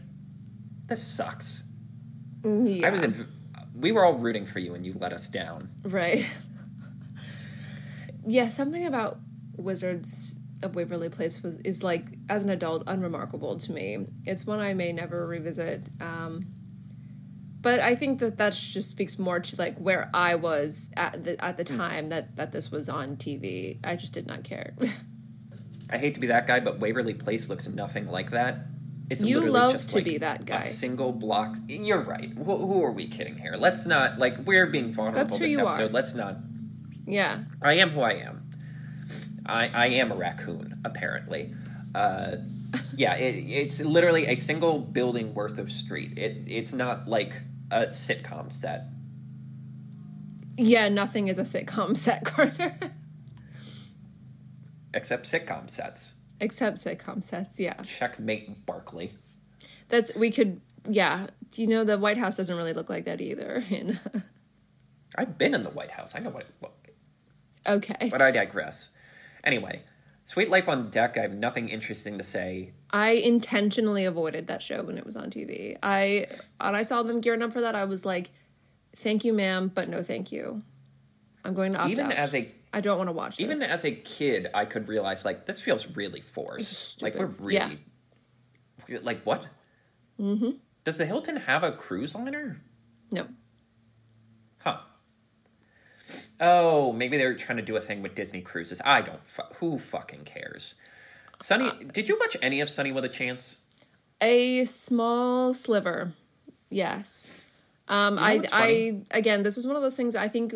[0.89, 1.63] "This sucks."
[2.43, 2.89] Yeah.
[2.89, 3.29] I was in.
[3.75, 5.71] We were all rooting for you, and you let us down.
[5.83, 6.25] Right.
[8.27, 9.19] yeah, something about
[9.57, 14.07] Wizards of Waverly Place was is like as an adult unremarkable to me.
[14.25, 15.89] It's one I may never revisit.
[16.01, 16.47] Um,
[17.61, 21.43] but I think that that just speaks more to like where I was at the
[21.43, 23.79] at the time that that this was on TV.
[23.85, 24.75] I just did not care.
[25.91, 28.67] I hate to be that guy, but Waverly Place looks nothing like that.
[29.13, 30.57] It's You love to like be that guy.
[30.57, 31.57] A single block.
[31.69, 32.31] You're right.
[32.35, 33.57] Who, who are we kidding here?
[33.59, 35.75] Let's not like we're being vulnerable That's who this you are.
[35.75, 35.93] episode.
[35.93, 36.39] Let's not.
[37.07, 37.45] yeah.
[37.61, 38.49] I am who I am.
[39.45, 41.53] I I am a raccoon apparently.
[41.95, 42.37] Uh,
[42.97, 46.17] yeah, it, it's literally a single building worth of street.
[46.17, 47.35] It it's not like
[47.71, 48.87] a sitcom set.
[50.57, 52.79] Yeah, nothing is a sitcom set corner.
[54.95, 56.15] Except sitcom sets.
[56.43, 57.81] Except sitcom sets, yeah.
[57.83, 59.13] Checkmate Barkley.
[59.89, 61.29] That's we could yeah.
[61.55, 63.63] You know the White House doesn't really look like that either.
[63.71, 64.01] And
[65.15, 66.15] I've been in the White House.
[66.17, 66.97] I know what it looked like.
[67.77, 68.09] okay.
[68.11, 68.89] But I digress.
[69.45, 69.83] Anyway,
[70.25, 72.73] Suite Life on Deck, I have nothing interesting to say.
[72.91, 75.77] I intentionally avoided that show when it was on TV.
[75.83, 76.27] I
[76.61, 78.31] when I saw them gearing up for that, I was like,
[78.97, 80.63] "Thank you, ma'am, but no, thank you.
[81.45, 82.13] I'm going to opt Even out.
[82.13, 83.45] as a I don't want to watch this.
[83.45, 87.03] even as a kid, I could realize like this feels really forced.
[87.03, 87.53] Like we're stupid.
[87.53, 87.71] Yeah.
[88.89, 89.47] really like what?
[90.19, 90.51] Mm-hmm.
[90.85, 92.61] Does the Hilton have a cruise liner?
[93.11, 93.27] no,
[94.59, 94.79] Huh.
[96.41, 98.81] Oh, maybe they're trying to do a thing with Disney cruises.
[98.85, 99.27] I don't.
[99.27, 100.75] Fu- who fucking cares?
[101.41, 103.59] Sonny, Uh, did you watch any of Sonny with a Chance?
[104.21, 106.13] a small sliver.
[106.71, 107.45] Yes.
[107.89, 110.15] Um, You know I I again, this is one of those things.
[110.17, 110.55] I think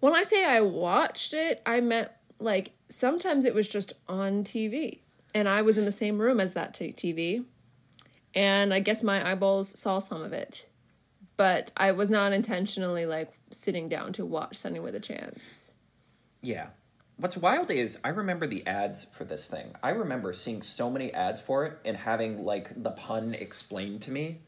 [0.00, 5.00] when I say I watched it, I meant like sometimes it was just on TV,
[5.34, 7.44] and I was in the same room as that t- TV,
[8.34, 10.68] and I guess my eyeballs saw some of it,
[11.36, 15.74] but I was not intentionally like sitting down to watch Sonny with a Chance.
[16.42, 16.68] Yeah.
[17.16, 19.74] What's wild is I remember the ads for this thing.
[19.82, 24.10] I remember seeing so many ads for it and having like the pun explained to
[24.10, 24.40] me.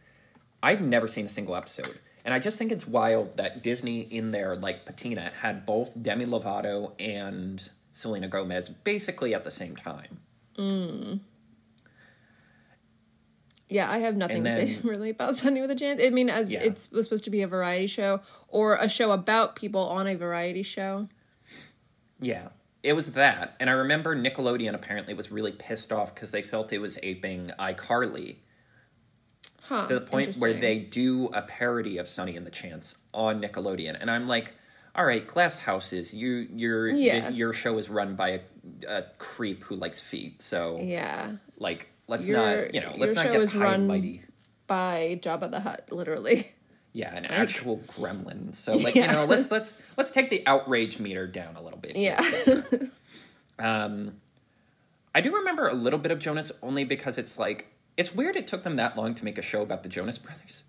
[0.62, 1.98] I've never seen a single episode.
[2.24, 6.24] And I just think it's wild that Disney in their like patina had both Demi
[6.26, 10.20] Lovato and Selena Gomez basically at the same time.
[10.56, 11.20] Mm.
[13.68, 16.00] Yeah, I have nothing And to say really about Sonny with a Chance.
[16.04, 16.62] I mean, as Yeah.
[16.62, 20.14] it was supposed to be a variety show or a show about people on a
[20.14, 21.08] variety show.
[22.20, 22.48] Yeah,
[22.82, 23.56] it was that.
[23.58, 27.50] And I remember Nickelodeon apparently was really pissed off because they felt it was aping
[27.58, 28.36] iCarly
[29.68, 29.86] Huh.
[29.86, 33.96] to the point where they do a parody of Sonny and the Chance on Nickelodeon.
[34.00, 34.54] And I'm like,
[34.94, 37.28] all right, Glass Houses, you, your, Yeah.
[37.30, 38.40] your show is run by a,
[38.88, 40.42] a creep who likes feet.
[40.42, 41.32] So, Yeah.
[41.58, 44.22] like, let's Your- not, you know, let's not get high run- and mighty.
[44.66, 46.50] By Jabba the Hutt, literally.
[46.94, 48.54] Yeah, an actual gremlin.
[48.54, 49.06] So like Yeah.
[49.06, 51.96] you know, let's let's let's take the outrage meter down a little bit.
[51.96, 52.18] here.
[52.46, 52.60] Yeah.
[53.58, 54.14] Um,
[55.14, 58.46] I do remember a little bit of Jonas only because it's like it's weird it
[58.46, 60.64] took them that long to make a show about the Jonas Brothers.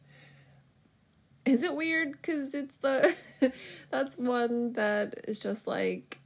[1.45, 2.13] Is it weird?
[2.13, 3.15] Because it's the.
[3.89, 6.19] that's one that is just like.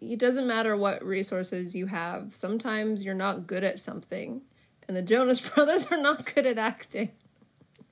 [0.00, 2.34] It doesn't matter what resources you have.
[2.34, 4.42] Sometimes you're not good at something.
[4.88, 7.12] And the Jonas Brothers are not good at acting.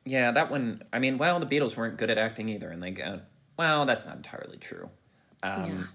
[0.04, 0.82] Yeah, that one.
[0.92, 3.24] I mean, well, the Beatles weren't good at acting either, and they got.
[3.56, 4.88] Well, that's not entirely true.
[5.42, 5.90] Um,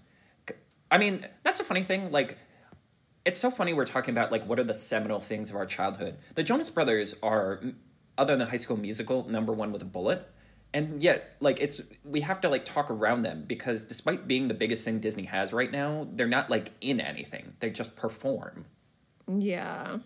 [0.92, 2.12] I mean, that's a funny thing.
[2.12, 2.38] Like,
[3.26, 6.18] it's so funny we're talking about like what are the seminal things of our childhood.
[6.36, 7.62] The Jonas Brothers are,
[8.18, 10.30] other than High School Musical, number one with a bullet,
[10.74, 14.54] and yet like it's we have to like talk around them because despite being the
[14.54, 17.54] biggest thing Disney has right now, they're not like in anything.
[17.60, 18.66] They just perform.
[19.28, 19.98] Yeah.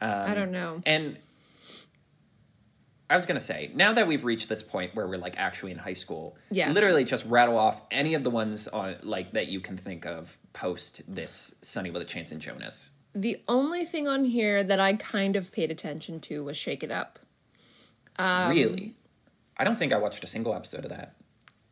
[0.00, 0.82] Um, I don't know.
[0.84, 1.18] And
[3.08, 5.78] I was gonna say, now that we've reached this point where we're like actually in
[5.78, 6.72] high school, Yeah.
[6.72, 10.36] literally just rattle off any of the ones on like that you can think of
[10.52, 12.90] post this Sonny with a Chance and Jonas.
[13.14, 16.90] The only thing on here that I kind of paid attention to was Shake It
[16.90, 17.18] Up.
[18.18, 18.94] Um, really,
[19.56, 21.14] I don't think I watched a single episode of that.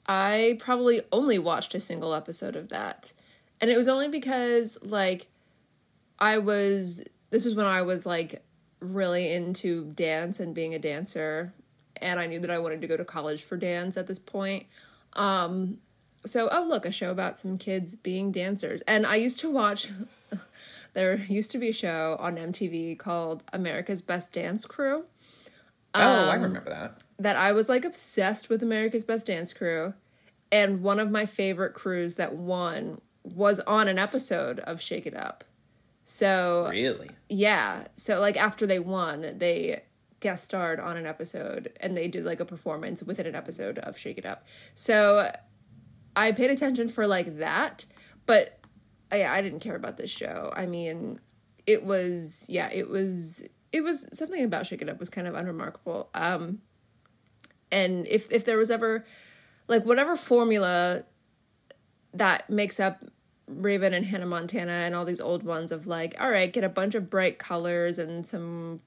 [0.06, 3.12] I probably only watched a single episode of that.
[3.60, 5.28] And it was only because, like,
[6.18, 8.42] I was, this was when I was, like,
[8.84, 11.52] really into dance and being a dancer.
[12.00, 14.66] And I knew that I wanted to go to college for dance at this point.
[15.14, 15.78] Um,
[16.26, 18.80] so, oh, look, a show about some kids being dancers.
[18.82, 19.88] And I used to watch,
[20.94, 25.04] there used to be a show on MTV called America's Best Dance Crew
[25.94, 26.98] oh, Um, I remember that.
[27.18, 29.94] that I was like obsessed with America's Best Dance Crew.
[30.50, 35.16] And one of my favorite crews that won was on an episode of Shake It
[35.16, 35.44] Up.
[36.04, 37.10] So, Really?
[37.28, 37.86] yeah.
[37.96, 39.82] So, like, after they won, they
[40.20, 43.98] guest starred on an episode and they did like a performance within an episode of
[43.98, 44.44] Shake It Up.
[44.74, 45.32] So,
[46.16, 47.86] I paid attention for like that,
[48.26, 48.60] but
[49.10, 50.52] I, I didn't care about this show.
[50.54, 51.20] I mean,
[51.66, 55.34] it was, yeah, it was, it was something about Shake It Up was kind of
[55.34, 56.10] unremarkable.
[56.14, 56.60] Um,
[57.72, 59.04] and if if there was ever
[59.66, 61.04] like whatever formula
[62.12, 63.04] that makes up
[63.46, 66.68] Raven and Hannah Montana and all these old ones of like, all right, get a
[66.68, 68.80] bunch of bright colors and some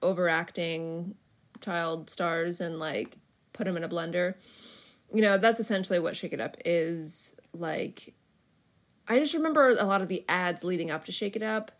[0.00, 1.14] overacting
[1.60, 3.18] child stars and like
[3.52, 4.34] put them in a blender.
[5.12, 8.14] You know, that's essentially what Shake It Up is like.
[9.08, 11.70] I just remember a lot of the ads leading up to Shake It Up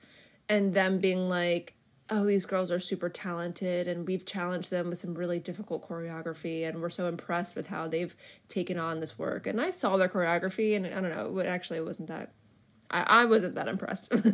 [0.49, 1.75] and them being like,
[2.13, 6.69] oh, these girls are super talented and we've challenged them with some really difficult choreography
[6.69, 8.15] and we're so impressed with how they've
[8.49, 9.47] taken on this work.
[9.47, 12.33] And I saw their choreography and I don't know, it actually wasn't that,
[12.91, 14.13] I, I wasn't that impressed.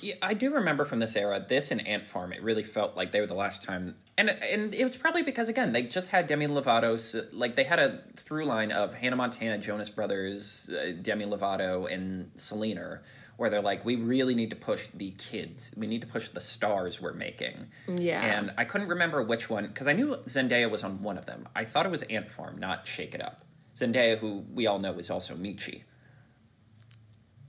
[0.00, 3.12] Yeah, I do remember from this era, this and Ant Farm, it really felt like
[3.12, 6.26] they were the last time, and and it was probably because again they just had
[6.26, 11.26] Demi Lovato, like they had a through line of Hannah Montana, Jonas Brothers, uh, Demi
[11.26, 13.00] Lovato, and Selena,
[13.36, 16.40] where they're like, we really need to push the kids, we need to push the
[16.40, 17.66] stars we're making.
[17.88, 18.22] Yeah.
[18.22, 21.48] and I couldn't remember which one because I knew Zendaya was on one of them.
[21.54, 23.44] I thought it was Ant Farm, not Shake It Up.
[23.76, 25.82] Zendaya, who we all know is also Michi.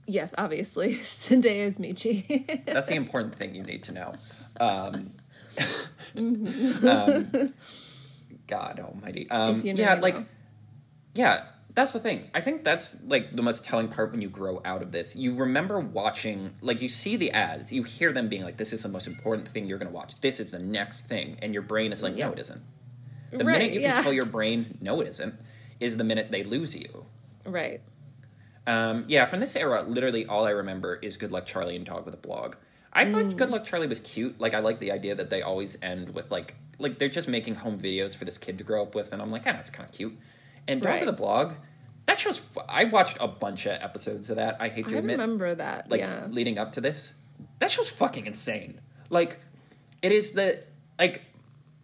[0.06, 0.88] yes, obviously.
[0.94, 2.64] Zendaya is Michi.
[2.66, 4.14] That's the important thing you need to know.
[4.60, 5.12] Um,
[6.14, 6.86] Mm-hmm.
[6.88, 7.54] um,
[8.46, 9.28] God Almighty.
[9.30, 10.26] Um, If you know, yeah, you like, know.
[11.14, 11.44] yeah,
[11.76, 12.28] that's the thing.
[12.34, 15.14] I think that's like the most telling part when you grow out of this.
[15.14, 18.82] You remember watching, like, you see the ads, you hear them being like, "This is
[18.82, 20.20] the most important thing you're going to watch.
[20.20, 22.16] This is the next thing," and your brain is like.
[22.16, 22.62] "No, it isn't."
[23.30, 23.94] The Right, minute you yeah.
[23.94, 25.34] can tell your brain, "No, it isn't,"
[25.78, 27.06] is the minute they lose you.
[27.44, 27.80] right.
[28.66, 32.04] Um, yeah, from this era, literally all I remember is Good Luck Charlie and Dog
[32.04, 32.56] with a Blog.
[32.92, 33.12] I Mm.
[33.12, 34.40] thought Good Luck Charlie was cute.
[34.40, 37.56] Like, I like the idea that they always end with like, like they're just making
[37.56, 39.88] home videos for this kid to grow up with, and I'm like, ah, that's kind
[39.88, 40.18] of cute.
[40.68, 41.00] And Dog Right.
[41.00, 41.54] with a Blog,
[42.06, 42.38] that show's.
[42.38, 44.56] Fu- I watched a bunch of episodes of that.
[44.60, 44.96] I hate to admit.
[44.96, 45.90] I admit, remember that.
[45.90, 46.26] like yeah.
[46.30, 47.14] leading up to this,
[47.58, 48.80] that show's fucking insane.
[49.10, 49.40] Like,
[50.02, 50.64] it is the
[50.98, 51.22] like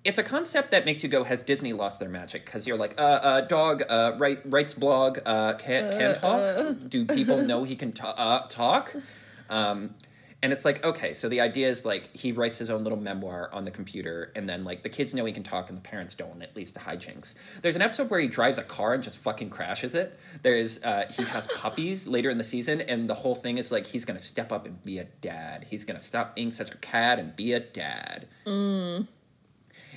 [0.04, 2.44] it's a concept that makes you go, has Disney lost their magic?
[2.44, 6.76] Because you're like, uh, uh, dog, uh, write, writes blog, uh, can, can talk?
[6.88, 8.94] Do people know he can ta- uh, talk?
[9.50, 9.96] Um,
[10.42, 13.48] and it's like, okay, so the idea is like he writes his own little memoir
[13.52, 16.14] on the computer, and then like the kids know he can talk and the parents
[16.14, 17.34] don't, at least the hijinks.
[17.62, 20.18] There's an episode where he drives a car and just fucking crashes it.
[20.42, 23.86] There's uh, he has puppies later in the season, and the whole thing is like
[23.86, 25.66] he's gonna step up and be a dad.
[25.70, 28.26] He's gonna stop being such a cad and be a dad.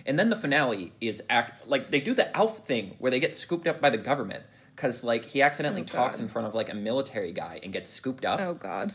[0.07, 3.33] And then the finale is act like they do the Alf thing where they get
[3.33, 4.43] scooped up by the government
[4.75, 7.89] because like he accidentally Oh, talks in front of like a military guy and gets
[7.89, 8.39] scooped up.
[8.39, 8.93] Oh God.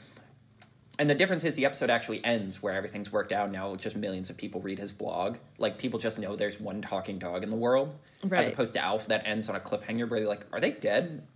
[1.01, 3.51] And the difference is the episode actually ends where everything's worked out.
[3.51, 5.39] Now just millions of people read his blog.
[5.57, 7.95] Like people just know there's one talking dog in the world,
[8.31, 11.27] as opposed to Alf that ends on a cliffhanger where they're like, "Are they dead?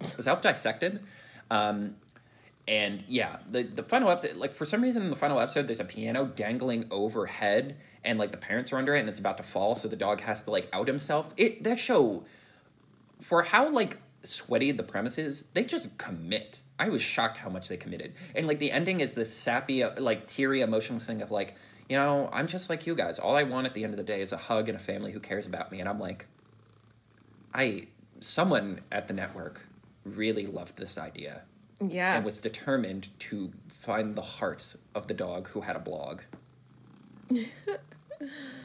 [0.00, 1.00] Was Alf dissected?"
[1.50, 1.96] Um,
[2.66, 5.80] and yeah, the the final episode, like for some reason in the final episode, there's
[5.80, 9.42] a piano dangling overhead, and like the parents are under it, and it's about to
[9.42, 11.34] fall, so the dog has to like out himself.
[11.36, 12.24] It that show
[13.20, 13.98] for how like
[14.28, 16.60] sweaty the premise is, they just commit.
[16.78, 20.00] I was shocked how much they committed, and like the ending is this sappy, uh,
[20.00, 21.56] like teary, emotional thing of like,
[21.88, 23.18] you know, I'm just like you guys.
[23.18, 25.12] All I want at the end of the day is a hug and a family
[25.12, 26.26] who cares about me, and I'm like,
[27.54, 27.88] I
[28.20, 29.62] someone at the network
[30.04, 31.42] really loved this idea
[31.80, 32.16] Yeah.
[32.16, 36.20] and was determined to find the heart of the dog who had a blog.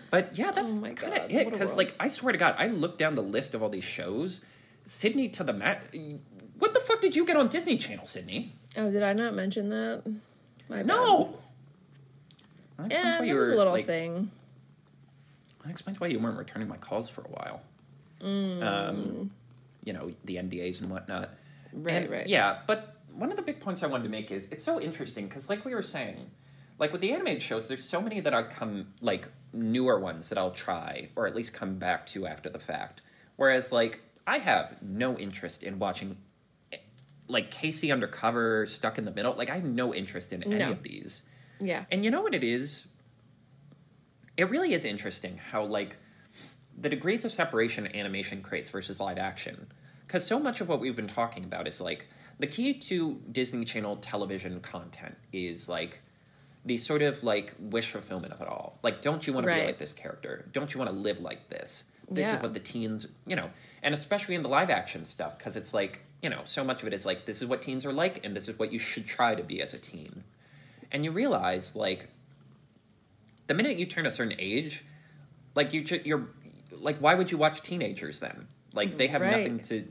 [0.10, 1.52] but yeah, that's Oh my kind of it.
[1.52, 4.42] Because like, I swear to God, I looked down the list of all these shows.
[4.86, 5.94] Sydney to the mat.
[6.60, 8.54] What the fuck did you get on Disney Channel, Sydney?
[8.78, 10.04] oh, did I not mention that?
[10.70, 10.82] My.
[10.82, 11.40] No.
[12.90, 14.32] Yeah, you was a little like- thing.
[15.64, 17.62] That explains why you weren't returning my calls for a while.
[18.20, 18.64] Mm.
[18.64, 19.32] Um,
[19.86, 21.30] you know the NDAs and whatnot.
[21.72, 22.28] Right, And, right.
[22.28, 25.28] Yeah, but one of the big points I wanted to make is it's so interesting
[25.28, 26.32] because, like we were saying,
[26.80, 30.38] like with the animated shows, there's so many that I come like newer ones that
[30.38, 33.00] I'll try or at least come back to after the fact.
[33.38, 36.18] Whereas, like I have no interest in watching,
[37.28, 37.92] like K.C.
[37.92, 39.34] Undercover, Stuck in the Middle.
[39.34, 40.72] Like I have no interest in any No.
[40.72, 41.24] of these.
[41.60, 41.86] Yeah.
[41.92, 42.88] And you know what it is?
[44.38, 45.98] It really is interesting how like
[46.78, 49.68] the degrees of separation animation creates versus live action.
[50.08, 52.08] Because so much of what we've been talking about is like
[52.40, 56.02] the key to Disney Channel television content is like
[56.66, 58.80] the sort of like wish fulfillment of it all.
[58.84, 60.50] Like, don't you want to be like this character?
[60.52, 61.84] Don't you want to live like this?
[62.10, 62.38] This Yeah.
[62.38, 63.50] is what the teens, you know,
[63.84, 66.88] and especially in the live action stuff, because it's like, you know, so much of
[66.88, 69.06] it is like, this is what teens are like, and this is what you should
[69.06, 70.24] try to be as a teen.
[70.92, 72.08] And you realize, like,
[73.48, 74.86] the minute you turn a certain age,
[75.54, 76.30] like you, you're,
[76.72, 78.48] like, why would you watch teenagers then?
[78.74, 79.32] Like, they have Right.
[79.32, 79.88] nothing to,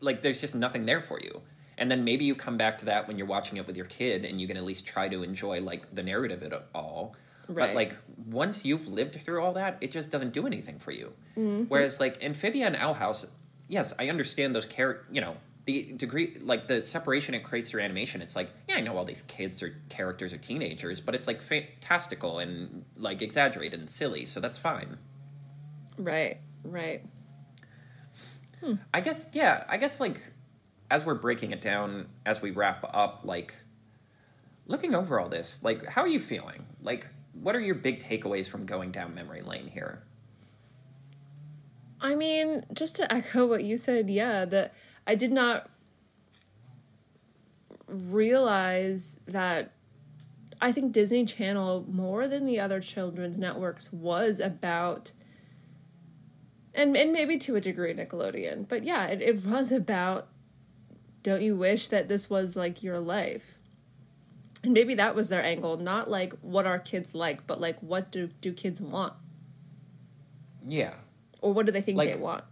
[0.00, 1.42] like, there's just nothing there for you.
[1.76, 4.24] And then maybe you come back to that when you're watching it with your kid,
[4.24, 7.14] and you can at least try to enjoy like the narrative of it all.
[7.48, 7.96] But like
[8.26, 11.12] once you've lived through all that, it just doesn't do anything for you.
[11.36, 11.64] Mm-hmm.
[11.64, 13.26] Whereas like Amphibia and Owl House,
[13.68, 15.06] yes, I understand those character.
[15.10, 15.36] You know,
[15.68, 18.22] the degree, like the separation it creates through animation.
[18.22, 21.42] It's like, yeah, I know all these kids or characters are teenagers, but it's like
[21.42, 24.96] fantastical and like exaggerated and silly, so that's fine.
[25.98, 26.38] Right.
[26.64, 27.02] Right.
[28.62, 28.74] Hmm.
[28.92, 30.32] I guess, yeah, I guess like
[30.90, 33.54] as we're breaking it down, as we wrap up, like
[34.66, 36.64] looking over all this, like how are you feeling?
[36.82, 37.08] Like,
[37.40, 40.02] what are your big takeaways from going down memory lane here?
[42.00, 44.74] I mean, just to echo what you said, yeah, that
[45.06, 45.68] I did not
[47.86, 49.72] realize that
[50.60, 55.12] I think Disney Channel more than the other children's networks was about
[56.74, 60.28] and and maybe to a degree Nickelodeon, but yeah, it, it was about
[61.22, 63.57] don't you wish that this was like your life?
[64.68, 68.12] And maybe that was their angle, not like what are kids like, but like what
[68.12, 69.14] do do kids want?
[70.68, 70.92] Yeah.
[71.40, 72.44] Or what do they think Like- they want?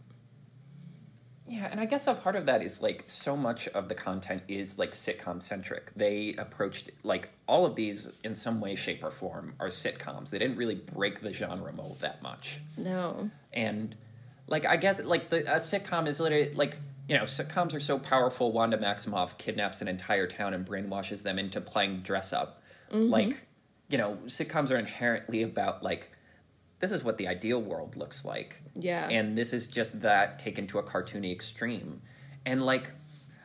[1.46, 4.44] Yeah, and I guess a part of that is like so much of the content
[4.48, 5.92] is like sitcom centric.
[5.94, 10.30] They approached like all of these in some way, shape, or form are sitcoms.
[10.30, 12.60] They didn't really break the genre mold that much.
[12.78, 13.30] No.
[13.52, 13.94] And
[14.46, 17.98] like I guess like the a sitcom is literally like you know sitcoms are so
[17.98, 18.52] powerful.
[18.52, 22.62] Wanda Maximoff kidnaps an entire town and brainwashes them into playing dress up.
[22.92, 23.10] Mm-hmm.
[23.10, 23.46] Like
[23.88, 26.12] you know sitcoms are inherently about like
[26.78, 28.62] this is what the ideal world looks like.
[28.74, 29.08] Yeah.
[29.08, 32.02] And this is just that taken to a cartoony extreme.
[32.44, 32.90] And like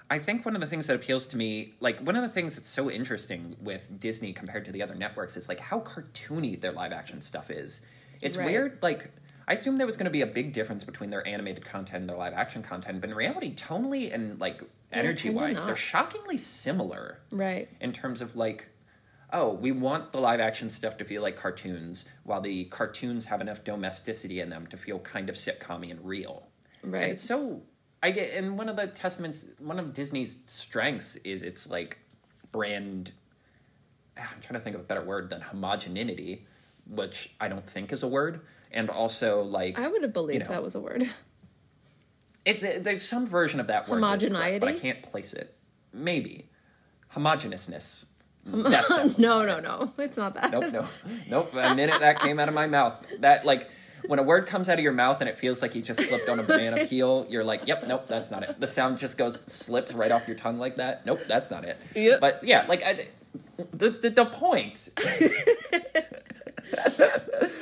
[0.09, 2.57] I think one of the things that appeals to me, like one of the things
[2.57, 6.73] that's so interesting with Disney compared to the other networks is like how cartoony their
[6.73, 7.79] live action stuff is.
[8.21, 8.45] It's Right.
[8.45, 9.09] weird, like
[9.47, 12.09] I assumed there was going to be a big difference between their animated content and
[12.09, 14.61] their live action content, but in reality, tonally and like
[14.91, 17.69] energy wise, they're shockingly similar Right.
[17.79, 18.67] in terms of like
[19.33, 23.39] oh, we want the live action stuff to feel like cartoons, while the cartoons have
[23.39, 26.47] enough domesticity in them to feel kind of sitcom and real.
[26.83, 27.03] Right.
[27.03, 27.61] And it's so
[28.03, 31.99] I get and one of the testaments one of Disney's strengths is its like
[32.51, 33.13] brand
[34.17, 36.47] ah, I'm trying to think of a better word than homogeneity,
[36.87, 38.41] which I don't think is a word.
[38.73, 40.55] And also like I would have believed know.
[40.55, 41.09] that was a word.
[42.45, 45.55] it's there's some version of that word correct, but I can't place it.
[45.93, 46.49] Maybe.
[47.15, 48.05] Homogeneousness.
[48.45, 49.93] That's no, no, no.
[49.97, 50.51] It's not that.
[50.51, 50.87] nope, no,
[51.29, 51.53] nope.
[51.53, 53.69] A minute that came out of my mouth, that like
[54.07, 56.27] when a word comes out of your mouth and it feels like you just slipped
[56.27, 58.59] on a banana peel, you're like, yep, nope, that's not it.
[58.59, 61.05] The sound just goes slipped right off your tongue like that.
[61.05, 61.77] Nope, that's not it.
[61.95, 62.19] Yep.
[62.19, 63.07] But yeah, like I,
[63.73, 64.89] the, the the point.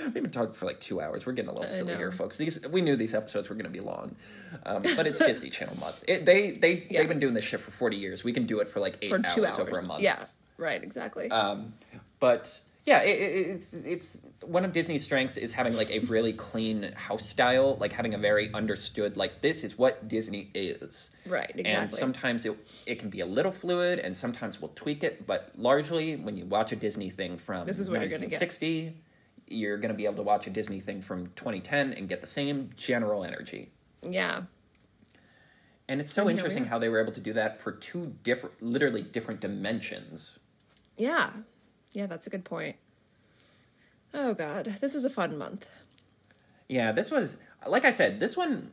[0.05, 1.25] We've been talking for like two hours.
[1.25, 2.37] We're getting a little silly here, folks.
[2.37, 4.15] These we knew these episodes were going to be long,
[4.65, 6.03] um, but it's Disney Channel month.
[6.07, 6.99] It, they they Yeah.
[7.01, 8.23] they've been doing this shit for forty years.
[8.23, 9.69] We can do it for like eight For two hours, hours.
[9.69, 10.01] over a month.
[10.01, 10.25] Yeah.
[10.57, 10.81] Right.
[10.83, 11.29] Exactly.
[11.31, 11.73] Um,
[12.19, 16.33] but yeah, it, it, it's it's one of Disney's strengths is having like a really
[16.33, 21.11] clean house style, like having a very understood like this is what Disney is.
[21.27, 21.51] right.
[21.55, 21.73] Exactly.
[21.73, 25.27] And sometimes it it can be a little fluid, and sometimes we'll tweak it.
[25.27, 28.41] But largely, when you watch a Disney thing from This is what you're gonna get.
[28.41, 28.95] 1960,
[29.47, 32.27] you're going to be able to watch a Disney thing from 2010 and get the
[32.27, 33.71] same general energy.
[34.01, 34.43] yeah.
[35.87, 38.61] And it's so And interesting how they were able to do that for two different,
[38.61, 40.37] literally different dimensions.
[40.95, 41.31] Yeah.
[41.91, 42.05] Yeah.
[42.05, 42.75] That's a good point.
[44.13, 45.69] Oh God, this is a fun month.
[46.67, 47.37] Yeah, this was
[47.67, 48.19] like I said.
[48.19, 48.71] This one,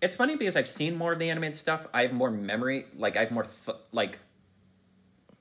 [0.00, 1.86] it's funny because I've seen more of the animated stuff.
[1.92, 2.86] I have more memory.
[2.96, 4.18] Like I have more th- like.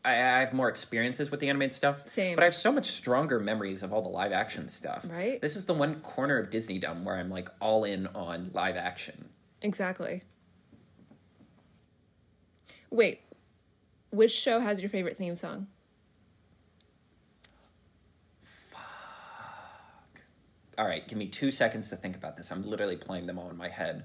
[0.06, 2.08] I, I have more experiences with the animated stuff.
[2.08, 2.36] Same.
[2.36, 5.06] But I have so much stronger memories of all the live action stuff.
[5.10, 5.41] Right.
[5.41, 9.30] This is the one corner of Disneydom where I'm like all in on live action.
[9.62, 10.24] Exactly.
[12.90, 13.22] Wait,
[14.12, 15.68] which show has your favorite theme song?
[20.78, 22.52] All right, give me two seconds to think about this.
[22.52, 24.04] I'm literally playing them all in my head.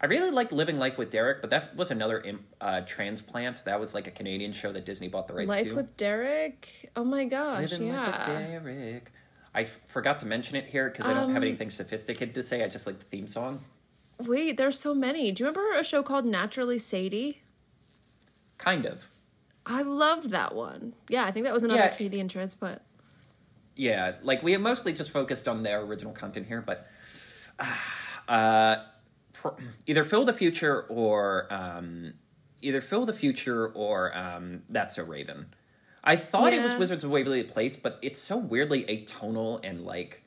[0.00, 2.22] I really like Living Life with Derek, but that was another
[2.60, 3.64] uh, transplant.
[3.64, 5.68] That was like a Canadian show that Disney bought the rights Life to.
[5.70, 6.90] Life with Derek.
[6.94, 8.26] Oh my gosh, Living Life with.
[8.26, 9.12] Derek.
[9.54, 12.62] I forgot to mention it here because I don't Um, have anything sophisticated to say.
[12.64, 13.64] I just like the theme song.
[14.20, 15.32] Wait, there's so many.
[15.32, 17.42] Do you remember a show called Naturally Sadie?
[18.56, 19.10] Kind of.
[19.66, 20.94] I love that one.
[21.08, 21.94] Yeah, I think that was another Yeah.
[21.96, 22.82] Canadian transplant.
[23.78, 26.88] Yeah, like we have mostly just focused on their original content here, but
[28.28, 28.76] uh,
[29.32, 29.50] pr-
[29.86, 32.14] either Phil the Future or um,
[32.60, 35.54] either Phil the Future or um, That's So Raven.
[36.02, 40.24] I thought it was Wizards of Waverly Place, but it's so weirdly atonal and like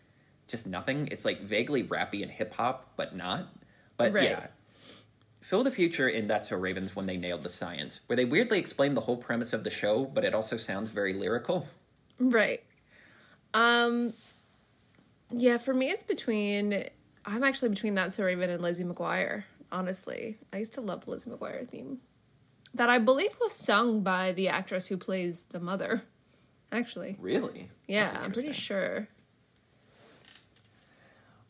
[0.48, 1.10] just nothing.
[1.11, 3.53] It's like vaguely rappy and hip hop, but not.
[3.98, 4.23] But Right.
[4.30, 4.48] yeah.
[5.41, 8.60] Phil the Future in That's So Ravens when they nailed the science, where they weirdly
[8.60, 11.68] explain the whole premise of the show, but it also sounds very lyrical.
[12.18, 12.64] Right.
[13.53, 14.14] Um
[15.30, 16.86] yeah, for me it's between
[17.26, 20.38] I'm actually between that So Raven and Lizzie McGuire, honestly.
[20.52, 21.99] I used to love the Lizzie McGuire theme.
[22.73, 26.03] That I believe was sung by the actress who plays the mother.
[26.72, 27.18] Actually.
[27.19, 27.69] Really?
[27.88, 29.10] Yeah, I'm pretty sure.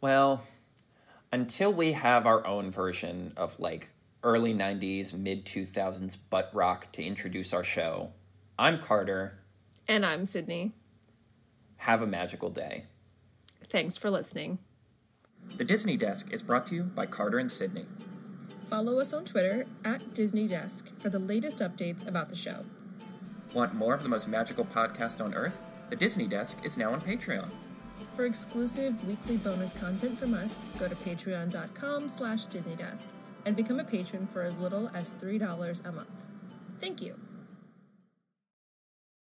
[0.01, 0.43] Well,
[1.31, 3.89] until we have our own version of like
[4.23, 8.11] early 90s, mid 2000s butt rock to introduce our show,
[8.57, 9.37] I'm Carter.
[9.87, 10.71] And I'm Sydney.
[11.85, 12.85] Have a magical day.
[13.67, 14.59] Thanks for listening.
[15.55, 17.85] The Disney Desk is brought to you by Carter and Sydney.
[18.65, 22.65] Follow us on Twitter at Disney Desk for the latest updates about the show.
[23.55, 25.63] Want more of the most magical podcast on earth?
[25.89, 27.49] The Disney Desk is now on Patreon.
[28.13, 33.07] For exclusive weekly bonus content from us, go to patreon.com slash disneydesk
[33.43, 36.25] and become a patron for as little as $3 a month.
[36.77, 37.15] Thank you.